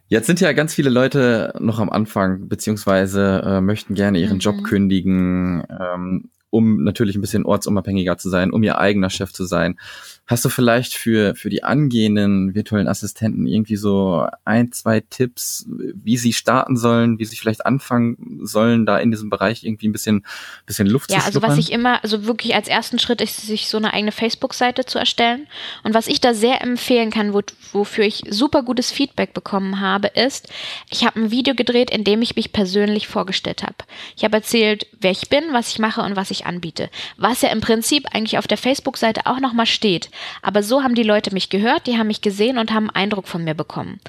Jetzt 0.07 0.27
sind 0.27 0.39
ja 0.39 0.53
ganz 0.53 0.73
viele 0.73 0.91
Leute 0.91 1.53
noch 1.59 1.79
am 1.79 1.89
Anfang, 1.89 2.47
beziehungsweise 2.47 3.41
äh, 3.43 3.61
möchten 3.61 3.95
gerne 3.95 4.19
ihren 4.19 4.35
mhm. 4.35 4.39
Job 4.39 4.63
kündigen, 4.63 5.63
ähm, 5.69 6.29
um 6.55 6.85
natürlich 6.85 7.17
ein 7.17 7.21
bisschen 7.21 7.45
ortsunabhängiger 7.45 8.17
zu 8.17 8.29
sein, 8.29 8.51
um 8.51 8.63
ihr 8.63 8.77
eigener 8.77 9.09
Chef 9.09 9.33
zu 9.33 9.43
sein. 9.43 9.77
Hast 10.25 10.45
du 10.45 10.49
vielleicht 10.49 10.93
für, 10.93 11.35
für 11.35 11.49
die 11.49 11.63
angehenden 11.63 12.55
virtuellen 12.55 12.87
Assistenten 12.87 13.45
irgendwie 13.45 13.75
so 13.75 14.25
ein, 14.45 14.71
zwei 14.71 15.01
Tipps, 15.01 15.67
wie 15.69 16.15
sie 16.15 16.31
starten 16.31 16.77
sollen, 16.77 17.19
wie 17.19 17.25
sie 17.25 17.35
vielleicht 17.35 17.65
anfangen 17.65 18.39
sollen, 18.41 18.85
da 18.85 18.97
in 18.97 19.11
diesem 19.11 19.29
Bereich 19.29 19.65
irgendwie 19.65 19.89
ein 19.89 19.91
bisschen, 19.91 20.25
bisschen 20.65 20.87
Luft 20.87 21.11
ja, 21.11 21.17
zu 21.17 21.23
schnuppern? 21.23 21.41
Ja, 21.41 21.47
also 21.47 21.59
was 21.59 21.67
ich 21.67 21.73
immer, 21.73 22.01
also 22.01 22.25
wirklich 22.25 22.55
als 22.55 22.69
ersten 22.69 22.99
Schritt 22.99 23.19
ist, 23.19 23.41
sich 23.41 23.67
so 23.67 23.77
eine 23.77 23.93
eigene 23.93 24.13
Facebook-Seite 24.13 24.85
zu 24.85 24.97
erstellen. 24.97 25.47
Und 25.83 25.93
was 25.93 26.07
ich 26.07 26.21
da 26.21 26.33
sehr 26.33 26.61
empfehlen 26.63 27.11
kann, 27.11 27.33
wo, 27.33 27.41
wofür 27.73 28.05
ich 28.05 28.23
super 28.29 28.63
gutes 28.63 28.91
Feedback 28.91 29.33
bekommen 29.33 29.81
habe, 29.81 30.07
ist, 30.07 30.47
ich 30.89 31.05
habe 31.05 31.19
ein 31.19 31.31
Video 31.31 31.53
gedreht, 31.53 31.91
in 31.91 32.05
dem 32.05 32.21
ich 32.21 32.37
mich 32.37 32.53
persönlich 32.53 33.07
vorgestellt 33.07 33.61
habe. 33.61 33.75
Ich 34.15 34.23
habe 34.23 34.37
erzählt, 34.37 34.87
wer 35.01 35.11
ich 35.11 35.29
bin, 35.29 35.43
was 35.51 35.67
ich 35.67 35.79
mache 35.79 36.01
und 36.01 36.15
was 36.15 36.31
ich 36.31 36.44
anbiete. 36.45 36.89
Was 37.17 37.41
ja 37.41 37.49
im 37.49 37.61
Prinzip 37.61 38.07
eigentlich 38.13 38.37
auf 38.37 38.47
der 38.47 38.57
Facebook-Seite 38.57 39.25
auch 39.25 39.39
nochmal 39.39 39.65
steht. 39.65 40.09
Aber 40.41 40.63
so 40.63 40.83
haben 40.83 40.95
die 40.95 41.03
Leute 41.03 41.33
mich 41.33 41.49
gehört, 41.49 41.87
die 41.87 41.97
haben 41.97 42.07
mich 42.07 42.21
gesehen 42.21 42.57
und 42.57 42.71
haben 42.71 42.89
einen 42.89 43.05
Eindruck 43.05 43.27
von 43.27 43.43
mir 43.43 43.53
bekommen. 43.53 43.99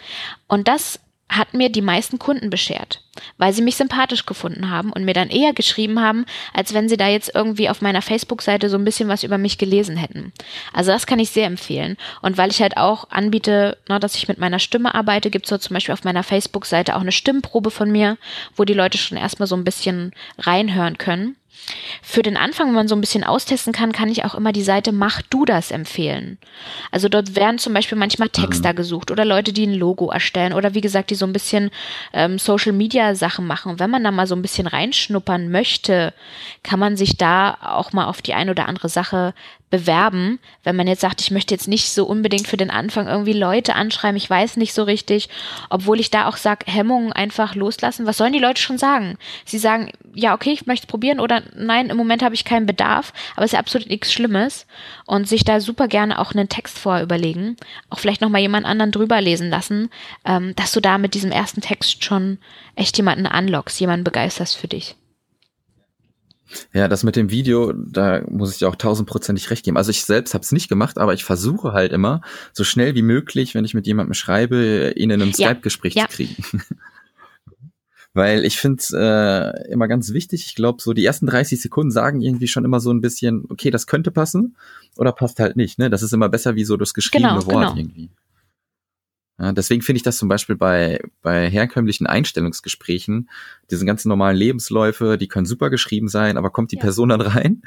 Und 0.48 0.68
das 0.68 1.00
hat 1.28 1.54
mir 1.54 1.70
die 1.70 1.82
meisten 1.82 2.18
Kunden 2.18 2.50
beschert, 2.50 3.02
weil 3.36 3.52
sie 3.52 3.62
mich 3.62 3.76
sympathisch 3.76 4.26
gefunden 4.26 4.70
haben 4.70 4.92
und 4.92 5.04
mir 5.04 5.12
dann 5.12 5.28
eher 5.28 5.52
geschrieben 5.52 6.00
haben, 6.00 6.24
als 6.54 6.72
wenn 6.72 6.88
sie 6.88 6.96
da 6.96 7.08
jetzt 7.08 7.34
irgendwie 7.34 7.68
auf 7.68 7.82
meiner 7.82 8.00
Facebook-Seite 8.00 8.70
so 8.70 8.78
ein 8.78 8.84
bisschen 8.84 9.08
was 9.08 9.24
über 9.24 9.36
mich 9.36 9.58
gelesen 9.58 9.96
hätten. 9.96 10.32
Also 10.72 10.92
das 10.92 11.06
kann 11.06 11.18
ich 11.18 11.30
sehr 11.30 11.46
empfehlen. 11.46 11.96
Und 12.22 12.38
weil 12.38 12.50
ich 12.50 12.62
halt 12.62 12.76
auch 12.76 13.10
anbiete, 13.10 13.76
na, 13.88 13.98
dass 13.98 14.14
ich 14.14 14.28
mit 14.28 14.38
meiner 14.38 14.60
Stimme 14.60 14.94
arbeite, 14.94 15.30
gibt 15.30 15.46
es 15.46 15.50
so 15.50 15.58
zum 15.58 15.74
Beispiel 15.74 15.94
auf 15.94 16.04
meiner 16.04 16.22
Facebook-Seite 16.22 16.94
auch 16.94 17.00
eine 17.00 17.12
Stimmprobe 17.12 17.72
von 17.72 17.90
mir, 17.90 18.18
wo 18.54 18.64
die 18.64 18.74
Leute 18.74 18.96
schon 18.96 19.18
erstmal 19.18 19.48
so 19.48 19.56
ein 19.56 19.64
bisschen 19.64 20.12
reinhören 20.38 20.96
können. 20.96 21.36
Für 22.02 22.22
den 22.22 22.36
Anfang, 22.36 22.68
wenn 22.68 22.74
man 22.74 22.88
so 22.88 22.94
ein 22.94 23.00
bisschen 23.00 23.24
austesten 23.24 23.72
kann, 23.72 23.92
kann 23.92 24.08
ich 24.08 24.24
auch 24.24 24.34
immer 24.34 24.52
die 24.52 24.62
Seite 24.62 24.92
Mach 24.92 25.22
du 25.22 25.44
das 25.44 25.70
empfehlen. 25.70 26.38
Also 26.90 27.08
dort 27.08 27.34
werden 27.34 27.58
zum 27.58 27.74
Beispiel 27.74 27.98
manchmal 27.98 28.28
Texter 28.28 28.72
mhm. 28.72 28.76
gesucht 28.76 29.10
oder 29.10 29.24
Leute, 29.24 29.52
die 29.52 29.66
ein 29.66 29.74
Logo 29.74 30.10
erstellen 30.10 30.52
oder 30.52 30.74
wie 30.74 30.80
gesagt, 30.80 31.10
die 31.10 31.14
so 31.14 31.26
ein 31.26 31.32
bisschen 31.32 31.70
ähm, 32.12 32.38
Social 32.38 32.72
Media 32.72 33.14
Sachen 33.14 33.46
machen. 33.46 33.72
Und 33.72 33.80
wenn 33.80 33.90
man 33.90 34.04
da 34.04 34.10
mal 34.10 34.26
so 34.26 34.36
ein 34.36 34.42
bisschen 34.42 34.66
reinschnuppern 34.66 35.50
möchte, 35.50 36.14
kann 36.62 36.78
man 36.78 36.96
sich 36.96 37.16
da 37.16 37.56
auch 37.60 37.92
mal 37.92 38.06
auf 38.06 38.22
die 38.22 38.34
ein 38.34 38.50
oder 38.50 38.68
andere 38.68 38.88
Sache 38.88 39.34
bewerben, 39.70 40.38
wenn 40.62 40.76
man 40.76 40.86
jetzt 40.86 41.00
sagt, 41.00 41.20
ich 41.20 41.32
möchte 41.32 41.52
jetzt 41.52 41.66
nicht 41.66 41.90
so 41.90 42.06
unbedingt 42.06 42.46
für 42.46 42.56
den 42.56 42.70
Anfang 42.70 43.08
irgendwie 43.08 43.32
Leute 43.32 43.74
anschreiben, 43.74 44.16
ich 44.16 44.30
weiß 44.30 44.56
nicht 44.56 44.72
so 44.72 44.84
richtig, 44.84 45.28
obwohl 45.70 45.98
ich 45.98 46.10
da 46.10 46.28
auch 46.28 46.36
sage, 46.36 46.70
Hemmungen 46.70 47.12
einfach 47.12 47.56
loslassen. 47.56 48.06
Was 48.06 48.16
sollen 48.16 48.32
die 48.32 48.38
Leute 48.38 48.62
schon 48.62 48.78
sagen? 48.78 49.18
Sie 49.44 49.58
sagen, 49.58 49.90
ja, 50.14 50.34
okay, 50.34 50.52
ich 50.52 50.66
möchte 50.66 50.84
es 50.84 50.90
probieren 50.90 51.18
oder 51.18 51.42
nein, 51.56 51.90
im 51.90 51.96
Moment 51.96 52.22
habe 52.22 52.34
ich 52.34 52.44
keinen 52.44 52.66
Bedarf, 52.66 53.12
aber 53.34 53.44
es 53.44 53.48
ist 53.48 53.54
ja 53.54 53.58
absolut 53.58 53.88
nichts 53.88 54.12
Schlimmes 54.12 54.66
und 55.04 55.28
sich 55.28 55.44
da 55.44 55.60
super 55.60 55.88
gerne 55.88 56.20
auch 56.20 56.32
einen 56.32 56.48
Text 56.48 56.78
vorher 56.78 57.02
überlegen, 57.02 57.56
auch 57.90 57.98
vielleicht 57.98 58.20
nochmal 58.20 58.42
jemand 58.42 58.66
anderen 58.66 58.92
drüber 58.92 59.20
lesen 59.20 59.50
lassen, 59.50 59.90
ähm, 60.24 60.54
dass 60.54 60.72
du 60.72 60.80
da 60.80 60.96
mit 60.98 61.14
diesem 61.14 61.32
ersten 61.32 61.60
Text 61.60 62.04
schon 62.04 62.38
echt 62.76 62.96
jemanden 62.96 63.26
anlockst, 63.26 63.80
jemanden 63.80 64.04
begeisterst 64.04 64.56
für 64.56 64.68
dich. 64.68 64.94
Ja, 66.72 66.88
das 66.88 67.02
mit 67.02 67.16
dem 67.16 67.30
Video, 67.30 67.72
da 67.72 68.22
muss 68.28 68.52
ich 68.52 68.58
dir 68.58 68.68
auch 68.68 68.76
tausendprozentig 68.76 69.50
recht 69.50 69.64
geben. 69.64 69.76
Also 69.76 69.90
ich 69.90 70.04
selbst 70.04 70.34
habe 70.34 70.42
es 70.42 70.52
nicht 70.52 70.68
gemacht, 70.68 70.98
aber 70.98 71.14
ich 71.14 71.24
versuche 71.24 71.72
halt 71.72 71.92
immer, 71.92 72.20
so 72.52 72.64
schnell 72.64 72.94
wie 72.94 73.02
möglich, 73.02 73.54
wenn 73.54 73.64
ich 73.64 73.74
mit 73.74 73.86
jemandem 73.86 74.14
schreibe, 74.14 74.92
ihn 74.96 75.10
in 75.10 75.22
einem 75.22 75.32
ja. 75.32 75.48
Skype-Gespräch 75.48 75.94
ja. 75.94 76.08
zu 76.08 76.16
kriegen. 76.16 76.36
Weil 78.14 78.46
ich 78.46 78.56
finde 78.56 78.78
es 78.80 78.92
äh, 78.92 79.70
immer 79.70 79.88
ganz 79.88 80.14
wichtig, 80.14 80.46
ich 80.46 80.54
glaube, 80.54 80.80
so 80.80 80.94
die 80.94 81.04
ersten 81.04 81.26
30 81.26 81.60
Sekunden 81.60 81.90
sagen 81.90 82.22
irgendwie 82.22 82.48
schon 82.48 82.64
immer 82.64 82.80
so 82.80 82.90
ein 82.90 83.02
bisschen, 83.02 83.44
okay, 83.50 83.70
das 83.70 83.86
könnte 83.86 84.10
passen 84.10 84.56
oder 84.96 85.12
passt 85.12 85.38
halt 85.38 85.56
nicht. 85.56 85.78
Ne? 85.78 85.90
Das 85.90 86.02
ist 86.02 86.14
immer 86.14 86.30
besser 86.30 86.54
wie 86.54 86.64
so 86.64 86.78
das 86.78 86.94
geschriebene 86.94 87.34
genau, 87.34 87.46
Wort 87.46 87.66
genau. 87.66 87.76
irgendwie. 87.76 88.08
Ja, 89.38 89.52
deswegen 89.52 89.82
finde 89.82 89.98
ich 89.98 90.02
das 90.02 90.16
zum 90.16 90.28
Beispiel 90.28 90.56
bei, 90.56 90.98
bei 91.20 91.50
herkömmlichen 91.50 92.06
Einstellungsgesprächen, 92.06 93.28
diese 93.70 93.84
ganzen 93.84 94.08
normalen 94.08 94.36
Lebensläufe, 94.36 95.18
die 95.18 95.28
können 95.28 95.44
super 95.44 95.68
geschrieben 95.68 96.08
sein, 96.08 96.38
aber 96.38 96.50
kommt 96.50 96.72
die 96.72 96.76
ja. 96.76 96.82
Person 96.82 97.10
dann 97.10 97.20
rein 97.20 97.62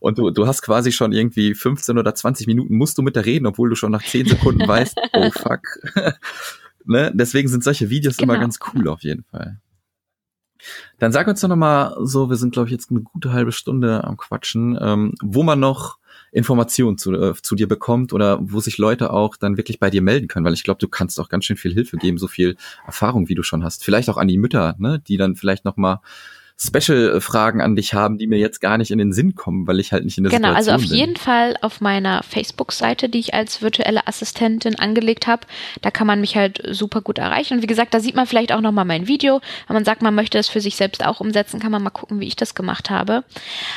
und 0.00 0.18
du, 0.18 0.30
du 0.30 0.46
hast 0.46 0.62
quasi 0.62 0.92
schon 0.92 1.12
irgendwie 1.12 1.54
15 1.54 1.98
oder 1.98 2.14
20 2.14 2.46
Minuten 2.46 2.74
musst 2.74 2.96
du 2.96 3.02
mit 3.02 3.16
der 3.16 3.26
reden, 3.26 3.46
obwohl 3.46 3.68
du 3.68 3.76
schon 3.76 3.92
nach 3.92 4.02
10 4.02 4.28
Sekunden 4.28 4.66
weißt, 4.66 4.98
oh 5.12 5.30
fuck. 5.30 5.60
ne? 6.86 7.12
Deswegen 7.14 7.48
sind 7.48 7.64
solche 7.64 7.90
Videos 7.90 8.16
genau. 8.16 8.32
immer 8.32 8.40
ganz 8.40 8.58
cool 8.72 8.88
auf 8.88 9.02
jeden 9.02 9.24
Fall. 9.24 9.60
Dann 10.98 11.12
sag 11.12 11.26
uns 11.26 11.40
doch 11.40 11.48
nochmal 11.48 11.96
so, 12.02 12.28
wir 12.28 12.36
sind, 12.36 12.52
glaube 12.52 12.68
ich, 12.68 12.72
jetzt 12.72 12.90
eine 12.90 13.00
gute 13.00 13.32
halbe 13.32 13.52
Stunde 13.52 14.04
am 14.04 14.16
Quatschen, 14.16 14.78
ähm, 14.80 15.14
wo 15.22 15.42
man 15.42 15.60
noch 15.60 15.99
Informationen 16.32 16.98
zu, 16.98 17.12
äh, 17.12 17.34
zu 17.40 17.54
dir 17.54 17.66
bekommt 17.66 18.12
oder 18.12 18.38
wo 18.40 18.60
sich 18.60 18.78
Leute 18.78 19.12
auch 19.12 19.36
dann 19.36 19.56
wirklich 19.56 19.80
bei 19.80 19.90
dir 19.90 20.02
melden 20.02 20.28
können, 20.28 20.44
weil 20.44 20.54
ich 20.54 20.62
glaube, 20.62 20.78
du 20.78 20.88
kannst 20.88 21.18
auch 21.18 21.28
ganz 21.28 21.44
schön 21.44 21.56
viel 21.56 21.72
Hilfe 21.72 21.96
geben, 21.96 22.18
so 22.18 22.28
viel 22.28 22.56
Erfahrung, 22.86 23.28
wie 23.28 23.34
du 23.34 23.42
schon 23.42 23.64
hast. 23.64 23.84
Vielleicht 23.84 24.08
auch 24.08 24.16
an 24.16 24.28
die 24.28 24.38
Mütter, 24.38 24.76
ne, 24.78 25.02
die 25.06 25.16
dann 25.16 25.36
vielleicht 25.36 25.64
noch 25.64 25.76
mal 25.76 26.00
Special-Fragen 26.62 27.62
an 27.62 27.74
dich 27.74 27.94
haben, 27.94 28.18
die 28.18 28.26
mir 28.26 28.38
jetzt 28.38 28.60
gar 28.60 28.76
nicht 28.76 28.90
in 28.90 28.98
den 28.98 29.14
Sinn 29.14 29.34
kommen, 29.34 29.66
weil 29.66 29.80
ich 29.80 29.92
halt 29.92 30.04
nicht 30.04 30.18
in 30.18 30.24
der 30.24 30.30
genau, 30.30 30.48
Situation 30.48 30.76
bin. 30.76 30.76
Genau, 30.76 30.76
also 30.76 30.84
auf 30.84 30.90
bin. 30.90 30.98
jeden 30.98 31.16
Fall 31.16 31.56
auf 31.62 31.80
meiner 31.80 32.22
Facebook-Seite, 32.22 33.08
die 33.08 33.18
ich 33.18 33.32
als 33.32 33.62
virtuelle 33.62 34.06
Assistentin 34.06 34.78
angelegt 34.78 35.26
habe, 35.26 35.46
da 35.80 35.90
kann 35.90 36.06
man 36.06 36.20
mich 36.20 36.36
halt 36.36 36.60
super 36.68 37.00
gut 37.00 37.16
erreichen. 37.16 37.54
Und 37.54 37.62
wie 37.62 37.66
gesagt, 37.66 37.94
da 37.94 38.00
sieht 38.00 38.14
man 38.14 38.26
vielleicht 38.26 38.52
auch 38.52 38.60
nochmal 38.60 38.84
mein 38.84 39.06
Video. 39.06 39.40
Wenn 39.68 39.74
man 39.74 39.86
sagt, 39.86 40.02
man 40.02 40.14
möchte 40.14 40.36
das 40.36 40.50
für 40.50 40.60
sich 40.60 40.76
selbst 40.76 41.02
auch 41.02 41.20
umsetzen, 41.20 41.60
kann 41.60 41.72
man 41.72 41.82
mal 41.82 41.88
gucken, 41.88 42.20
wie 42.20 42.26
ich 42.26 42.36
das 42.36 42.54
gemacht 42.54 42.90
habe. 42.90 43.24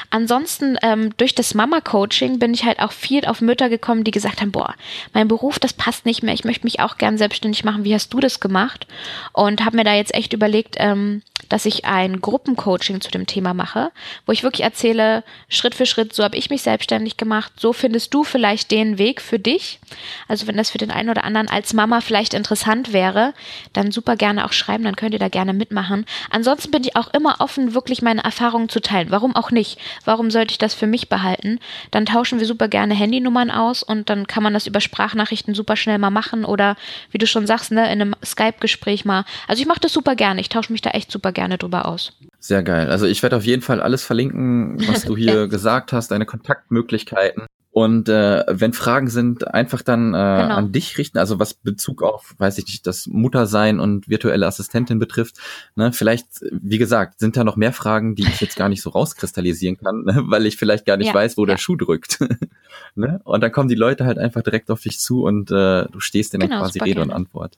Ansonsten, 0.10 0.78
ähm, 0.82 1.12
durch 1.16 1.36
das 1.36 1.54
Mama-Coaching 1.54 2.38
bin 2.38 2.54
ich 2.54 2.66
halt 2.66 2.80
auch 2.80 2.92
viel 2.92 3.24
auf 3.24 3.40
Mütter 3.40 3.70
gekommen, 3.70 4.04
die 4.04 4.12
gesagt 4.12 4.42
haben, 4.42 4.52
boah, 4.52 4.76
mein 5.14 5.30
Beruf, 5.30 5.58
das 5.58 5.72
passt 5.72 6.06
nicht 6.06 6.22
mehr. 6.22 6.34
Ich 6.34 6.44
möchte 6.44 6.66
mich 6.66 6.82
auch 6.82 6.98
gern 6.98 7.18
selbstständig 7.18 7.64
machen. 7.64 7.86
Wie 7.86 7.94
hast 7.94 8.14
du 8.14 8.20
das 8.20 8.42
gemacht? 8.42 8.88
Und 9.32 9.64
habe 9.64 9.78
mir 9.78 9.86
da 9.86 9.94
jetzt 9.94 10.14
echt 10.14 10.34
überlegt, 10.34 10.76
ähm, 10.80 11.22
dass 11.48 11.66
ich 11.66 11.86
ein 11.86 12.20
Gruppencoaching 12.20 12.73
zu 12.80 13.12
dem 13.12 13.26
Thema 13.26 13.54
mache, 13.54 13.92
wo 14.26 14.32
ich 14.32 14.44
wirklich 14.44 14.64
erzähle, 14.64 15.24
Schritt 15.50 15.76
für 15.76 15.86
Schritt, 15.86 16.14
so 16.14 16.24
habe 16.24 16.38
ich 16.38 16.50
mich 16.50 16.62
selbstständig 16.62 17.18
gemacht, 17.18 17.54
so 17.58 17.74
findest 17.74 18.14
du 18.14 18.24
vielleicht 18.24 18.72
den 18.72 18.98
Weg 18.98 19.22
für 19.22 19.40
dich. 19.40 19.80
Also 20.28 20.48
wenn 20.48 20.58
das 20.58 20.72
für 20.72 20.78
den 20.78 20.92
einen 20.92 21.10
oder 21.10 21.24
anderen 21.24 21.50
als 21.50 21.74
Mama 21.74 22.02
vielleicht 22.02 22.34
interessant 22.34 22.94
wäre, 22.94 23.34
dann 23.74 23.92
super 23.92 24.16
gerne 24.16 24.46
auch 24.46 24.54
schreiben, 24.54 24.84
dann 24.84 24.96
könnt 24.96 25.14
ihr 25.14 25.20
da 25.20 25.30
gerne 25.30 25.54
mitmachen. 25.54 26.06
Ansonsten 26.30 26.72
bin 26.72 26.84
ich 26.84 26.96
auch 26.96 27.14
immer 27.14 27.36
offen, 27.40 27.74
wirklich 27.74 28.02
meine 28.02 28.24
Erfahrungen 28.24 28.70
zu 28.70 28.80
teilen. 28.80 29.12
Warum 29.12 29.36
auch 29.36 29.52
nicht? 29.52 29.80
Warum 30.06 30.32
sollte 30.32 30.52
ich 30.52 30.58
das 30.58 30.74
für 30.74 30.88
mich 30.88 31.10
behalten? 31.10 31.60
Dann 31.92 32.06
tauschen 32.06 32.40
wir 32.40 32.48
super 32.48 32.68
gerne 32.68 32.94
Handynummern 32.94 33.52
aus 33.52 33.84
und 33.84 34.10
dann 34.10 34.28
kann 34.28 34.44
man 34.44 34.54
das 34.54 34.68
über 34.68 34.82
Sprachnachrichten 34.82 35.54
super 35.54 35.76
schnell 35.76 35.98
mal 35.98 36.10
machen 36.10 36.46
oder 36.46 36.76
wie 37.12 37.18
du 37.18 37.28
schon 37.28 37.48
sagst, 37.48 37.72
ne, 37.72 37.86
in 37.86 38.02
einem 38.02 38.16
Skype-Gespräch 38.24 39.06
mal. 39.06 39.26
Also 39.48 39.62
ich 39.62 39.68
mache 39.68 39.80
das 39.80 39.94
super 39.94 40.16
gerne, 40.16 40.42
ich 40.42 40.50
tausche 40.50 40.72
mich 40.72 40.82
da 40.82 40.92
echt 40.92 41.12
super 41.12 41.32
gerne 41.32 41.58
drüber 41.58 41.86
aus. 41.86 42.14
Sehr 42.44 42.62
geil. 42.62 42.90
Also 42.90 43.06
ich 43.06 43.24
werde 43.24 43.38
auf 43.38 43.46
jeden 43.46 43.62
Fall 43.62 43.82
alles 43.82 44.04
verlinken, 44.04 44.78
was 44.90 45.06
du 45.06 45.16
hier 45.16 45.48
gesagt 45.48 45.94
hast, 45.94 46.12
deine 46.12 46.26
Kontaktmöglichkeiten. 46.26 47.44
Und 47.72 48.10
äh, 48.10 48.44
wenn 48.50 48.74
Fragen 48.74 49.08
sind, 49.08 49.48
einfach 49.48 49.82
dann 49.82 50.10
äh, 50.10 50.12
genau. 50.12 50.56
an 50.56 50.74
dich 50.74 50.98
richten, 50.98 51.20
also 51.20 51.40
was 51.40 51.54
Bezug 51.54 52.04
auf, 52.04 52.36
weiß 52.40 52.58
ich 52.58 52.66
nicht, 52.66 52.86
das 52.86 53.08
Muttersein 53.08 53.80
und 53.80 54.10
virtuelle 54.10 54.46
Assistentin 54.46 55.00
betrifft. 55.00 55.38
Ne, 55.76 55.94
vielleicht, 55.94 56.28
wie 56.52 56.78
gesagt, 56.80 57.22
sind 57.22 57.38
da 57.38 57.46
noch 57.46 57.56
mehr 57.56 57.72
Fragen, 57.72 58.14
die 58.14 58.24
ich 58.24 58.42
jetzt 58.42 58.58
gar 58.58 58.68
nicht 58.68 58.82
so 58.82 58.90
rauskristallisieren 58.90 59.78
kann, 59.78 60.04
ne, 60.04 60.24
weil 60.28 60.46
ich 60.46 60.58
vielleicht 60.58 60.86
gar 60.86 60.98
nicht 60.98 61.08
ja. 61.08 61.14
weiß, 61.14 61.38
wo 61.38 61.44
ja. 61.44 61.54
der 61.54 61.58
Schuh 61.58 61.78
drückt. 61.78 62.20
ne? 62.96 63.22
Und 63.24 63.42
dann 63.42 63.54
kommen 63.54 63.70
die 63.70 63.76
Leute 63.76 64.04
halt 64.04 64.18
einfach 64.18 64.42
direkt 64.42 64.70
auf 64.70 64.82
dich 64.82 65.00
zu 65.00 65.24
und 65.24 65.50
äh, 65.50 65.86
du 65.86 66.00
stehst 66.02 66.34
denen 66.34 66.50
genau, 66.50 66.60
quasi 66.60 66.80
Rede 66.80 66.96
gerne. 66.96 67.12
und 67.14 67.16
Antwort. 67.16 67.58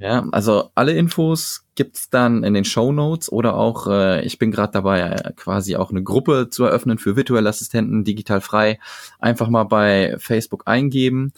Ja, 0.00 0.26
also 0.32 0.70
alle 0.74 0.92
Infos 0.92 1.66
gibt's 1.74 2.08
dann 2.08 2.42
in 2.42 2.54
den 2.54 2.64
Show 2.64 2.90
Notes 2.90 3.30
oder 3.30 3.54
auch, 3.54 3.86
äh, 3.86 4.24
ich 4.24 4.38
bin 4.38 4.50
gerade 4.50 4.72
dabei, 4.72 5.00
äh, 5.00 5.32
quasi 5.36 5.76
auch 5.76 5.90
eine 5.90 6.02
Gruppe 6.02 6.48
zu 6.50 6.64
eröffnen 6.64 6.96
für 6.96 7.16
virtuelle 7.16 7.50
Assistenten, 7.50 8.02
digital 8.02 8.40
frei. 8.40 8.78
Einfach 9.18 9.50
mal 9.50 9.64
bei 9.64 10.16
Facebook 10.18 10.62
eingeben. 10.66 11.34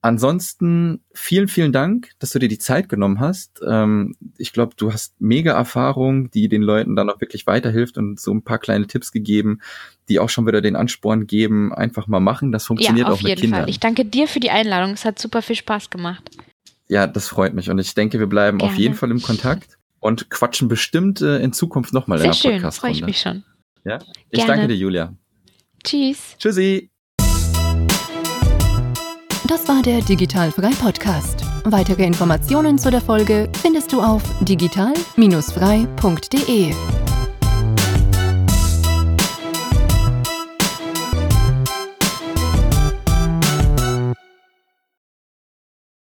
Ansonsten 0.00 1.00
vielen, 1.12 1.48
vielen 1.48 1.72
Dank, 1.72 2.10
dass 2.20 2.30
du 2.30 2.38
dir 2.38 2.48
die 2.48 2.60
Zeit 2.60 2.88
genommen 2.88 3.18
hast. 3.18 3.60
Ähm, 3.66 4.14
ich 4.36 4.52
glaube, 4.52 4.76
du 4.76 4.92
hast 4.92 5.20
mega 5.20 5.52
Erfahrung, 5.54 6.30
die 6.30 6.48
den 6.48 6.62
Leuten 6.62 6.94
dann 6.94 7.10
auch 7.10 7.20
wirklich 7.20 7.48
weiterhilft 7.48 7.98
und 7.98 8.20
so 8.20 8.32
ein 8.32 8.42
paar 8.42 8.58
kleine 8.58 8.86
Tipps 8.86 9.10
gegeben, 9.10 9.60
die 10.08 10.20
auch 10.20 10.28
schon 10.28 10.46
wieder 10.46 10.60
den 10.60 10.76
Ansporn 10.76 11.26
geben, 11.26 11.74
einfach 11.74 12.06
mal 12.06 12.20
machen. 12.20 12.52
Das 12.52 12.64
funktioniert 12.64 13.08
ja, 13.08 13.12
auch 13.12 13.20
mit 13.20 13.26
Kindern. 13.26 13.36
Auf 13.36 13.42
jeden 13.42 13.54
Fall. 13.54 13.68
Ich 13.70 13.80
danke 13.80 14.04
dir 14.04 14.28
für 14.28 14.38
die 14.38 14.50
Einladung. 14.50 14.92
Es 14.92 15.04
hat 15.04 15.18
super 15.18 15.42
viel 15.42 15.56
Spaß 15.56 15.90
gemacht. 15.90 16.30
Ja, 16.88 17.06
das 17.06 17.28
freut 17.28 17.54
mich. 17.54 17.70
Und 17.70 17.78
ich 17.78 17.94
denke, 17.94 18.18
wir 18.18 18.26
bleiben 18.26 18.58
Gerne. 18.58 18.72
auf 18.72 18.78
jeden 18.78 18.94
Fall 18.94 19.10
im 19.10 19.22
Kontakt 19.22 19.78
und 20.00 20.30
quatschen 20.30 20.68
bestimmt 20.68 21.20
äh, 21.20 21.38
in 21.38 21.52
Zukunft 21.52 21.92
nochmal 21.92 22.18
in 22.18 22.24
der 22.24 22.30
Podcast. 22.30 22.42
Sehr 22.42 22.60
schön, 22.60 22.72
freue 22.72 22.90
ich 22.92 23.02
mich 23.02 23.20
schon. 23.20 23.44
Ja, 23.84 23.98
ich 24.30 24.40
Gerne. 24.40 24.52
danke 24.52 24.68
dir, 24.68 24.76
Julia. 24.76 25.12
Tschüss. 25.84 26.36
Tschüssi. 26.38 26.90
Das 29.46 29.66
war 29.66 29.82
der 29.82 30.02
Digital 30.02 30.52
Frei 30.52 30.72
Podcast. 30.72 31.42
Weitere 31.64 32.04
Informationen 32.04 32.78
zu 32.78 32.90
der 32.90 33.00
Folge 33.00 33.50
findest 33.62 33.92
du 33.92 34.02
auf 34.02 34.22
digital-frei.de. 34.44 37.07